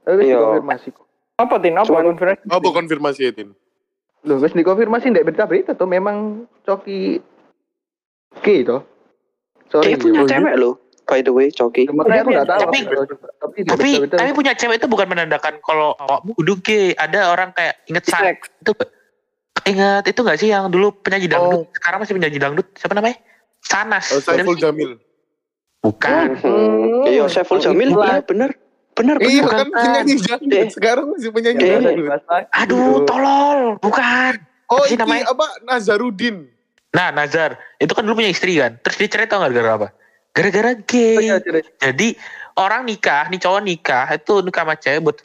Tapi 0.01 0.21
dikonfirmasi. 0.25 0.89
Apa 1.37 1.55
tin? 1.59 1.75
Apa 1.75 1.91
konferensi? 2.01 2.43
Apa 2.45 2.67
konfirmasi 2.69 3.21
Tin? 3.31 3.49
Loh, 4.27 4.37
wis 4.43 4.51
dikonfirmasi 4.51 5.15
ndek 5.15 5.31
berita-berita 5.31 5.79
tuh 5.79 5.87
memang 5.87 6.43
coki 6.67 7.23
Ki 8.43 8.61
toh. 8.67 8.83
Sorry. 9.69 9.93
Dia 9.93 9.97
punya 10.01 10.21
yo. 10.21 10.29
cewek 10.29 10.55
loh, 10.57 10.73
by 11.05 11.19
the 11.21 11.33
way, 11.33 11.49
Coki. 11.49 11.85
Makanya 11.89 12.21
aku 12.25 12.29
enggak 12.33 12.47
tahu. 12.49 12.59
Tapi- 12.61 12.85
tapi, 13.65 13.89
tapi, 14.09 14.29
punya 14.33 14.53
cewek 14.53 14.81
itu 14.81 14.87
bukan 14.89 15.07
menandakan 15.09 15.61
kalau 15.61 15.93
awakmu 15.97 16.33
kudu 16.37 16.61
gay. 16.61 16.93
Ada 16.97 17.33
orang 17.33 17.53
kayak 17.53 17.81
inget 17.89 18.03
sang 18.05 18.33
itu 18.37 18.71
ingat 19.65 20.03
itu 20.09 20.19
gak 20.25 20.37
sih 20.41 20.49
yang 20.49 20.69
dulu 20.73 20.89
penyanyi 21.01 21.29
dangdut, 21.29 21.65
Oh. 21.65 21.73
sekarang 21.73 22.01
masih 22.01 22.13
penyanyi 22.17 22.39
dangdut. 22.41 22.67
Siapa 22.73 22.93
namanya? 22.97 23.17
Sanas. 23.61 24.05
Oh, 24.13 24.21
Saiful? 24.21 24.57
Jamil. 24.57 24.97
Bukan. 25.79 26.27
Hmm. 26.41 27.05
Iya, 27.05 27.29
Saiful 27.29 27.61
Jamil, 27.61 27.93
Iklan. 27.93 28.07
iya 28.09 28.21
bener. 28.25 28.49
Bener, 28.99 29.15
Iya 29.17 29.41
bener. 29.41 29.55
kan 29.55 29.67
penyanyi 29.71 30.13
Eh. 30.13 30.19
dangdut. 30.21 30.67
Sekarang 30.69 31.05
masih 31.09 31.31
penyanyi 31.31 31.63
Eh. 31.63 31.79
dangdut. 31.79 32.21
Aduh, 32.51 33.07
tolol. 33.07 33.79
Bukan. 33.79 34.33
Oh, 34.67 34.83
ini 34.83 34.99
namanya? 34.99 35.31
apa? 35.31 35.47
Nazarudin. 35.63 36.51
Nah, 36.89 37.09
Nazar, 37.09 37.55
itu 37.77 37.89
kan 37.89 38.03
dulu 38.03 38.19
punya 38.19 38.29
istri 38.29 38.59
kan. 38.59 38.75
Terus 38.77 38.97
dia 38.97 39.07
cerai 39.07 39.25
tau 39.25 39.39
gak 39.39 39.49
gara-gara 39.49 39.73
apa? 39.77 39.87
Gara-gara 40.29 40.69
Oh, 40.73 40.83
gay. 40.83 41.15
iya, 41.23 41.39
cerita. 41.39 41.69
Jadi 41.79 42.13
orang 42.53 42.83
nikah, 42.83 43.29
nih 43.29 43.39
cowok 43.39 43.61
nikah 43.63 44.05
itu 44.09 44.33
nikah 44.41 44.61
sama 44.61 44.75
cewek 44.75 44.99
buat 44.99 45.17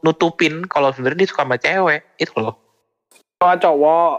nutupin 0.00 0.64
kalau 0.64 0.90
sebenarnya 0.90 1.22
dia 1.22 1.28
suka 1.28 1.42
sama 1.44 1.56
cewek. 1.56 2.00
Itu 2.18 2.34
loh. 2.36 2.54
Sama 3.36 3.56
cowok. 3.56 4.14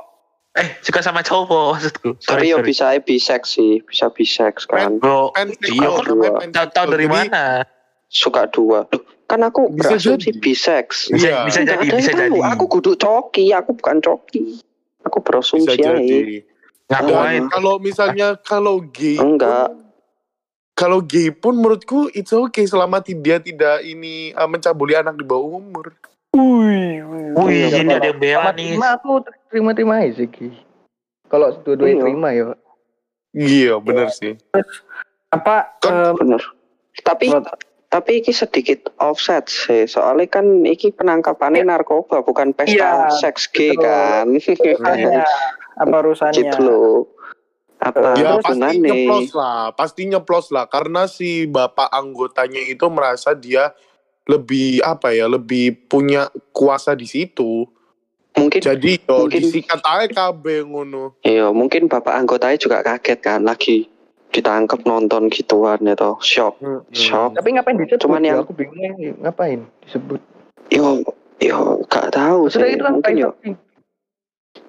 Eh, 0.52 0.68
suka 0.82 1.00
sama 1.00 1.22
cowok 1.22 1.68
maksudku. 1.74 2.10
Tapi 2.16 2.24
Sorry, 2.24 2.48
yo 2.48 2.58
sorry. 2.60 2.68
bisa 2.70 2.86
bisex 3.00 3.42
sih, 3.50 3.80
bisa 3.82 4.10
bisex 4.10 4.66
kan. 4.66 4.98
Bro, 4.98 5.32
iya 5.64 5.90
tahu- 6.70 6.92
dari 6.92 7.08
mana? 7.08 7.64
Suka 8.12 8.44
dua. 8.46 8.84
Kan 9.26 9.40
aku 9.42 9.72
Bisa 9.72 9.96
berasumsi 9.96 10.30
jadi. 10.30 10.40
bisex. 10.40 11.08
Bisa 11.08 11.24
Iya. 11.24 11.38
bisa 11.48 11.60
Nggak 11.64 11.72
jadi, 11.72 11.86
ada 11.88 11.96
bisa 11.96 12.12
tahu. 12.12 12.20
jadi. 12.20 12.40
Aku 12.52 12.66
kudu 12.68 12.92
coki, 12.94 13.46
aku 13.50 13.72
bukan 13.72 13.98
coki. 13.98 14.44
Aku 15.02 15.18
Bisa 15.18 15.26
berasumsi 15.26 15.68
jadi. 15.72 15.96
aja. 15.96 16.20
Ngakuin. 16.92 17.42
Ah. 17.42 17.50
Kalau 17.50 17.74
misalnya 17.80 18.28
kalau 18.38 18.84
gay 18.84 19.16
Enggak. 19.16 19.72
pun- 19.72 19.80
kalau 20.74 21.00
gay 21.00 21.32
pun 21.32 21.56
menurutku 21.56 22.12
it's 22.12 22.30
okay 22.30 22.66
selama 22.66 23.00
dia 23.00 23.40
tidak 23.40 23.80
ini 23.82 24.34
uh, 24.34 24.44
mencabuli 24.46 24.92
anak 24.94 25.16
di 25.16 25.24
bawah 25.24 25.56
umur. 25.58 25.96
Wih, 26.32 27.00
Wih, 27.34 27.64
Iya, 27.70 27.80
ini 27.82 27.92
ada 27.94 28.08
yang 28.08 28.20
bela 28.20 28.50
nih. 28.52 28.76
terima 28.76 28.88
aku 28.94 29.12
terima-terima 29.48 29.94
aja 30.02 30.20
sih. 30.20 30.52
Kalau 31.28 31.56
dua-duanya 31.58 31.92
Iya. 31.94 32.04
terima 32.04 32.30
ya. 32.30 32.48
Iya, 33.32 33.74
bener 33.80 34.08
sih. 34.12 34.36
apa 35.30 35.80
Kan- 35.80 36.12
em, 36.12 36.16
Bener. 36.18 36.44
Tapi 37.02 37.32
Menurut- 37.32 37.56
tapi 37.92 38.24
iki 38.24 38.32
sedikit 38.32 38.88
offset 38.98 39.52
sih 39.52 39.84
soalnya 39.84 40.32
kan 40.32 40.64
iki 40.64 40.96
penangkapannya 40.96 41.68
narkoba 41.68 42.24
bukan 42.24 42.56
pesta 42.56 42.72
Iya, 42.72 42.92
seks 43.12 43.52
gay 43.52 43.76
betul. 43.76 43.84
kan 43.84 44.26
apa 45.76 45.96
urusannya? 46.00 46.40
gitu 46.40 46.60
loh 46.64 47.12
apa 47.78 48.14
Ya 48.16 48.38
pasti 48.38 48.78
nyeplos 48.80 49.30
lah, 49.34 49.74
pasti 49.74 50.02
nyeplos 50.06 50.48
lah 50.50 50.66
karena 50.66 51.10
si 51.10 51.44
bapak 51.44 51.92
anggotanya 51.92 52.64
itu 52.64 52.86
merasa 52.88 53.34
dia 53.34 53.74
lebih 54.24 54.80
apa 54.80 55.12
ya, 55.12 55.26
lebih 55.26 55.90
punya 55.90 56.30
kuasa 56.54 56.94
di 56.94 57.04
situ. 57.04 57.66
mungkin 58.32 58.64
Jadi 58.64 58.96
yo 59.04 59.28
Mungkin- 59.28 59.44
disikat 59.44 59.82
aja 59.84 60.32
ngono. 60.64 61.20
iya 61.20 61.52
mungkin 61.52 61.92
bapak 61.92 62.16
anggotanya 62.16 62.56
juga 62.56 62.80
kaget 62.80 63.20
kan 63.20 63.44
lagi 63.44 63.91
ditangkap 64.32 64.80
nonton 64.84 65.28
gituan 65.28 65.80
ya 65.82 65.94
toh 65.94 66.16
shock 66.20 66.56
shock 66.92 67.36
Tapi 67.36 67.50
ngapain 67.54 67.76
disebut? 67.76 68.00
Cuman 68.00 68.22
ya? 68.22 68.28
yang- 68.32 68.42
aku 68.42 68.54
bingung 68.54 68.80
ngapain 69.20 69.60
disebut? 69.84 70.20
yo 70.68 71.04
yo 71.38 71.84
gak 71.86 72.12
tahu 72.12 72.48
Maksudnya 72.48 72.66
sih 72.66 72.74
itu 72.74 72.84
kan 72.84 72.94
mungkin 72.96 73.16
yo 73.18 73.30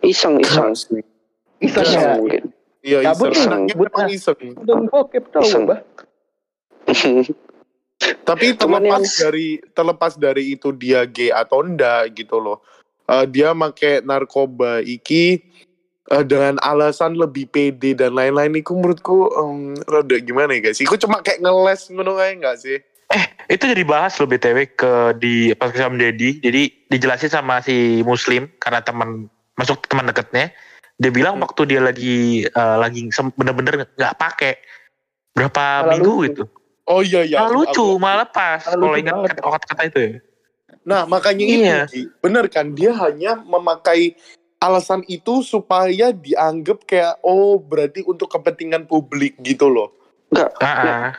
iseng 0.03 0.35
iseng 0.39 0.75
iseng 0.75 1.01
iseng 1.63 1.87
ya. 1.89 2.19
mungkin 2.19 2.45
Iya 2.83 2.99
iseng, 3.07 3.71
memang 3.71 3.95
lah. 3.95 4.09
iseng. 4.11 4.41
Dong 4.61 4.91
bokep 4.91 5.31
tau 5.31 5.39
Iseng. 5.41 5.71
bah. 5.71 5.87
Tapi 8.27 8.59
terlepas 8.59 9.07
yang- 9.07 9.19
dari 9.23 9.47
terlepas 9.71 10.13
dari 10.19 10.45
itu 10.53 10.75
dia 10.75 11.07
gay 11.07 11.31
atau 11.31 11.63
enggak 11.63 12.11
gitu 12.13 12.43
loh. 12.43 12.59
Eh, 13.07 13.27
dia 13.31 13.55
make 13.55 14.03
narkoba 14.03 14.83
iki 14.83 15.39
eh, 16.13 16.23
dengan 16.23 16.61
alasan 16.61 17.17
lebih 17.17 17.49
pede 17.49 17.97
dan 17.97 18.13
lain-lain 18.13 18.53
iku 18.55 18.77
menurutku 18.77 19.33
em, 19.33 19.57
rada 19.85 20.17
gimana 20.19 20.53
ya 20.53 20.61
guys? 20.63 20.79
Iku 20.79 20.95
cuma 20.97 21.19
kayak 21.21 21.41
ngeles 21.41 21.89
ngono 21.89 22.15
kayak 22.15 22.35
enggak 22.39 22.59
sih? 22.59 22.79
itu 23.45 23.69
jadi 23.69 23.85
bahas 23.85 24.17
loh 24.17 24.25
btw 24.25 24.73
ke 24.73 24.93
di 25.21 25.53
pas 25.53 25.69
sama 25.69 26.01
Dedi 26.01 26.41
jadi 26.41 26.73
dijelasin 26.89 27.29
sama 27.29 27.61
si 27.61 28.01
Muslim 28.01 28.49
karena 28.57 28.81
teman 28.81 29.29
masuk 29.53 29.85
teman 29.85 30.09
deketnya 30.09 30.49
dia 30.97 31.13
bilang 31.13 31.37
Hmm. 31.37 31.45
waktu 31.45 31.69
dia 31.69 31.85
lagi 31.85 32.17
eh, 32.49 32.77
lagi 32.81 33.13
bener-bener 33.37 33.85
nggak 33.93 34.17
pakai 34.17 34.57
berapa 35.37 35.61
Malah 35.61 35.91
minggu 35.93 36.09
lucu. 36.09 36.25
gitu 36.25 36.45
Oh 36.83 37.05
iya 37.05 37.21
iya. 37.23 37.37
malah 37.39 37.53
aku- 37.53 37.59
lucu 37.61 37.85
aku- 37.85 38.01
malah 38.01 38.29
pas 38.29 38.61
kalau 38.65 38.97
ingat 38.97 39.15
kata-kata 39.29 39.83
itu 39.85 39.99
ya. 40.01 40.13
Nah, 40.83 41.03
makanya 41.05 41.45
Iya. 41.45 41.79
itu, 41.87 42.11
bener 42.19 42.49
kan? 42.49 42.73
Dia 42.73 42.91
hanya 42.97 43.39
memakai 43.39 44.17
alasan 44.63 45.03
itu 45.11 45.43
supaya 45.43 46.15
dianggap 46.15 46.87
kayak, 46.87 47.19
oh 47.27 47.59
berarti 47.59 48.07
untuk 48.07 48.31
kepentingan 48.31 48.87
publik 48.87 49.35
gitu 49.43 49.67
loh. 49.67 49.91
enggak 50.31 50.51
Ah, 50.63 50.71
ah. 50.87 51.11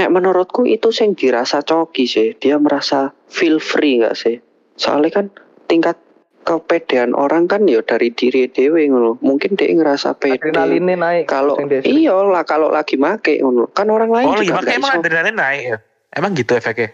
Nek 0.00 0.08
menurutku 0.14 0.64
itu 0.64 0.88
sing 0.88 1.12
dirasa 1.12 1.60
coki 1.60 2.08
sih. 2.08 2.32
Dia 2.40 2.56
merasa 2.56 3.12
feel 3.28 3.60
free 3.60 4.00
nggak 4.00 4.16
sih? 4.16 4.40
Soalnya 4.80 5.10
kan 5.10 5.26
tingkat 5.68 5.98
kepedean 6.46 7.12
orang 7.12 7.44
kan 7.50 7.68
ya 7.68 7.84
dari 7.84 8.08
diri 8.14 8.48
dewe 8.48 8.88
ngono. 8.88 9.20
Mungkin 9.20 9.58
dia 9.58 9.68
ngerasa 9.68 10.16
pede. 10.16 10.38
Adrenalinnya 10.40 10.96
naik. 10.96 11.24
Kalau 11.28 11.58
iya 11.84 12.14
lah 12.14 12.46
kalau 12.46 12.72
lagi 12.72 12.96
make 12.96 13.42
ngono. 13.42 13.68
Kan 13.74 13.90
orang 13.92 14.08
lain 14.08 14.26
oh 14.30 14.38
lagi 14.38 14.48
juga 14.48 14.62
pakai 14.62 14.66
nggak 14.70 14.78
emang 14.80 14.92
iso. 14.94 15.00
adrenalin 15.02 15.36
naik 15.36 15.62
ya 15.66 15.78
emang 16.16 16.32
gitu 16.32 16.52
efeknya 16.56 16.88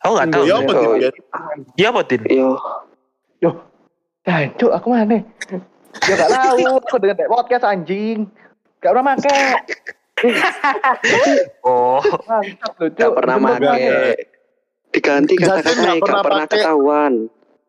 aku 0.00 0.12
nggak 0.16 0.28
tahu 0.32 0.44
Ya 0.44 0.54
sih. 0.56 0.64
apa 0.64 0.72
iya. 0.72 1.08
kan? 1.12 1.58
Iya 1.76 1.86
apa 1.92 2.00
tin 2.08 2.20
Yo, 2.30 3.50
Jancuk, 4.24 4.72
aku 4.72 4.86
mana? 4.88 5.20
Ya 6.08 6.14
gak 6.16 6.30
tahu, 6.32 6.58
aku 6.80 6.96
dengar 6.96 7.28
podcast 7.28 7.64
anjing. 7.64 8.24
Gak 8.80 8.92
pernah 8.92 9.14
make. 9.14 9.36
oh 11.66 12.00
Mantap 12.24 12.72
loh, 12.78 12.88
nggak 12.88 13.12
pernah 13.12 13.36
make. 13.36 14.32
Diganti 14.90 15.34
kata-kata 15.36 15.70
nggak 15.98 16.22
pernah 16.22 16.46
ketahuan. 16.46 17.12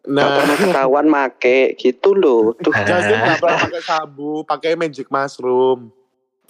Nah, 0.06 0.26
pernah 0.38 0.56
ketahuan 0.56 1.08
make 1.10 1.76
gitu 1.76 2.14
loh. 2.14 2.54
Tuh. 2.56 2.72
Nggak 2.72 3.42
pernah 3.42 3.60
pakai 3.66 3.82
sabu, 3.82 4.46
pakai 4.46 4.78
magic 4.78 5.10
mushroom. 5.10 5.92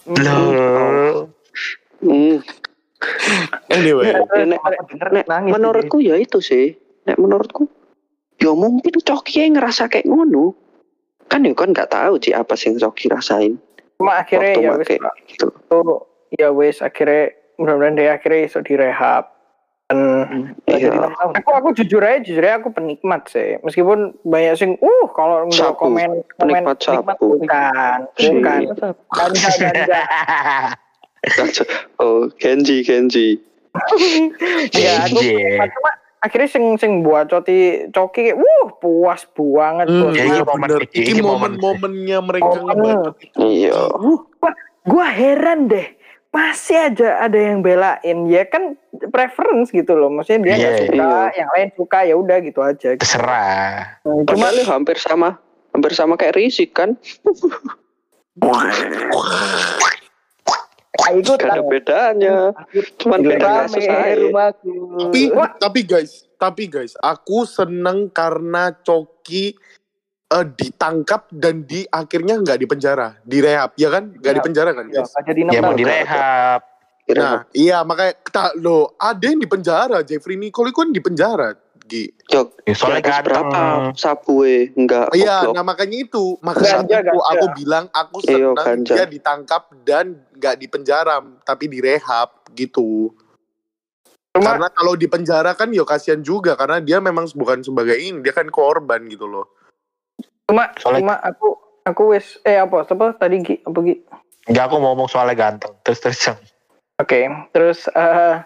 Loh. 0.06 1.32
Hmm. 1.98 2.38
Anyway, 3.68 4.08
Ya, 4.08 4.44
nek- 4.46 4.62
nek 5.10 5.26
nangis. 5.26 5.52
menurutku 5.52 5.98
ya 5.98 6.16
itu 6.16 6.38
sih 6.38 6.76
nek 7.04 7.16
menurutku 7.16 7.68
ya 8.36 8.52
mungkin 8.52 8.94
Coki 8.98 9.40
yang 9.40 9.56
ngerasa 9.56 9.86
kayak 9.86 10.04
ngono 10.04 10.52
kan 11.26 11.42
ya 11.42 11.52
kan 11.52 11.70
nggak 11.70 11.88
tahu 11.88 12.18
sih 12.18 12.32
apa 12.32 12.52
sih 12.54 12.70
yang 12.70 12.78
Coki 12.80 13.08
rasain 13.08 13.56
Cuma 13.96 14.20
akhirnya 14.20 14.60
waktu 14.60 14.60
ya 14.60 14.72
wis 14.76 14.88
make 15.00 15.24
gitu 15.26 15.46
tuh 15.66 15.96
ya 16.32 16.48
wis 16.50 16.76
akhirnya 16.78 17.32
mudah-mudahan 17.56 17.96
dia 17.96 18.10
akhirnya 18.12 18.40
iso 18.44 18.60
direhab. 18.60 19.24
Dan 19.88 20.52
jadi 20.66 20.90
Iya. 20.92 21.08
aku 21.32 21.48
aku 21.48 21.68
jujur 21.72 22.02
aja 22.02 22.18
jujur 22.20 22.42
aja 22.42 22.58
aku 22.58 22.68
penikmat 22.68 23.30
sih. 23.30 23.56
Meskipun 23.62 24.18
banyak 24.20 24.52
sing 24.54 24.70
uh 24.76 25.06
kalau 25.14 25.46
nggak 25.46 25.72
Sabu. 25.72 25.78
komen 25.80 26.10
komen 26.36 26.60
Penikmat 26.66 26.76
sabu. 26.82 27.38
bukan 27.40 27.98
Si. 28.18 28.28
bukan 28.28 28.60
ganja 29.08 30.02
ganja 31.38 31.64
oh 31.96 32.28
Genji 32.36 32.82
Genji 32.82 33.40
ya 34.76 35.06
aku 35.06 35.22
Iya. 35.22 35.70
cuma 35.70 35.90
akhirnya 36.18 36.48
sing 36.48 36.64
sing 36.76 36.92
buat 37.00 37.26
coti 37.26 37.86
coki 37.88 38.32
wuh 38.32 38.68
puas 38.76 39.22
banget 39.28 39.86
Hmm, 39.86 40.00
bos. 40.02 40.12
Ya, 40.12 40.24
iya 40.24 40.32
ini 40.32 40.42
momen 40.42 40.68
Ini 40.90 41.04
ini 41.06 41.20
momen 41.20 41.52
momen-momennya 41.56 42.18
mereka 42.20 42.48
Momen. 42.56 42.64
ngebantu. 42.66 43.10
iya. 43.38 43.80
Gua 44.82 45.06
heran 45.08 45.66
deh. 45.66 45.86
Masih 46.30 46.92
aja 46.92 47.18
ada 47.18 47.34
yang 47.34 47.60
belain. 47.60 48.28
Ya 48.28 48.44
kan 48.44 48.76
preference 49.08 49.70
gitu 49.70 49.92
loh. 49.92 50.08
Maksudnya 50.08 50.40
dia 50.42 50.54
nggak 50.54 50.72
Iya, 50.72 50.80
suka 50.84 50.94
iya. 50.94 51.32
yang 51.34 51.50
lain 51.50 51.68
suka 51.72 51.98
ya 52.04 52.14
udah 52.14 52.36
gitu 52.40 52.60
aja. 52.60 52.88
Terserah. 52.94 54.00
Cuma 54.04 54.24
padahal 54.46 54.56
ya 54.56 54.64
hampir 54.68 54.96
sama. 54.96 55.40
Hampir 55.72 55.92
sama 55.92 56.16
kayak 56.16 56.36
Rizik 56.36 56.72
kan 56.72 56.96
gak 60.96 61.44
ada 61.44 61.62
bedanya 61.62 62.36
cuman 63.00 63.18
beda 63.22 63.46
Rame 63.46 63.68
kasus 63.68 63.84
aja 63.86 64.14
rumahku. 64.18 64.72
Tapi, 65.08 65.22
tapi 65.60 65.80
guys, 65.84 66.12
tapi 66.36 66.64
guys, 66.68 66.92
aku 67.00 67.44
seneng 67.44 68.08
karena 68.10 68.72
Coki 68.72 69.54
eh, 70.32 70.46
ditangkap 70.56 71.30
dan 71.32 71.62
di 71.64 71.84
akhirnya 71.88 72.40
nggak 72.40 72.58
di 72.58 72.66
penjara, 72.66 73.16
direhab, 73.22 73.76
ya 73.78 73.88
kan? 73.92 74.10
Nggak 74.10 74.20
di 74.20 74.26
Direhab. 74.26 74.46
penjara 74.46 74.70
kan, 74.74 74.84
Ya, 74.88 75.02
guys? 75.02 75.10
gak 75.14 75.54
ya 75.54 75.60
mau 75.62 75.74
direhab 75.76 76.62
Nah, 77.06 77.46
iya 77.54 77.86
makanya 77.86 78.18
tak 78.34 78.58
lo 78.58 78.98
ada 78.98 79.22
yang 79.30 79.38
di 79.38 79.46
penjara, 79.46 80.02
Jeffrey 80.02 80.34
Nicole 80.34 80.74
itu 80.74 80.78
kan 80.82 80.90
di 80.90 80.98
penjara, 80.98 81.54
Gi. 81.86 82.10
Jok 82.26 82.46
Ya, 82.62 82.74
soalnya 82.74 82.98
ganteng 83.00 83.30
berapa 83.46 83.94
sabue 83.94 84.74
enggak 84.74 85.14
Iya, 85.14 85.46
goblok. 85.46 85.54
nah 85.54 85.64
makanya 85.64 85.98
itu, 86.00 86.24
makanya 86.40 86.82
Ganja, 86.82 86.96
aku, 87.00 87.16
ganja. 87.16 87.30
aku 87.32 87.46
bilang 87.54 87.84
aku 87.88 88.16
Iya, 88.20 88.26
senang 88.28 88.56
ganja. 88.58 88.92
dia 88.92 89.04
ditangkap 89.06 89.62
dan 89.82 90.06
nggak 90.32 90.54
di 90.56 90.66
penjara, 90.66 91.16
tapi 91.40 91.64
direhab 91.66 92.28
gitu. 92.52 93.14
Cuma- 94.32 94.52
karena 94.52 94.68
kalau 94.68 94.92
di 94.92 95.06
penjara 95.06 95.54
kan 95.54 95.70
yo 95.70 95.82
kasihan 95.82 96.20
juga 96.20 96.52
karena 96.54 96.76
dia 96.76 96.98
memang 96.98 97.24
bukan 97.32 97.62
sebagai 97.62 97.96
ini, 97.96 98.20
dia 98.20 98.32
kan 98.32 98.46
korban 98.48 99.06
gitu 99.06 99.24
loh. 99.24 99.46
cuma 100.44 100.70
Soalnya- 100.76 101.02
cuma 101.02 101.14
aku 101.20 101.48
aku 101.82 102.02
wis 102.10 102.38
eh 102.42 102.54
apa 102.56 102.82
apa 102.82 103.14
tadi 103.16 103.36
Gi 103.40 103.56
apa 103.60 103.78
Gi 103.80 103.94
Enggak 104.46 104.64
aku 104.64 104.74
mau 104.76 104.92
ngomong 104.92 105.06
soalnya 105.06 105.34
ganteng 105.34 105.74
terus 105.80 105.98
terus. 105.98 106.22
Oke, 106.96 107.26
terus 107.50 107.86
eh 107.88 108.36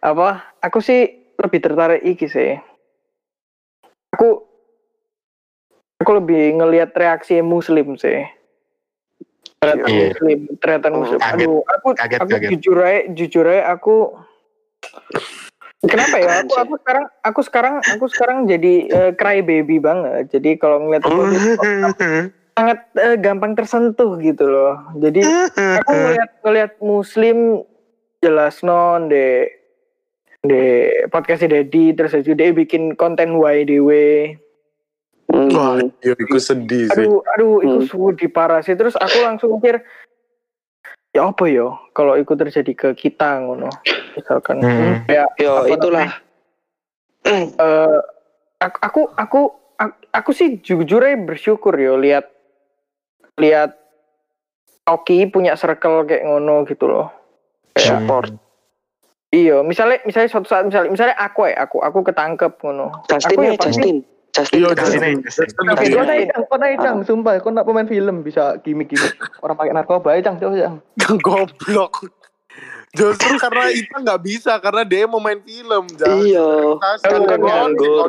apa? 0.00 0.28
Aku 0.60 0.80
sih 0.80 1.04
lebih 1.36 1.60
tertarik 1.60 2.00
iki 2.00 2.24
sih. 2.24 2.56
Aku 4.14 4.46
aku 5.98 6.10
lebih 6.14 6.54
ngelihat 6.54 6.94
reaksi 6.94 7.42
Muslim 7.42 7.98
sih. 7.98 8.22
Ternyata 9.58 9.86
Iya. 9.88 10.06
Muslim, 10.12 10.38
ternyata 10.60 10.86
Oh, 10.92 10.96
Muslim. 11.00 11.18
kaget. 11.18 11.36
Aduh, 11.40 11.58
aku 11.64 11.88
Kaget, 11.96 12.18
aku 12.20 12.30
kaget. 12.30 12.50
jujur 12.52 12.78
aja, 12.78 13.00
jujur 13.10 13.44
aja 13.48 13.62
aku 13.72 13.96
Kenapa 15.84 16.16
ya? 16.16 16.40
Aku 16.40 16.52
aku 16.56 16.74
sekarang 16.80 17.04
aku 17.20 17.40
sekarang 17.44 17.74
aku 17.84 18.04
sekarang 18.08 18.38
jadi 18.48 18.74
eh, 18.88 19.12
cry 19.12 19.44
baby 19.44 19.76
banget. 19.76 20.32
Jadi 20.32 20.56
kalau 20.56 20.80
ngeliat 20.80 21.04
itu 21.04 21.20
sangat 22.56 22.78
eh, 22.96 23.16
gampang 23.20 23.52
tersentuh 23.52 24.16
gitu 24.16 24.48
loh. 24.48 24.80
Jadi 24.96 25.20
aku 25.52 25.90
ngeliat 25.92 26.30
ngeliat 26.40 26.72
muslim 26.80 27.60
jelas 28.24 28.64
non 28.64 29.12
de 29.12 29.52
de 30.44 30.62
podcast 31.08 31.42
Dedi 31.42 31.92
terus 31.92 32.12
aja 32.12 32.30
dia 32.30 32.52
bikin 32.52 32.94
konten 32.94 33.34
YDW 33.34 33.90
Hmm. 35.24 35.50
Wah, 35.50 35.80
iya, 36.04 36.14
aku 36.14 36.38
sedih 36.38 36.86
sih. 36.86 37.00
aduh 37.00 37.18
aduh 37.34 37.58
itu 37.58 37.78
Hmm. 37.82 37.88
sungguh 37.90 38.12
di 38.14 38.28
parah 38.28 38.60
sih 38.60 38.76
terus 38.76 38.94
aku 38.94 39.18
langsung 39.18 39.56
mikir 39.56 39.82
ya 41.10 41.26
apa 41.26 41.48
yo 41.48 41.74
kalau 41.90 42.14
itu 42.14 42.38
terjadi 42.38 42.70
ke 42.70 42.88
kita 42.94 43.42
ngono 43.42 43.66
misalkan 44.14 44.62
Hmm. 44.62 45.02
ya 45.08 45.26
yo 45.34 45.66
itulah 45.66 46.06
eh, 47.26 47.98
aku 48.60 48.78
aku 48.78 49.00
aku 49.16 49.40
aku, 49.74 49.96
aku 50.12 50.30
sih 50.30 50.60
jujur 50.60 51.02
aja 51.02 51.18
bersyukur 51.18 51.72
yo 51.74 51.96
lihat 51.98 52.30
lihat 53.40 53.74
Oki 54.84 55.24
punya 55.32 55.56
circle 55.56 56.04
kayak 56.04 56.28
ngono 56.28 56.62
gitu 56.68 56.84
loh 56.84 57.08
Kayak, 57.72 58.04
support 58.04 58.30
Iya, 59.34 59.56
misalnya 59.60 59.98
misalnya 60.02 60.30
suatu 60.30 60.46
saat 60.46 60.62
misalnya 60.62 60.94
misalnya 60.94 61.16
aku 61.18 61.50
ya, 61.50 61.58
aku 61.58 61.82
aku 61.82 61.98
ketangkep 62.06 62.54
ngono. 62.62 63.02
Justin 63.10 63.34
Aku 63.34 63.42
ya 63.42 63.50
ya 63.50 63.58
pasti- 63.58 63.66
Justin 63.66 63.96
Justin 64.30 64.58
Iya. 64.58 64.68
Justin. 65.22 65.46
Kau 65.54 65.74
Bieber. 65.74 66.06
naik 66.06 66.24
cang, 66.28 66.42
kau 66.44 66.58
naik 66.58 66.76
cang, 66.78 66.96
sumpah, 67.02 67.32
kau 67.38 67.50
nak 67.50 67.62
pemain 67.64 67.86
film 67.86 68.22
bisa 68.22 68.58
gimmick-gimmick 68.62 69.14
orang 69.42 69.54
pakai 69.54 69.72
narkoba 69.72 70.14
ya 70.14 70.22
cang, 70.22 70.38
coba 70.38 70.54
cang. 70.54 70.76
Goblok. 71.18 71.94
Justru 72.94 73.34
karena 73.42 73.66
itu 73.70 73.90
nggak 73.90 74.20
bisa 74.22 74.54
karena 74.58 74.86
dia 74.86 75.02
mau 75.06 75.18
main 75.18 75.42
film. 75.42 75.82
Iya. 75.98 76.78
Kan 77.02 77.26
kan 77.26 77.40
nganggur. 77.42 78.06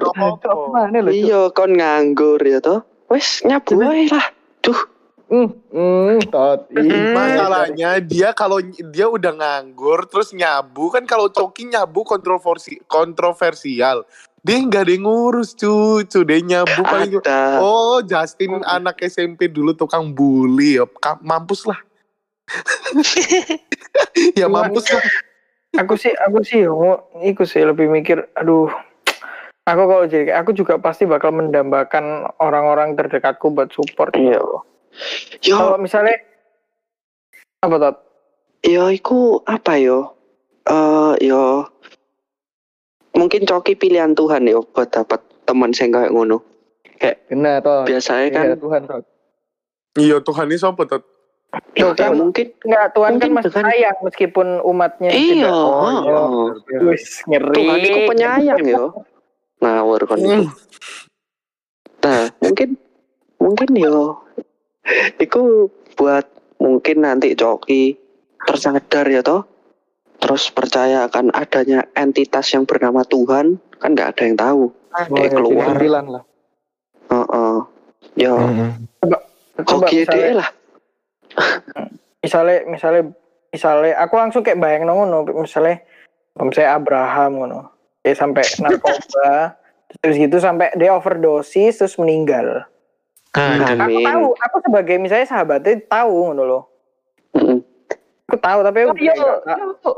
Iya, 1.10 1.50
kon 1.50 1.74
nganggur 1.74 2.38
ya 2.40 2.62
toh. 2.62 2.86
Wes 3.06 3.42
nyabu 3.42 3.82
lah. 3.82 4.30
Duh, 4.62 4.78
Hmm, 5.26 5.50
hmm, 5.74 6.30
tot. 6.30 6.70
Ih, 6.70 7.14
Masalahnya 7.18 7.98
dia 7.98 8.30
kalau 8.38 8.62
dia 8.62 9.10
udah 9.10 9.34
nganggur 9.34 10.06
terus 10.06 10.30
nyabu 10.38 10.94
kan 10.94 11.10
kalau 11.10 11.34
Coki 11.34 11.66
nyabu 11.66 12.06
kontroversi 12.06 12.78
kontroversial. 12.86 14.06
Dia 14.46 14.62
nggak 14.62 14.86
ada 14.86 14.94
yang 14.94 15.10
ngurus 15.10 15.58
cucu, 15.58 16.22
dia 16.22 16.38
nyabu 16.38 16.86
paling 16.86 17.18
ada. 17.18 17.58
Oh, 17.58 17.98
Justin 18.06 18.62
anak 18.62 19.02
SMP 19.02 19.50
dulu 19.50 19.74
tukang 19.74 20.14
bully 20.14 20.78
ya. 20.78 20.86
Mampus 21.26 21.66
lah. 21.66 21.82
ya 24.40 24.46
mampus 24.46 24.86
lah. 24.94 25.02
Aku 25.82 25.98
sih 25.98 26.14
aku 26.14 26.46
sih 26.46 26.70
mau 26.70 27.10
ikut 27.26 27.50
sih 27.50 27.66
lebih 27.66 27.90
mikir 27.90 28.30
aduh 28.38 28.70
aku 29.66 29.84
kalau 29.90 30.06
jadi 30.06 30.38
aku 30.38 30.54
juga 30.54 30.78
pasti 30.78 31.10
bakal 31.10 31.34
mendambakan 31.34 32.30
orang-orang 32.38 32.94
terdekatku 32.94 33.50
buat 33.50 33.74
support. 33.74 34.14
Iya. 34.14 34.40
Yo, 35.42 35.58
Kalau 35.58 35.78
misalnya 35.78 36.16
apa 37.60 37.76
tot? 37.78 37.96
yo 38.62 38.90
iku 38.90 39.44
apa 39.44 39.78
yo? 39.78 40.16
Eh 40.66 41.14
yo 41.24 41.70
mungkin 43.12 43.46
coki 43.46 43.76
pilihan 43.76 44.12
Tuhan 44.12 44.44
yo 44.44 44.66
buat 44.66 44.90
dapat 44.90 45.20
teman 45.44 45.72
sing 45.72 45.92
kayak 45.92 46.10
ngono. 46.10 46.42
kena 46.98 47.60
toh. 47.60 47.86
Biasanya 47.86 48.28
kan 48.32 48.46
Iya, 48.46 48.56
Tuhan 48.58 48.82
tot. 48.86 49.04
Iya 49.96 50.18
Tuhan 50.20 50.48
ini 50.48 50.58
tuh? 50.58 51.02
yo, 51.72 51.88
Tuh 51.88 51.96
kan- 51.96 52.12
ya 52.12 52.12
mungkin 52.12 52.48
Enggak, 52.66 52.86
Tuhan 52.92 53.12
kan 53.12 53.14
Mungkin 53.16 53.32
masih 53.32 53.52
dengan- 53.54 53.68
sayang 53.70 53.98
meskipun 54.02 54.48
umatnya 54.62 55.10
iya. 55.12 55.48
tidak. 55.48 55.54
Oh, 55.54 55.92
iya. 56.02 56.16
oh. 56.18 56.46
Wis 56.90 57.06
ngeri. 57.24 57.56
Tuhan 57.56 57.80
iku 57.80 58.00
penyayang 58.10 58.62
yo. 58.66 58.84
Ngawur 59.62 60.02
kon. 60.04 60.20
Hmm. 60.20 60.46
Nah, 62.02 62.24
mungkin 62.38 62.70
mungkin 63.38 63.70
yo 63.74 64.20
iku 65.18 65.70
buat 65.98 66.26
mungkin 66.62 67.06
nanti 67.06 67.34
coki 67.34 67.98
tersadar 68.46 69.06
ya 69.10 69.22
toh. 69.26 69.44
Terus 70.22 70.50
percaya 70.50 71.06
akan 71.06 71.30
adanya 71.36 71.86
entitas 71.94 72.50
yang 72.56 72.66
bernama 72.66 73.06
Tuhan 73.06 73.62
kan 73.78 73.90
nggak 73.94 74.16
ada 74.16 74.24
yang 74.26 74.38
tahu. 74.40 74.64
Oh, 74.96 75.18
eh 75.20 75.28
ya, 75.28 75.30
keluar. 75.36 75.76
lah. 75.76 76.24
Heeh. 77.12 77.58
yo 78.16 78.34
Coba 79.66 79.88
hoki 79.88 80.08
misalnya, 80.08 80.24
deh 80.24 80.36
lah. 80.40 80.50
Misalnya 82.24 82.58
misalnya 82.66 83.04
misalnya 83.52 83.92
aku 84.00 84.14
langsung 84.18 84.42
kayak 84.42 84.60
bayang 84.60 84.88
ngono 84.88 85.28
misalnya 85.36 85.84
misalnya 86.40 86.72
Abraham 86.80 87.32
ngono. 87.44 87.60
Dia 88.02 88.16
sampai 88.16 88.46
narkoba 88.64 89.60
terus 90.02 90.16
gitu 90.20 90.38
sampai 90.42 90.74
dia 90.76 90.92
overdosis 90.92 91.80
terus 91.80 91.96
meninggal 91.96 92.68
Aduh. 93.36 93.68
aku 93.68 93.84
Amin. 93.92 94.06
tahu 94.06 94.26
aku 94.34 94.58
sebagai 94.62 94.96
misalnya 94.96 95.28
sahabatnya 95.28 95.76
tahu 95.84 96.14
ngono 96.26 96.44
loh 96.44 96.64
Mm-mm. 97.32 97.60
aku 98.26 98.38
tahu 98.38 98.60
tapi 98.62 98.78
aku 98.82 98.96
Yo, 98.96 99.12
kayak 99.12 99.16
nggak- 99.18 99.60
yo. 99.84 99.92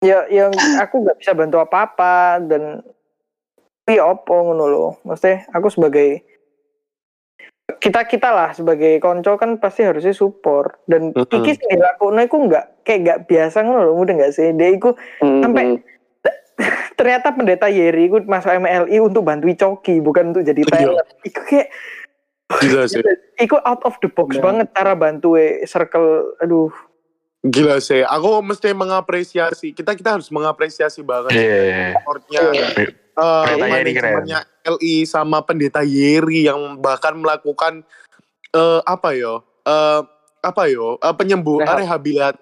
ya 0.00 0.18
yang 0.28 0.50
aku 0.78 0.94
nggak 1.00 1.18
bisa 1.18 1.32
bantu 1.32 1.56
apa 1.56 1.76
apa 1.84 2.14
dan 2.40 2.84
iya 3.84 4.04
opo 4.04 4.34
ngono 4.44 4.64
loh 4.64 4.90
maksudnya 5.02 5.50
aku 5.50 5.66
sebagai 5.66 6.22
kita 7.76 8.02
kita 8.02 8.30
lah 8.30 8.50
sebagai 8.52 8.96
konco 8.96 9.34
kan 9.34 9.58
pasti 9.58 9.82
harusnya 9.82 10.12
support 10.12 10.78
dan 10.84 11.10
Mm-mm. 11.10 11.26
iki 11.32 11.52
sing 11.52 11.68
dilakukan 11.68 12.18
aku 12.20 12.36
nggak 12.46 12.64
kayak 12.82 13.00
nggak 13.02 13.20
biasa 13.24 13.56
ngono 13.60 13.80
loh 13.84 13.94
udah 13.96 14.14
nggak 14.14 14.32
sih 14.32 14.52
dia 14.52 14.70
iku 14.70 14.94
Sampai- 15.18 15.74
Mm-mm. 15.74 15.95
Ternyata 16.94 17.28
pendeta 17.30 17.68
Yeri 17.68 18.08
ikut 18.08 18.24
masuk 18.24 18.48
MLI 18.50 18.96
untuk 18.98 19.22
bantu 19.22 19.46
Coki 19.50 20.00
bukan 20.00 20.32
untuk 20.32 20.42
jadi 20.42 20.56
Iya. 20.58 20.72
talent 20.72 21.08
iku 21.22 21.40
kayak 21.42 21.68
Gila 22.56 22.84
sih. 22.88 23.02
iku 23.36 23.56
out 23.60 23.82
of 23.82 23.98
the 23.98 24.08
box 24.08 24.32
Bener. 24.32 24.42
banget 24.42 24.66
cara 24.72 24.92
bantu 24.92 25.36
circle 25.62 26.08
aduh 26.38 26.72
Gila 27.42 27.78
sih. 27.78 28.02
Aku 28.02 28.42
mesti 28.42 28.74
mengapresiasi. 28.74 29.70
Kita 29.70 29.94
kita 29.94 30.18
harus 30.18 30.26
mengapresiasi 30.28 30.98
banget 31.00 31.30
Iya. 31.30 31.94
supportnya 31.94 32.40
keren. 32.42 32.90
manajemennya 33.56 34.40
LI 34.66 35.06
sama 35.06 35.38
pendeta 35.40 35.80
Yeri 35.80 36.44
yang 36.44 36.74
bahkan 36.76 37.14
melakukan 37.14 37.86
eh, 38.50 38.80
apa 38.82 39.14
yo? 39.14 39.46
Eh, 39.62 40.00
apa 40.40 40.62
yo? 40.66 40.98
Eh, 40.98 41.14
penyembuh 41.14 41.60
Rehab. 41.60 42.02
rehabilit 42.02 42.34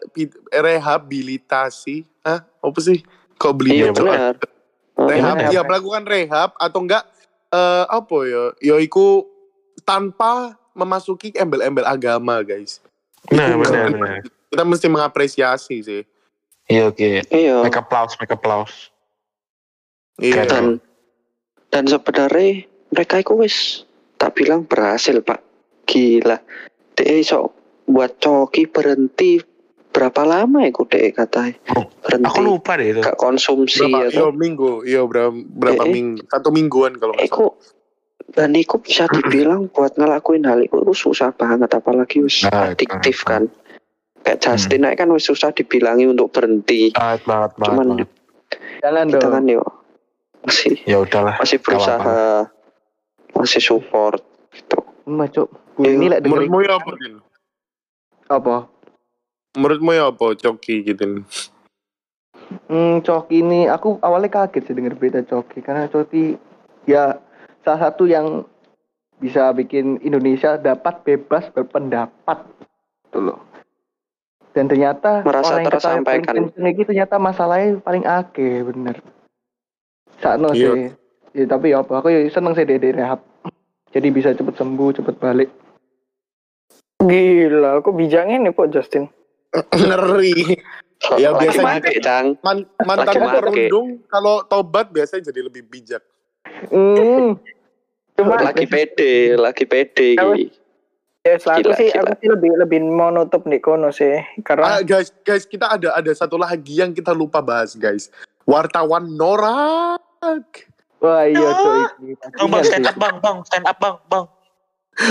rehabilitasi. 0.49 2.05
Hah? 2.23 2.41
Apa 2.57 2.79
sih? 2.81 3.05
Kok 3.45 3.55
beli 3.55 3.71
iya 3.77 3.93
Cok? 3.93 4.01
benar 4.01 4.35
Rehab, 4.95 5.37
Rehab. 5.37 5.53
ya 5.53 5.61
melakukan 5.61 6.05
rehab 6.07 6.51
atau 6.57 6.81
enggak 6.81 7.05
eh 7.51 7.85
apa 7.85 8.17
ya? 8.25 8.45
Ya 8.65 8.77
iku 8.79 9.27
tanpa 9.83 10.55
memasuki 10.73 11.35
embel-embel 11.35 11.85
agama, 11.85 12.41
guys. 12.41 12.81
Nah, 13.29 13.47
Itu 13.47 13.59
benar 13.59 13.71
keren. 13.85 13.93
benar. 13.93 14.17
Kita 14.49 14.63
mesti 14.63 14.87
mengapresiasi 14.87 15.77
sih. 15.79 16.03
Iya 16.65 16.89
oke. 16.89 17.11
iya 17.27 17.61
Make 17.61 17.77
applause, 17.77 18.17
make 18.17 18.31
applause. 18.31 18.89
Iya. 20.17 20.47
dan 20.47 20.79
dan 21.69 21.85
sebenarnya 21.85 22.65
mereka 22.89 23.19
itu 23.19 23.35
wis 23.35 23.83
tak 24.15 24.39
bilang 24.39 24.63
berhasil 24.63 25.19
pak 25.21 25.43
gila 25.85 26.39
dia 26.95 27.19
iso 27.19 27.51
buat 27.85 28.15
coki 28.17 28.71
berhenti 28.71 29.43
berapa 29.95 30.23
lama 30.23 30.59
ya 30.61 30.71
ku 30.71 30.83
dek 30.85 31.15
katanya 31.15 31.55
Oh, 31.73 31.87
berhenti 32.03 32.27
Aku 32.27 32.41
lupa 32.43 32.75
deh 32.75 32.91
itu. 32.91 33.01
gak 33.01 33.15
konsumsi 33.15 33.79
berapa? 33.81 33.99
ya 34.03 34.09
Iya, 34.11 34.21
toh. 34.21 34.35
minggu. 34.35 34.71
Iya, 34.83 35.01
berapa, 35.05 35.31
berapa 35.33 35.83
Eh, 35.83 35.87
eh. 35.87 35.93
minggu? 35.93 36.21
Satu 36.27 36.49
mingguan 36.51 36.93
kalau. 36.95 37.15
Iku 37.17 37.55
dan 38.29 38.51
iku 38.53 38.77
bisa 38.79 39.07
dibilang 39.07 39.69
buat 39.69 39.95
ngelakuin 39.95 40.43
hal 40.43 40.61
itu, 40.61 40.75
itu 40.77 40.93
susah 40.93 41.31
banget 41.31 41.71
apalagi 41.71 42.19
wis 42.21 42.43
Nah, 42.43 42.75
adiktif 42.75 43.23
hmm. 43.23 43.29
kan 43.29 43.43
kayak 44.21 44.41
Justin 44.41 44.83
aja 44.83 44.97
kan 44.97 45.09
wis 45.09 45.23
susah 45.23 45.53
dibilangi 45.53 46.05
untuk 46.05 46.29
berhenti 46.29 46.91
Banget 46.91 47.23
banget 47.23 47.51
banget. 47.53 47.65
cuman 47.65 47.87
banget. 47.95 48.09
Jalan 48.81 49.07
kita 49.07 49.19
dong. 49.21 49.33
kan 49.33 49.45
yo 49.47 49.63
masih 50.43 50.75
Ya 50.83 50.99
udahlah. 50.99 51.37
masih 51.37 51.59
berusaha 51.61 52.49
masih 53.33 53.61
support 53.61 54.19
gitu. 54.51 54.79
Gue 55.05 55.87
ini 55.87 56.07
lah 56.07 56.19
dengerin 56.19 56.49
Menurutmu 56.49 56.59
ya 56.61 56.75
apa, 56.75 56.91
Din? 56.97 57.15
apa? 58.27 58.57
Menurutmu 59.55 59.95
ya 59.95 60.11
apa, 60.11 60.35
Coki 60.35 60.83
gitu? 60.83 61.23
Hmm, 62.67 63.01
Coki 63.07 63.41
ini 63.41 63.71
aku 63.71 64.03
awalnya 64.03 64.31
kaget 64.31 64.67
sih 64.67 64.75
denger 64.75 64.99
berita 64.99 65.23
Coki 65.23 65.63
karena 65.63 65.87
Coki 65.87 66.35
ya 66.91 67.19
salah 67.63 67.91
satu 67.91 68.11
yang 68.11 68.43
bisa 69.23 69.55
bikin 69.55 70.03
Indonesia 70.03 70.59
dapat 70.59 71.07
bebas 71.07 71.47
berpendapat 71.55 72.39
tuh 73.15 73.23
loh. 73.23 73.39
Dan 74.55 74.71
ternyata 74.71 75.23
Merasa 75.27 75.59
orang 75.59 75.67
yang 75.67 76.27
kata 76.27 76.71
iki 76.71 76.83
ternyata 76.87 77.15
masalahnya 77.19 77.79
paling 77.83 78.05
akeh 78.07 78.63
bener. 78.67 78.99
Sakno 80.19 80.51
Iya. 80.55 80.59
sih. 80.75 80.87
Ya, 81.35 81.45
tapi 81.51 81.75
ya 81.75 81.83
apa 81.83 81.99
aku 81.99 82.15
ya 82.15 82.23
seneng 82.31 82.55
sih 82.55 82.63
dede 82.67 82.95
rehab. 82.95 83.19
Jadi 83.91 84.11
bisa 84.11 84.35
cepet 84.35 84.55
sembuh, 84.55 84.91
cepet 84.99 85.15
balik. 85.19 85.51
gila 87.05 87.85
aku 87.85 87.93
bijaknya 87.93 88.41
nih 88.41 88.57
kok 88.57 88.73
Justin 88.73 89.05
Ngeri. 89.79 90.59
Ya, 91.21 91.37
biasanya- 91.37 91.85
make 91.85 92.01
cang 92.01 92.35
Man, 92.41 92.65
mantan 92.81 93.13
perundung 93.13 94.01
kalau 94.09 94.41
tobat 94.47 94.89
biasanya 94.89 95.29
jadi 95.31 95.47
lebih 95.47 95.67
bijak. 95.69 96.01
Hmm. 96.71 97.37
cuma 98.15 98.39
lagi 98.39 98.65
pede 98.65 99.35
lagi 99.35 99.67
pede 99.67 100.15
ya 101.25 101.35
selaku 101.35 101.67
Gila, 101.67 101.75
sih 101.75 101.89
gila. 101.91 102.01
aku 102.07 102.13
sih 102.21 102.29
lebih 102.31 102.51
lebih 102.63 102.79
mau 102.85 103.11
nutup 103.11 103.43
nih 103.43 103.59
kono 103.59 103.91
sih 103.91 104.23
karena 104.47 104.79
Ah, 104.79 104.81
guys, 104.81 105.11
guys, 105.27 105.45
kita 105.45 105.67
ada 105.67 105.93
ada 105.93 106.13
satu 106.15 106.39
lagi 106.39 106.79
yang 106.79 106.95
kita 106.95 107.11
lupa 107.11 107.41
bahas, 107.41 107.75
guys. 107.75 108.13
Wartawan 108.45 109.09
norak. 109.09 110.05
Wah 111.01 111.25
iya 111.27 111.49
iki. 111.49 112.13
Bang, 112.39 112.49
bang, 112.49 112.63
stand 112.63 112.87
up 112.87 112.97
bang, 112.97 113.17
bang, 113.19 113.39
stand 113.45 113.67
up 113.67 113.77
bang, 113.81 113.97
bang. 114.07 114.25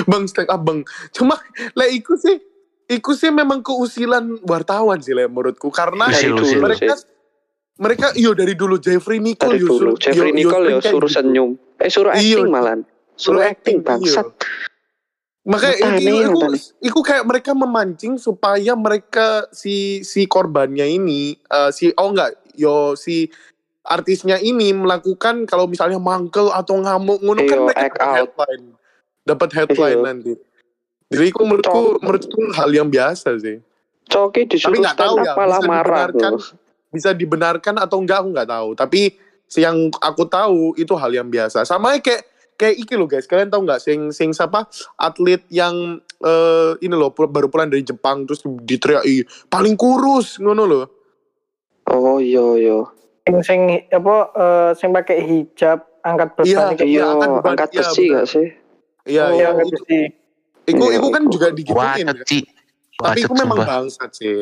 Bang 0.08 0.24
stand 0.32 0.48
up, 0.48 0.62
Bang. 0.64 0.80
Cuma 1.12 1.36
lah 1.76 1.88
iku 1.92 2.16
sih 2.16 2.40
iku 2.94 3.12
sih 3.12 3.30
memang 3.30 3.60
keusilan 3.60 4.42
wartawan 4.42 4.98
sih 4.98 5.12
lah 5.12 5.26
menurutku 5.26 5.68
karena 5.68 6.08
Usil, 6.08 6.32
dulu 6.32 6.44
usil. 6.44 6.60
mereka 6.60 6.94
sih 6.94 7.10
mereka 7.76 8.08
iyo 8.14 8.32
dari 8.32 8.54
dulu 8.54 8.78
Jeffrey 8.78 9.18
Nicole 9.18 9.50
dari 9.52 9.60
yo 9.60 9.68
dulu 9.68 9.80
suruh- 9.90 10.00
Jeffrey 10.00 10.30
yo- 10.30 10.30
yo 10.30 10.40
Nicole 10.40 10.66
kayak 10.72 10.84
suruh 10.88 11.02
gitu. 11.04 11.16
senyum 11.16 11.50
eh 11.76 11.90
suruh 11.90 12.12
Iya. 12.12 12.22
acting 12.38 12.48
malan 12.48 12.80
suruh 13.14 13.16
Suruh 13.16 13.42
acting 13.44 13.78
acting, 13.78 13.78
bangsat 13.82 14.28
Makanya 15.44 16.00
itu, 16.00 16.08
itu, 16.24 16.46
nih. 16.48 16.64
itu 16.88 17.00
kayak 17.02 17.28
mereka 17.28 17.52
memancing 17.52 18.16
supaya 18.16 18.74
mereka 18.74 19.44
si 19.52 20.00
si 20.02 20.24
korbannya 20.24 20.88
ini 20.88 21.36
eh, 21.36 21.70
si 21.70 21.92
oh 21.92 22.10
enggak 22.10 22.32
yo 22.54 22.96
si 22.96 23.28
artisnya 23.84 24.40
ini 24.40 24.72
melakukan 24.72 25.44
kalau 25.44 25.68
misalnya 25.68 26.00
mangkel 26.00 26.48
atau 26.48 26.80
ngamuk 26.80 27.20
ngono 27.20 27.44
kan 27.44 27.60
Iya, 27.60 27.68
mereka 27.68 27.84
dapat 27.84 28.16
headline 28.16 28.66
dapat 29.26 29.50
headline 29.52 29.92
Iya. 29.94 30.06
nanti 30.06 30.32
jadi 31.14 31.30
itu 31.30 31.44
menurutku 31.46 31.82
menurutku 32.02 32.42
hal 32.58 32.70
yang 32.74 32.90
biasa 32.90 33.38
sih 33.38 33.62
Coki 34.10 34.50
disuruh 34.50 34.82
nggak 34.82 34.98
tahu 35.00 35.16
ya, 35.22 35.34
malah 35.38 35.62
bisa 35.62 35.70
marah 35.70 36.06
dibenarkan. 36.10 36.34
bisa 36.94 37.10
dibenarkan 37.14 37.76
atau 37.80 37.98
enggak 38.02 38.18
aku 38.26 38.30
nggak 38.34 38.50
tahu 38.50 38.70
tapi 38.74 39.02
yang 39.54 39.78
aku 40.02 40.24
tahu 40.26 40.74
itu 40.76 40.94
hal 40.98 41.12
yang 41.14 41.30
biasa 41.30 41.62
sama 41.64 41.96
kayak 42.02 42.26
kayak 42.58 42.76
iki 42.82 42.94
loh 42.98 43.06
guys 43.06 43.26
kalian 43.26 43.50
tahu 43.50 43.66
nggak 43.66 43.82
sing 43.82 44.10
sing 44.10 44.34
siapa 44.34 44.66
atlet 44.98 45.42
yang 45.50 46.02
eh, 46.22 46.72
ini 46.82 46.94
loh 46.94 47.14
baru 47.14 47.50
pulang 47.50 47.70
dari 47.70 47.86
Jepang 47.86 48.26
terus 48.26 48.42
diteriaki 48.46 49.26
paling 49.50 49.78
kurus 49.78 50.42
ngono 50.42 50.66
loh 50.66 50.86
Oh 51.84 52.16
iya 52.16 52.44
iya. 52.56 52.80
Sing 53.28 53.36
sing 53.44 53.60
apa 53.92 54.16
eh, 54.32 54.72
sing 54.80 54.96
pakai 54.96 55.20
hijab 55.20 55.84
angkat 56.00 56.30
beban 56.36 56.48
Iya, 56.48 56.64
itu. 56.72 56.84
Iya, 56.96 57.04
angkat 57.12 57.30
beban, 57.30 57.52
angkat 57.56 57.70
iya, 57.70 57.80
besi 57.80 58.04
bener. 58.04 58.16
gak 58.16 58.28
sih? 58.28 58.48
iya 59.04 59.24
Oh, 59.28 59.36
iya 59.36 59.46
angkat 59.52 59.66
itu 59.68 59.76
besi. 59.84 60.00
Itu, 60.66 60.80
Iya, 60.82 60.96
itu 60.96 61.08
kan 61.10 61.24
juga 61.28 61.48
digituin 61.50 61.78
Wacet 61.78 62.08
kan. 62.08 62.18
sih. 62.26 62.44
tapi 62.94 63.20
Wacet 63.20 63.26
itu 63.26 63.34
memang 63.36 63.58
bangsat 63.60 64.10
sih 64.14 64.38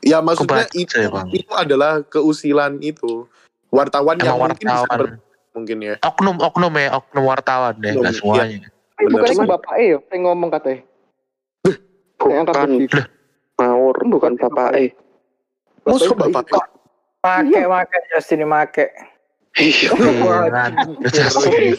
ya 0.00 0.18
maksudnya 0.18 0.66
bacot 0.66 0.74
itu 0.74 0.96
Bang. 1.08 1.28
itu 1.30 1.52
adalah 1.52 1.92
keusilan 2.04 2.72
itu 2.78 3.24
wartawan 3.68 4.18
yang 4.18 4.34
Emang 4.34 4.50
mungkin 4.50 4.66
bisa 4.66 4.88
ber- 4.90 5.18
mungkin 5.52 5.78
ya 5.80 5.94
Oknum, 6.02 6.36
oknum 6.38 6.72
ya, 6.74 6.88
oknum 6.94 7.24
wartawan 7.24 7.74
deh, 7.76 7.92
Oknum, 7.92 8.02
nggak 8.02 8.14
semuanya. 8.14 8.58
Tapi 8.92 9.04
Bener. 9.04 9.12
bukan 9.14 9.28
Cuman- 9.32 9.50
bapak 9.50 9.74
E 9.74 9.84
ya, 9.86 9.98
yang 10.08 10.20
ngomong 10.24 10.48
katanya. 10.50 10.80
Yang 12.22 12.44
Bukan 12.46 12.68
ngawur, 13.54 13.96
bukan 14.08 14.32
bapak 14.36 14.68
eh. 14.74 14.90
Masa 15.82 16.08
Bapak 16.08 16.28
bapak 16.30 16.44
Kok 16.48 16.66
Make 17.44 17.62
make 17.62 17.98
Justin 18.08 18.42
make. 18.44 18.86
Iya. 19.54 19.88
Iya. 19.92 21.76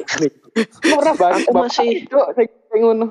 Ora 0.93 1.11
banget 1.15 1.41
Aku 1.43 1.51
masih- 1.57 2.05
Cok, 2.05 2.27
sing 2.35 2.47
ngono. 2.75 3.07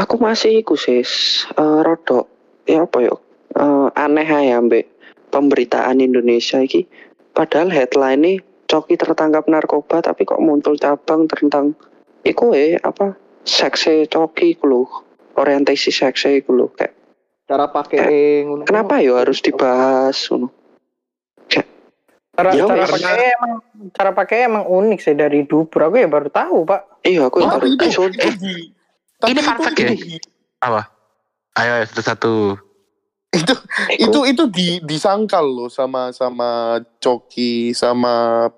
Aku 0.00 0.16
masih 0.16 0.64
iku 0.64 0.80
sis, 0.80 1.44
eh, 1.52 1.80
rodok 1.84 2.24
ya 2.64 2.88
apa 2.88 2.98
yo? 3.04 3.20
Eh, 3.52 3.88
aneh 3.92 4.24
aja 4.24 4.56
ambek 4.56 4.88
pemberitaan 5.28 6.00
Indonesia 6.00 6.56
iki. 6.56 6.88
Padahal 7.36 7.68
headline 7.68 8.20
nih 8.24 8.36
Coki 8.64 8.94
tertangkap 8.96 9.50
narkoba 9.50 10.00
tapi 10.00 10.22
kok 10.24 10.40
muncul 10.40 10.78
cabang 10.78 11.26
tentang 11.26 11.74
iku 12.22 12.54
eh 12.54 12.80
apa 12.80 13.12
sekse 13.44 14.08
Coki 14.08 14.56
lho. 14.64 14.88
Orientasi 15.36 15.90
sekse 15.92 16.40
iku 16.40 16.56
lho 16.56 16.66
kayak 16.72 16.96
Cara 17.50 17.66
pakai 17.66 18.46
ngono. 18.46 18.62
kenapa 18.64 19.02
yo 19.02 19.18
harus 19.18 19.42
dibahas 19.42 20.16
ngono. 20.30 20.48
Cara 21.50 22.56
Ya, 22.56 22.64
cara 22.64 22.86
pakai 22.88 23.26
emang 23.36 23.52
cara 23.92 24.10
pakai 24.16 24.38
emang 24.48 24.64
unik 24.64 25.00
sih 25.02 25.12
dari 25.18 25.44
dubur. 25.44 25.90
Aku 25.90 25.98
ya 26.00 26.08
baru 26.08 26.30
tahu, 26.32 26.64
Pak. 26.64 27.04
Iya, 27.04 27.28
aku 27.28 27.42
Oh, 27.44 27.52
baru 27.52 27.68
di 27.68 28.70
tapi 29.20 29.30
Ini 29.30 29.38
itu 29.38 29.46
fun 29.46 29.58
fact 29.60 29.76
ya? 29.76 29.92
Apa? 30.58 30.82
Ayo, 31.54 31.70
ayo, 31.76 31.84
satu-satu. 31.86 32.34
itu 33.30 33.54
itu 33.94 34.18
itu 34.26 34.42
di 34.50 34.68
disangkal 34.82 35.46
loh 35.46 35.70
sama 35.70 36.10
sama 36.10 36.82
Coki 36.98 37.70
sama 37.70 38.10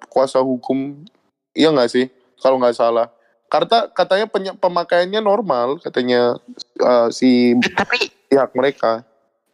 kuasa 0.09 0.41
hukum 0.41 0.97
iya 1.53 1.69
nggak 1.69 1.93
sih 1.93 2.09
kalau 2.41 2.57
nggak 2.57 2.73
salah 2.73 3.13
karena 3.53 3.93
katanya 3.93 4.25
penye- 4.25 4.57
pemakaiannya 4.57 5.21
normal 5.21 5.77
katanya 5.77 6.41
eh, 6.81 7.09
si 7.13 7.53
Eh, 7.53 7.75
tapi, 7.77 8.09
pihak 8.33 8.57
mereka 8.57 9.05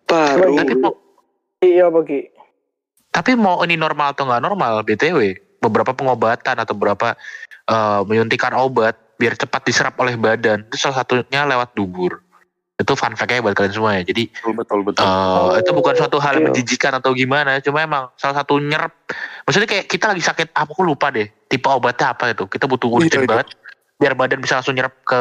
baru 0.07 0.55
tapi 0.55 0.75
mau, 0.79 0.95
Iya, 1.59 1.91
bagi. 1.91 2.31
tapi 3.11 3.35
mau 3.35 3.59
ini 3.67 3.75
normal 3.75 4.15
atau 4.15 4.23
nggak 4.23 4.39
normal, 4.39 4.87
BTW, 4.87 5.19
beberapa 5.59 5.91
pengobatan 5.91 6.63
atau 6.63 6.79
beberapa 6.79 7.19
eh, 7.67 8.01
menyuntikan 8.07 8.55
obat 8.55 8.95
biar 9.19 9.35
cepat 9.35 9.67
diserap 9.67 9.99
oleh 9.99 10.15
badan, 10.15 10.63
itu 10.65 10.79
salah 10.79 11.03
satunya 11.03 11.43
lewat 11.45 11.75
dubur. 11.75 12.23
Itu 12.79 12.95
fun 12.95 13.19
fact-nya 13.19 13.43
buat 13.43 13.59
kalian 13.59 13.75
semua 13.75 13.99
ya. 13.99 14.07
Jadi, 14.07 14.31
betul 14.31 14.55
betul 14.55 14.81
betul 14.87 15.03
Eh, 15.03 15.59
itu 15.59 15.71
bukan 15.75 15.99
suatu 15.99 16.23
hal 16.23 16.39
yang 16.39 16.47
Iya. 16.47 16.49
menjijikan 16.55 16.95
atau 16.95 17.11
gimana, 17.11 17.59
cuma 17.59 17.83
emang 17.83 18.15
salah 18.15 18.39
satu 18.39 18.63
nyerap. 18.63 18.95
Maksudnya 19.43 19.67
kayak 19.67 19.91
kita 19.91 20.15
lagi 20.15 20.23
sakit, 20.23 20.55
apa 20.55 20.71
aku 20.71 20.87
lupa 20.87 21.11
deh, 21.11 21.27
tipe 21.51 21.67
obatnya 21.67 22.15
apa 22.15 22.31
itu. 22.31 22.47
Kita 22.47 22.71
butuh 22.71 22.87
urgent 22.87 23.19
Iya, 23.19 23.27
iya. 23.27 23.31
banget, 23.35 23.47
biar 23.99 24.15
badan 24.15 24.39
bisa 24.39 24.63
langsung 24.63 24.79
nyerap 24.79 24.95
ke 25.03 25.19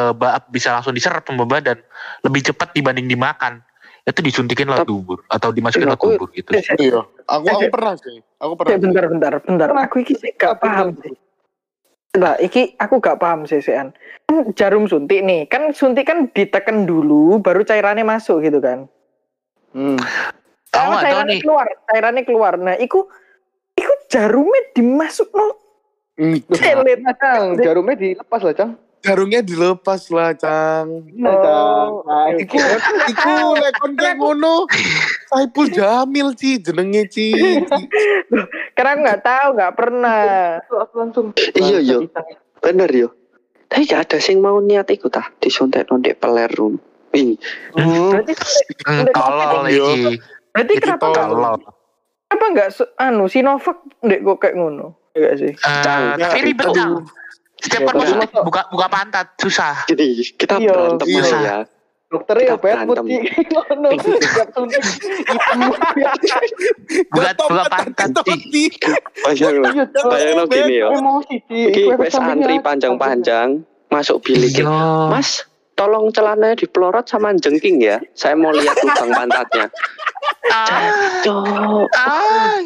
bisa 0.54 0.70
langsung 0.78 0.94
diserap 0.94 1.26
sama 1.26 1.42
badan 1.50 1.82
lebih 2.22 2.46
cepat 2.46 2.70
dibanding 2.70 3.10
dimakan. 3.10 3.58
Itu 4.06 4.22
disuntikin 4.22 4.70
lewat 4.70 4.86
dubur 4.86 5.26
atau 5.26 5.50
dimasukin 5.50 5.90
Iya, 5.90 5.98
lewat 5.98 6.00
dubur 6.00 6.28
gitu. 6.30 6.50
iya 6.54 7.02
aku 7.26 7.44
aku 7.44 7.66
pernah 7.74 7.94
sih 7.98 8.22
aku 8.38 8.52
Eh, 8.54 8.56
pernah 8.56 8.76
bentar, 8.80 9.04
bentar, 9.10 9.32
bentar. 9.42 9.68
Aku 9.82 9.96
sih 10.06 10.30
gak 10.38 10.62
paham 10.62 10.94
sih. 11.02 11.12
Nah, 12.16 12.40
iki 12.40 12.72
aku 12.80 13.04
gak 13.04 13.20
paham 13.20 13.44
Sean. 13.44 13.92
Kan 14.24 14.36
jarum 14.56 14.88
suntik 14.88 15.20
nih, 15.20 15.44
kan 15.44 15.76
suntik 15.76 16.08
kan 16.08 16.32
ditekan 16.32 16.88
dulu, 16.88 17.36
baru 17.44 17.60
cairannya 17.68 18.06
masuk 18.06 18.40
gitu 18.40 18.64
kan. 18.64 18.88
Hmm. 19.76 20.00
Oh, 20.72 20.96
tahu 20.96 21.04
cairannya 21.04 21.36
nih. 21.36 21.42
keluar, 21.44 21.66
cairannya 21.92 22.22
keluar. 22.24 22.54
Nah, 22.56 22.74
iku 22.80 23.04
iku 23.76 23.92
jarumnya 24.08 24.72
dimasuk 24.72 25.28
no 25.36 25.52
celit. 26.48 27.04
Cang, 27.20 27.60
jarumnya 27.60 27.94
dilepas 27.94 28.40
lah, 28.40 28.54
Cang. 28.56 28.72
Jarumnya 29.00 29.40
dilepas 29.40 30.06
lah 30.08 30.32
cang 30.32 31.06
Cang. 31.14 31.88
Oh, 31.88 32.02
Nah, 32.02 32.34
iku 32.34 32.56
oke. 32.56 32.92
iku 33.08 33.32
lek 33.54 33.72
kon 33.76 33.92
kayak 33.94 34.16
ngono 34.16 34.66
Saipul 35.26 35.68
Jamil 35.68 36.32
Ci 36.32 36.58
jenenge 36.58 37.06
Ci 37.06 37.32
Karena 38.72 38.90
aku 38.90 39.00
nggak 39.00 39.22
tahu, 39.22 39.48
nggak 39.54 39.74
pernah. 39.74 40.22
aku 40.60 40.94
langsung. 40.94 41.26
Iya, 41.52 41.78
iya. 41.78 41.98
bener 42.58 42.90
yo. 42.90 43.08
Tapi 43.66 43.84
gak 43.84 44.06
ada 44.06 44.18
sing 44.18 44.38
mau 44.38 44.58
niat 44.58 44.88
iku 44.88 45.06
tah 45.06 45.28
disuntik 45.38 45.84
nondek 45.86 46.16
peler 46.16 46.48
rum. 46.50 46.80
Ih, 47.10 47.36
Hmm. 47.70 48.12
Berarti, 48.12 48.32
Udah, 49.02 49.12
tolol 49.12 49.64
iya. 49.66 49.84
iki. 49.90 50.12
berarti 50.50 50.72
Itu 50.72 50.82
kenapa 50.82 51.04
tolol. 51.10 51.56
kenapa 52.26 52.44
nggak 52.50 52.68
se- 52.70 52.92
anu 52.96 53.24
Sinovac 53.26 53.76
dek 54.00 54.20
kok 54.22 54.38
kayak 54.38 54.54
ngono? 54.54 54.96
Iya 55.12 55.32
sih. 55.34 55.52
Eh, 55.52 56.12
tapi 56.14 56.38
ribet 56.42 56.68
cang. 56.70 57.04
Setiap 57.58 57.80
Ya, 57.80 57.90
kan 57.90 58.44
buka 58.46 58.60
buka 58.70 58.86
pantat 58.86 59.26
susah. 59.36 59.82
gini 59.84 60.22
kita 60.32 60.56
Iya, 60.56 60.70
berantem 60.70 61.06
iya. 61.06 61.20
aja 61.20 61.38
ya. 61.38 61.58
Dokternya 62.08 62.44
ya 62.46 62.56
berantem. 62.56 63.04
putih. 63.04 63.20
Ngono. 63.52 63.88
Siap 63.98 64.48
suntik. 64.54 64.80
Hitam. 64.80 65.58
Buka 67.12 67.30
buka 67.36 67.64
pantat 67.68 68.08
ketot, 68.14 68.24
Ci. 68.24 68.62
Ci. 68.72 68.90
Bayang 69.20 69.54
lo, 69.58 69.68
Iya, 69.68 69.84
Cang. 69.90 70.08
bayang 70.08 70.32
lo 70.32 70.44
gini 70.46 70.74
ya. 70.78 70.88
Iki 71.68 71.82
wes 71.94 72.14
antri 72.14 72.56
panjang-panjang 72.58 73.48
masuk 73.88 74.22
bilik. 74.22 74.54
Iya. 74.54 75.10
Mas, 75.10 75.44
tolong 75.74 76.08
celananya 76.08 76.56
dipelorot 76.56 77.04
sama 77.04 77.34
jengking 77.34 77.76
ya. 77.78 78.00
Saya 78.14 78.32
mau 78.34 78.50
lihat 78.50 78.78
lubang 78.78 79.10
pantatnya. 79.12 79.66
Ah, 80.48 81.20
Cok, 81.20 81.86
ah. 81.92 82.56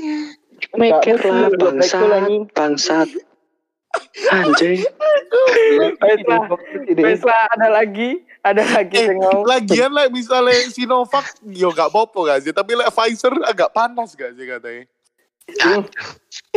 mikir 0.72 1.18
lah 1.18 1.50
bangsat, 1.50 2.00
bangsat. 2.54 3.08
Lah, 4.32 4.48
wes 6.96 7.20
lah, 7.20 7.40
ada 7.52 7.68
lagi, 7.68 8.24
ada 8.40 8.64
lagi 8.64 8.96
Eh, 8.96 9.06
yang 9.12 9.18
mau. 9.20 9.44
lagian 9.44 9.90
lah 9.92 10.08
misalnya 10.08 10.56
Sinovac 10.72 11.36
yo 11.44 11.68
gak 11.70 11.92
apa-apa 11.92 12.18
gak 12.26 12.38
sih? 12.42 12.52
Tapi 12.52 12.72
lek 12.72 12.88
Pfizer 12.88 13.32
agak 13.44 13.70
panas 13.70 14.16
gak 14.16 14.32
sih 14.32 14.48
katanya? 14.48 14.84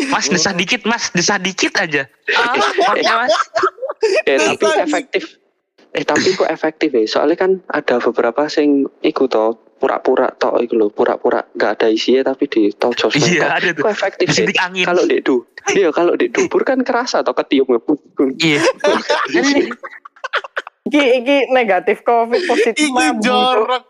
Mas 0.08 0.30
desah 0.30 0.54
dikit 0.54 0.86
mas, 0.86 1.10
desah 1.12 1.42
dikit 1.42 1.74
aja. 1.76 2.06
Ah, 2.32 2.54
maknya, 2.86 3.14
mas. 3.18 3.34
Eh 4.24 4.38
tapi 4.38 4.66
efektif. 4.80 5.24
Eh 5.96 6.04
tapi 6.04 6.36
kok 6.36 6.52
efektif 6.52 6.92
ya? 6.92 7.08
Soalnya 7.08 7.40
kan 7.40 7.52
ada 7.72 8.04
beberapa 8.04 8.52
sing 8.52 8.84
iku 9.00 9.32
to 9.32 9.56
pura-pura 9.80 10.28
tok 10.36 10.60
iku 10.60 10.76
lho, 10.76 10.88
pura-pura 10.92 11.44
gak 11.56 11.80
ada 11.80 11.88
isinya 11.88 12.36
tapi 12.36 12.52
di 12.52 12.72
tojos. 12.76 13.16
Iya 13.16 13.56
ada 13.56 13.72
tuh. 13.72 13.88
Kok 13.88 13.94
efektif 13.96 14.28
sih? 14.36 14.44
Angin. 14.60 14.84
Kalau 14.84 15.04
di 15.08 15.24
du, 15.24 15.48
iya 15.72 15.90
kalau 15.96 16.20
di 16.20 16.28
dubur 16.28 16.68
kan 16.68 16.84
kerasa 16.84 17.24
atau 17.24 17.32
ketiup 17.32 17.72
Iya. 18.44 18.60
Iki 20.86 21.02
iki 21.02 21.38
negatif 21.50 22.06
covid 22.06 22.46
positif 22.46 22.86
Iki 22.86 23.18
jorok 23.26 23.90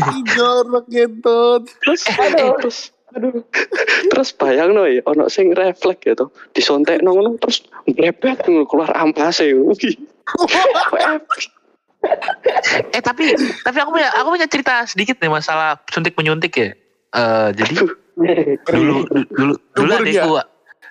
Iki 0.00 0.20
jorok 0.32 0.84
gitu 0.88 1.60
Terus, 1.84 2.08
eh, 2.08 2.32
terus, 2.56 2.91
Aduh. 3.12 3.44
terus 4.10 4.32
bayang 4.32 4.72
no 4.72 4.84
ya, 4.84 5.00
ono 5.04 5.28
sing 5.28 5.52
refleks 5.52 6.02
gitu, 6.02 6.28
disontek 6.52 7.00
no 7.00 7.12
ngono, 7.12 7.36
terus 7.36 7.62
mlepet 7.86 8.40
keluar 8.44 8.90
ampas 8.92 9.40
ya. 9.40 9.52
Eh 12.90 12.98
tapi 12.98 13.30
tapi 13.62 13.78
aku 13.78 13.94
punya 13.94 14.10
aku 14.10 14.34
punya 14.34 14.48
cerita 14.50 14.82
sedikit 14.84 15.22
nih 15.22 15.30
masalah 15.30 15.78
suntik 15.86 16.18
menyuntik 16.18 16.50
ya. 16.52 16.74
Eh 17.14 17.48
jadi 17.54 17.74
dulu 18.66 19.06
du- 19.06 19.28
dulu 19.30 19.52
dulu 19.70 19.86
Dubur 19.86 20.02
adekku 20.02 20.32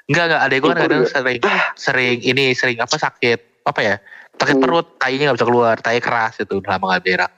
enggak 0.08 0.26
enggak 0.26 0.42
adekku 0.42 0.68
kan 0.68 0.76
Dubur 0.78 0.84
kadang 0.88 1.04
sering 1.06 1.40
sering 1.76 2.18
ini 2.24 2.56
sering 2.56 2.80
apa 2.80 2.96
sakit 2.96 3.40
apa 3.68 3.80
ya 3.84 3.96
sakit 4.32 4.58
Hmm. 4.58 4.64
perut, 4.64 4.88
tainya 4.98 5.30
nggak 5.30 5.38
bisa 5.38 5.46
keluar, 5.46 5.76
tai 5.78 6.02
keras 6.02 6.42
itu 6.42 6.58
udah 6.58 6.74
lama 6.74 6.86
nggak 6.90 7.04
berak. 7.06 7.34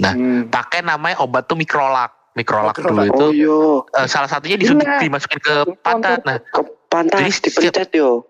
Nah, 0.00 0.16
Hmm. 0.16 0.48
pakai 0.48 0.80
namanya 0.80 1.20
obat 1.20 1.44
tuh 1.44 1.60
mikrolak. 1.60 2.08
Mikrolak 2.38 2.78
dulu 2.78 3.02
itu 3.02 3.18
Oh 3.20 3.32
yo, 3.34 3.58
eh, 3.92 4.06
salah 4.06 4.30
satunya 4.30 4.54
disuntik 4.54 4.86
Benar. 4.86 5.02
dimasukin 5.02 5.40
ke 5.42 5.54
pantat. 5.82 6.22
Nah, 6.22 6.38
ke 6.38 6.60
pantas 6.86 7.18
Jadi 7.18 7.50
dipencet 7.50 7.90
yo. 7.92 8.22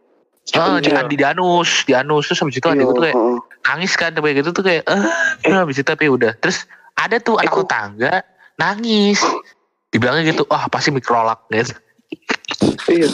Oh, 0.56 0.80
di, 0.80 0.88
di 1.12 1.20
anus, 1.20 1.84
di 1.84 1.92
anus 1.92 2.24
terus 2.24 2.40
habis 2.40 2.56
itu 2.56 2.64
adikku 2.64 2.96
tuh 2.96 3.04
kayak 3.04 3.16
heeh. 3.20 3.36
nangis 3.68 3.92
kan 3.94 4.16
kayak 4.16 4.34
gitu 4.40 4.50
tuh 4.50 4.64
kayak 4.64 4.80
eh 4.88 5.04
habis 5.52 5.76
itu 5.76 5.84
tapi 5.84 6.09
udah. 6.09 6.32
Terus 6.40 6.64
ada 6.96 7.20
tuh 7.20 7.36
anak 7.36 7.52
Aku- 7.52 7.68
tetangga 7.68 8.24
nangis. 8.56 9.20
Dibilangnya 9.88 10.32
gitu, 10.32 10.48
wah 10.48 10.64
pasti 10.66 10.88
mikrolak 10.88 11.44
gitu. 11.52 11.76
Iya. 12.88 13.09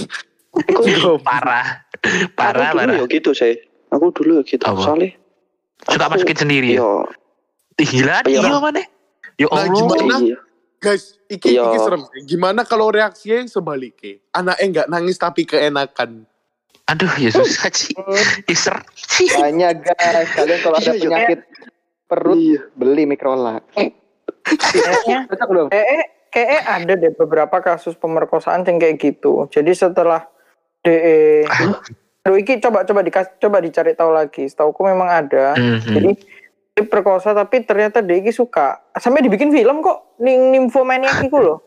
Parah. 1.27 1.83
aku 1.99 2.31
Parah, 2.39 2.71
dulu 2.71 2.79
parah. 2.79 2.95
ya 2.95 3.05
gitu 3.11 3.31
sih. 3.35 3.59
Aku 3.91 4.15
dulu 4.15 4.39
ya 4.39 4.43
gitu. 4.47 4.63
Apa? 4.63 4.79
Soalnya 4.81 5.11
Suka 5.85 6.07
masukin 6.07 6.39
sendiri 6.39 6.79
ya. 6.79 6.87
Yo, 6.87 7.03
Ih, 7.75 7.89
Gila, 7.91 8.23
Iya. 8.25 8.39
iya 8.47 8.59
mana? 8.63 8.79
Ya 9.35 9.51
Nah, 9.51 9.67
Allah. 9.67 9.75
gimana? 9.75 10.17
iya. 10.23 10.39
Guys, 10.85 11.17
iki 11.27 11.57
Iya. 11.57 11.65
iki 11.65 11.79
serem. 11.81 12.03
Gimana 12.23 12.61
kalau 12.63 12.93
reaksinya 12.93 13.41
sebaliknya? 13.49 14.21
Anaknya 14.31 14.67
nggak 14.69 14.89
nangis 14.89 15.17
tapi 15.17 15.43
keenakan. 15.43 16.29
Aduh, 16.85 17.09
ya 17.17 17.33
susah 17.33 17.73
sih. 17.81 17.97
Sih. 18.95 19.29
Banyak 19.33 19.81
guys, 19.81 20.29
kalian 20.37 20.59
kalau 20.61 20.77
ada 20.77 20.93
Iya, 20.93 21.01
penyakit 21.01 21.41
perut 22.05 22.37
Iya. 22.37 22.61
beli. 22.77 23.09
Kayaknya 24.45 25.47
belum? 25.51 25.67
eh 25.73 25.81
eh 25.81 26.05
kayak 26.29 26.63
ada 26.67 26.93
deh 26.95 27.13
beberapa 27.15 27.57
kasus 27.63 27.97
pemerkosaan 27.97 28.69
yang 28.69 28.77
kayak 28.77 29.01
gitu. 29.01 29.49
Jadi 29.49 29.73
setelah 29.73 30.29
DE 30.85 31.49
Aduh, 32.25 32.41
iki 32.41 32.57
coba 32.57 32.85
coba 32.85 33.01
dikas, 33.01 33.37
coba 33.37 33.61
dicari 33.61 33.93
tahu 33.93 34.09
lagi. 34.09 34.49
Setauku 34.49 34.81
memang 34.85 35.09
ada. 35.09 35.53
Mhm. 35.57 35.93
Jadi 35.93 36.11
dia 36.17 36.34
perkosa 36.83 37.31
tapi 37.31 37.63
ternyata 37.63 38.03
dia 38.03 38.19
iki 38.19 38.35
suka. 38.35 38.83
Sampai 38.99 39.23
dibikin 39.23 39.55
film 39.55 39.79
kok. 39.79 40.19
Ning 40.19 40.51
Nymphomaniac 40.51 41.23
iku 41.23 41.39
loh. 41.39 41.59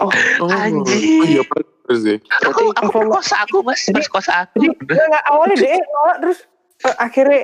Oh, 0.00 0.10
Anjing. 0.50 1.38
Iya, 1.38 1.42
bener 1.46 1.96
sih. 2.00 2.16
Aku, 2.42 2.72
aku 2.74 2.90
perkosa 2.90 3.44
aku 3.44 3.62
mas, 3.62 3.84
perkosa 3.86 4.48
aku. 4.48 4.64
Jadi 4.64 4.74
enggak, 4.90 5.24
awalnya 5.28 5.56
dia 5.60 5.76
nolak 5.78 6.16
terus 6.18 6.38
eh, 6.82 6.96
akhirnya 6.98 7.40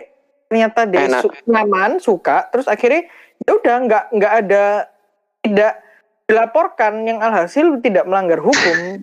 ternyata 0.51 0.81
dia 0.89 1.01
Enak. 1.07 1.23
su- 1.23 1.37
nyaman, 1.47 1.91
suka, 2.03 2.51
terus 2.51 2.67
akhirnya 2.67 3.07
ya 3.47 3.51
udah 3.55 3.77
nggak 3.87 4.05
nggak 4.19 4.33
ada 4.43 4.65
tidak 5.47 5.73
dilaporkan 6.27 6.93
yang 7.07 7.23
alhasil 7.23 7.79
tidak 7.79 8.03
melanggar 8.09 8.43
hukum. 8.43 8.99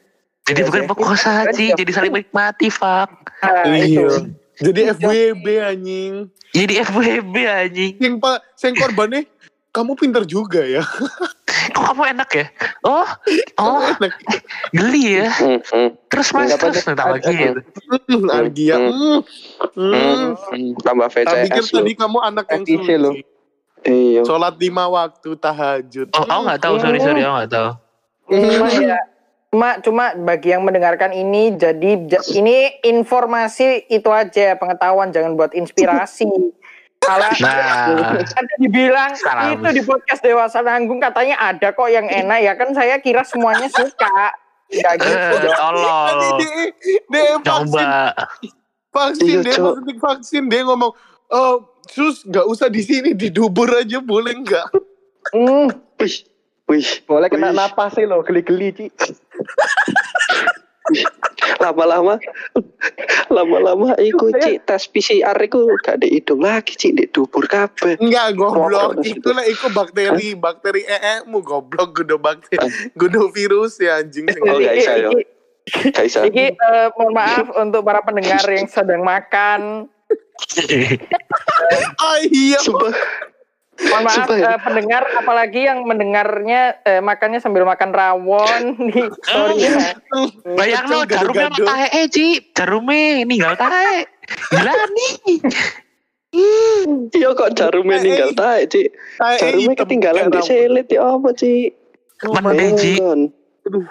Jadi 0.47 0.59
bukan 0.63 0.83
perkosa 0.87 1.47
sih, 1.55 1.71
jadi 1.75 1.91
saling 1.91 2.11
menikmati, 2.11 2.67
fuck. 2.71 3.11
Nah, 3.43 3.67
itu. 3.79 4.31
Iya. 4.57 4.65
Jadi 4.69 4.79
FWB 4.97 5.45
anjing. 5.61 6.13
Jadi 6.53 6.73
FWB 6.81 7.35
anjing. 7.45 7.91
Yang 8.01 8.15
pak, 8.17 8.37
yang 8.65 8.73
korbannya 8.73 9.21
kamu 9.69 9.91
pinter 9.93 10.23
juga 10.25 10.65
ya. 10.65 10.81
Kok 11.77 11.83
kamu 11.93 12.03
enak 12.17 12.29
ya? 12.31 12.45
Oh, 12.81 13.05
oh, 13.59 13.83
Enak. 13.83 14.13
geli 14.71 15.19
ya. 15.21 15.29
Terus 16.09 16.27
mas, 16.33 16.49
Dapat- 16.55 16.73
terus 16.73 16.85
minta 16.87 17.05
lagi 17.05 17.33
gitu. 17.33 17.61
Hmm, 18.07 18.27
Argia. 18.31 18.75
Hmm. 18.79 19.19
Hmm. 19.75 20.73
Tambah 20.79 21.07
Tak 21.11 21.35
pikir 21.45 21.61
VCS 21.61 21.75
tadi 21.75 21.91
kamu 21.93 22.17
anak 22.23 22.45
yang 22.49 22.63
suci. 22.65 23.21
Iya. 23.85 24.21
Sholat 24.25 24.57
lima 24.57 24.89
waktu 24.89 25.29
tahajud. 25.37 26.07
Oh, 26.17 26.23
aku 26.25 26.41
nggak 26.49 26.61
tahu, 26.65 26.75
sorry 26.81 26.97
sorry, 26.97 27.21
aku 27.21 27.33
nggak 27.45 27.51
tahu. 27.51 27.69
Ya 28.81 28.97
cuma 29.47 29.79
cuma 29.79 30.11
bagi 30.17 30.51
yang 30.51 30.61
mendengarkan 30.61 31.09
ini 31.09 31.55
jadi 31.55 31.91
ja- 32.05 32.27
ini 32.31 32.77
informasi 32.81 33.87
itu 33.87 34.07
aja 34.07 34.53
pengetahuan 34.55 35.09
jangan 35.09 35.33
buat 35.33 35.51
inspirasi. 35.51 36.27
Kalau 36.97 37.29
Nah, 37.39 38.17
ada 38.17 38.55
dibilang 38.57 39.13
Salah. 39.13 39.53
itu 39.53 39.69
di 39.71 39.81
podcast 39.81 40.19
dewasa 40.19 40.59
nanggung 40.59 40.97
katanya 40.97 41.37
ada 41.39 41.69
kok 41.69 41.87
yang 41.87 42.03
enak 42.03 42.41
ya 42.41 42.53
kan 42.53 42.73
saya 42.73 42.97
kira 42.97 43.21
semuanya 43.21 43.69
suka. 43.69 44.33
Enggak 44.67 44.93
gitu. 44.99 45.47
tolol. 45.53 46.15
Coba. 47.39 48.11
vaksin, 48.89 49.29
Iya, 49.29 49.45
dia 49.45 49.55
suntik 49.55 49.97
vaksin, 49.97 50.43
dia 50.49 50.65
ngomong, 50.65 50.89
oh, 51.29 51.53
sus 51.85 52.25
nggak 52.25 52.43
usah 52.43 52.65
di 52.65 52.81
sini, 52.81 53.13
di 53.13 53.29
dubur 53.29 53.69
aja 53.69 54.01
boleh 54.01 54.33
nggak? 54.41 54.67
Hmm, 55.29 55.69
Wih, 55.95 56.15
wih. 56.67 56.87
boleh 57.05 57.29
kena 57.29 57.53
napas 57.53 57.93
sih 57.93 58.03
lo, 58.03 58.25
geli-geli 58.25 58.73
Ci. 58.73 58.85
Lama-lama, 61.59 62.15
lama-lama 63.27 63.91
iku 63.99 64.31
cik 64.31 64.63
tes 64.63 64.87
PCR 64.87 65.35
iku 65.35 65.67
gak 65.83 65.99
di 65.99 66.15
hidung 66.15 66.39
lagi 66.39 66.79
cik 66.79 66.93
di 66.95 67.05
dubur 67.11 67.43
kabeh. 67.43 67.99
Enggak, 67.99 68.39
goblok. 68.39 69.03
Itu 69.03 69.35
lah, 69.35 69.43
itu 69.43 69.67
bakteri, 69.67 70.31
bakteri 70.33 70.87
ee-mu, 70.87 71.43
goblok, 71.43 71.91
gudo 71.91 72.15
bakteri, 72.15 72.71
gudo 72.95 73.27
virus 73.27 73.77
ya 73.77 73.99
anjing. 73.99 74.31
Oh, 74.39 74.55
gak 74.55 74.75
bisa, 74.75 74.93
yo. 74.97 75.09
Iki- 75.11 75.27
Gak 75.67 76.03
bisa. 76.07 76.19
Iki 76.23 76.45
eh, 76.55 76.87
mohon 76.95 77.11
maaf 77.11 77.51
untuk 77.51 77.83
para 77.83 77.99
pendengar 77.99 78.39
yang 78.47 78.71
sedang 78.71 79.03
makan. 79.03 79.91
Ah 81.97 82.21
iya, 82.23 82.61
Sumpah. 82.61 82.93
Mohon 83.77 84.03
maaf 84.03 84.29
ya. 84.31 84.47
eh, 84.47 84.59
pendengar 84.59 85.03
apalagi 85.13 85.61
yang 85.63 85.79
mendengarnya 85.83 86.61
eh, 86.81 86.97
makannya 86.97 87.37
sambil 87.37 87.61
makan 87.61 87.89
rawon 87.89 88.61
di 88.89 89.01
story 89.21 89.69
Bayang 90.53 90.85
lo, 90.87 91.05
jarumnya 91.05 91.47
sama 91.47 91.67
tahe, 91.67 91.87
eh, 91.93 92.05
Ci. 92.07 92.27
Jarumnya 92.51 93.01
ninggal 93.23 93.53
tahe. 93.53 94.09
Gila 94.49 94.73
nih. 94.73 95.13
Iya 97.09 97.29
kok 97.33 97.49
jarumnya 97.53 97.97
ninggal 97.97 98.31
tae 98.33 98.67
cik. 98.67 98.87
Jarumnya 99.17 99.75
ketinggalan 99.75 100.29
di 100.29 100.41
selit 100.43 100.87
ya 100.87 101.01
apa 101.07 101.29
cik? 101.31 101.69
Mending, 102.35 102.73
Ci. 102.75 102.93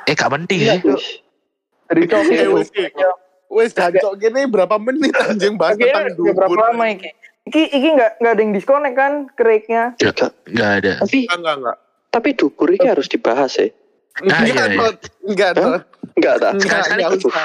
Eh, 0.04 0.14
gak 0.14 0.30
penting 0.30 0.58
Iya, 0.60 0.78
ya. 0.78 0.96
Dari 1.86 2.02
Eh, 2.04 2.46
lo. 2.46 2.60
wes, 3.48 3.70
jancok 3.70 4.18
gini 4.18 4.42
berapa 4.44 4.74
menit 4.76 5.14
anjing 5.16 5.54
bahas 5.54 5.78
tentang 5.78 6.10
dubur. 6.12 6.34
berapa 6.34 6.74
lama 6.74 6.84
iki? 6.90 7.10
Iki 7.46 7.62
iki 7.70 7.88
nggak 7.94 8.10
nggak 8.18 8.32
ada 8.34 8.42
yang 8.42 8.52
disconnect 8.52 8.96
kan 8.98 9.12
kereknya? 9.32 9.94
Gak. 9.96 10.34
Gak 10.50 10.70
ada. 10.82 10.92
Tapi 10.98 11.30
Enggak, 11.30 11.54
enggak, 11.56 11.76
tapi 12.10 12.28
dubur 12.34 12.68
ini 12.68 12.86
harus 12.86 13.06
dibahas 13.06 13.54
ya. 13.54 13.70
Nah, 14.24 14.40
Enggak, 14.42 14.48
iya, 14.48 14.64
iya. 14.66 14.78
Tot. 14.80 14.96
enggak? 15.22 15.50
Tot. 15.54 15.64
Enggak? 16.16 16.34
Enggak, 16.42 16.56
Sekali-sekali 16.58 17.02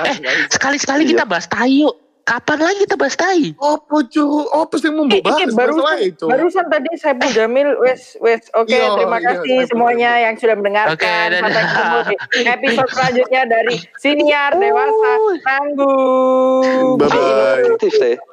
Eh. 0.09 0.35
Sekali-sekali 0.49 1.01
Iya. 1.03 1.11
kita 1.13 1.23
bahas 1.27 1.45
tai 1.45 1.73
yuk. 1.77 1.95
Kapan 2.21 2.61
lagi 2.61 2.85
kita 2.85 2.95
bahas 2.95 3.17
tai? 3.17 3.49
Apa 3.57 3.97
cu? 4.05 4.23
Apa 4.47 4.73
sih 4.77 4.93
mau 4.93 5.09
bahas 5.09 5.51
barusan, 5.51 5.97
itu? 5.99 6.25
barusan 6.29 6.65
tadi 6.69 6.89
Saiful 6.95 7.33
Jamil 7.33 7.73
wes 7.81 8.13
wes 8.21 8.45
oke 8.53 8.69
Iya, 8.69 8.93
terima 8.93 9.17
iya, 9.17 9.25
kasih 9.33 9.57
semuanya 9.65 10.11
yang 10.21 10.37
sudah 10.37 10.53
mendengarkan 10.53 10.93
Oke, 10.95 11.09
sampai 11.33 11.63
ketemu 11.65 11.99
di 12.05 12.41
episode 12.45 12.89
selanjutnya 12.93 13.41
dari 13.49 13.75
siniar 13.97 14.53
dewasa 14.53 15.11
tanggung 15.41 16.95
Bye-bye. 17.01 17.73
Aktif 17.73 17.93
deh. 17.97 18.15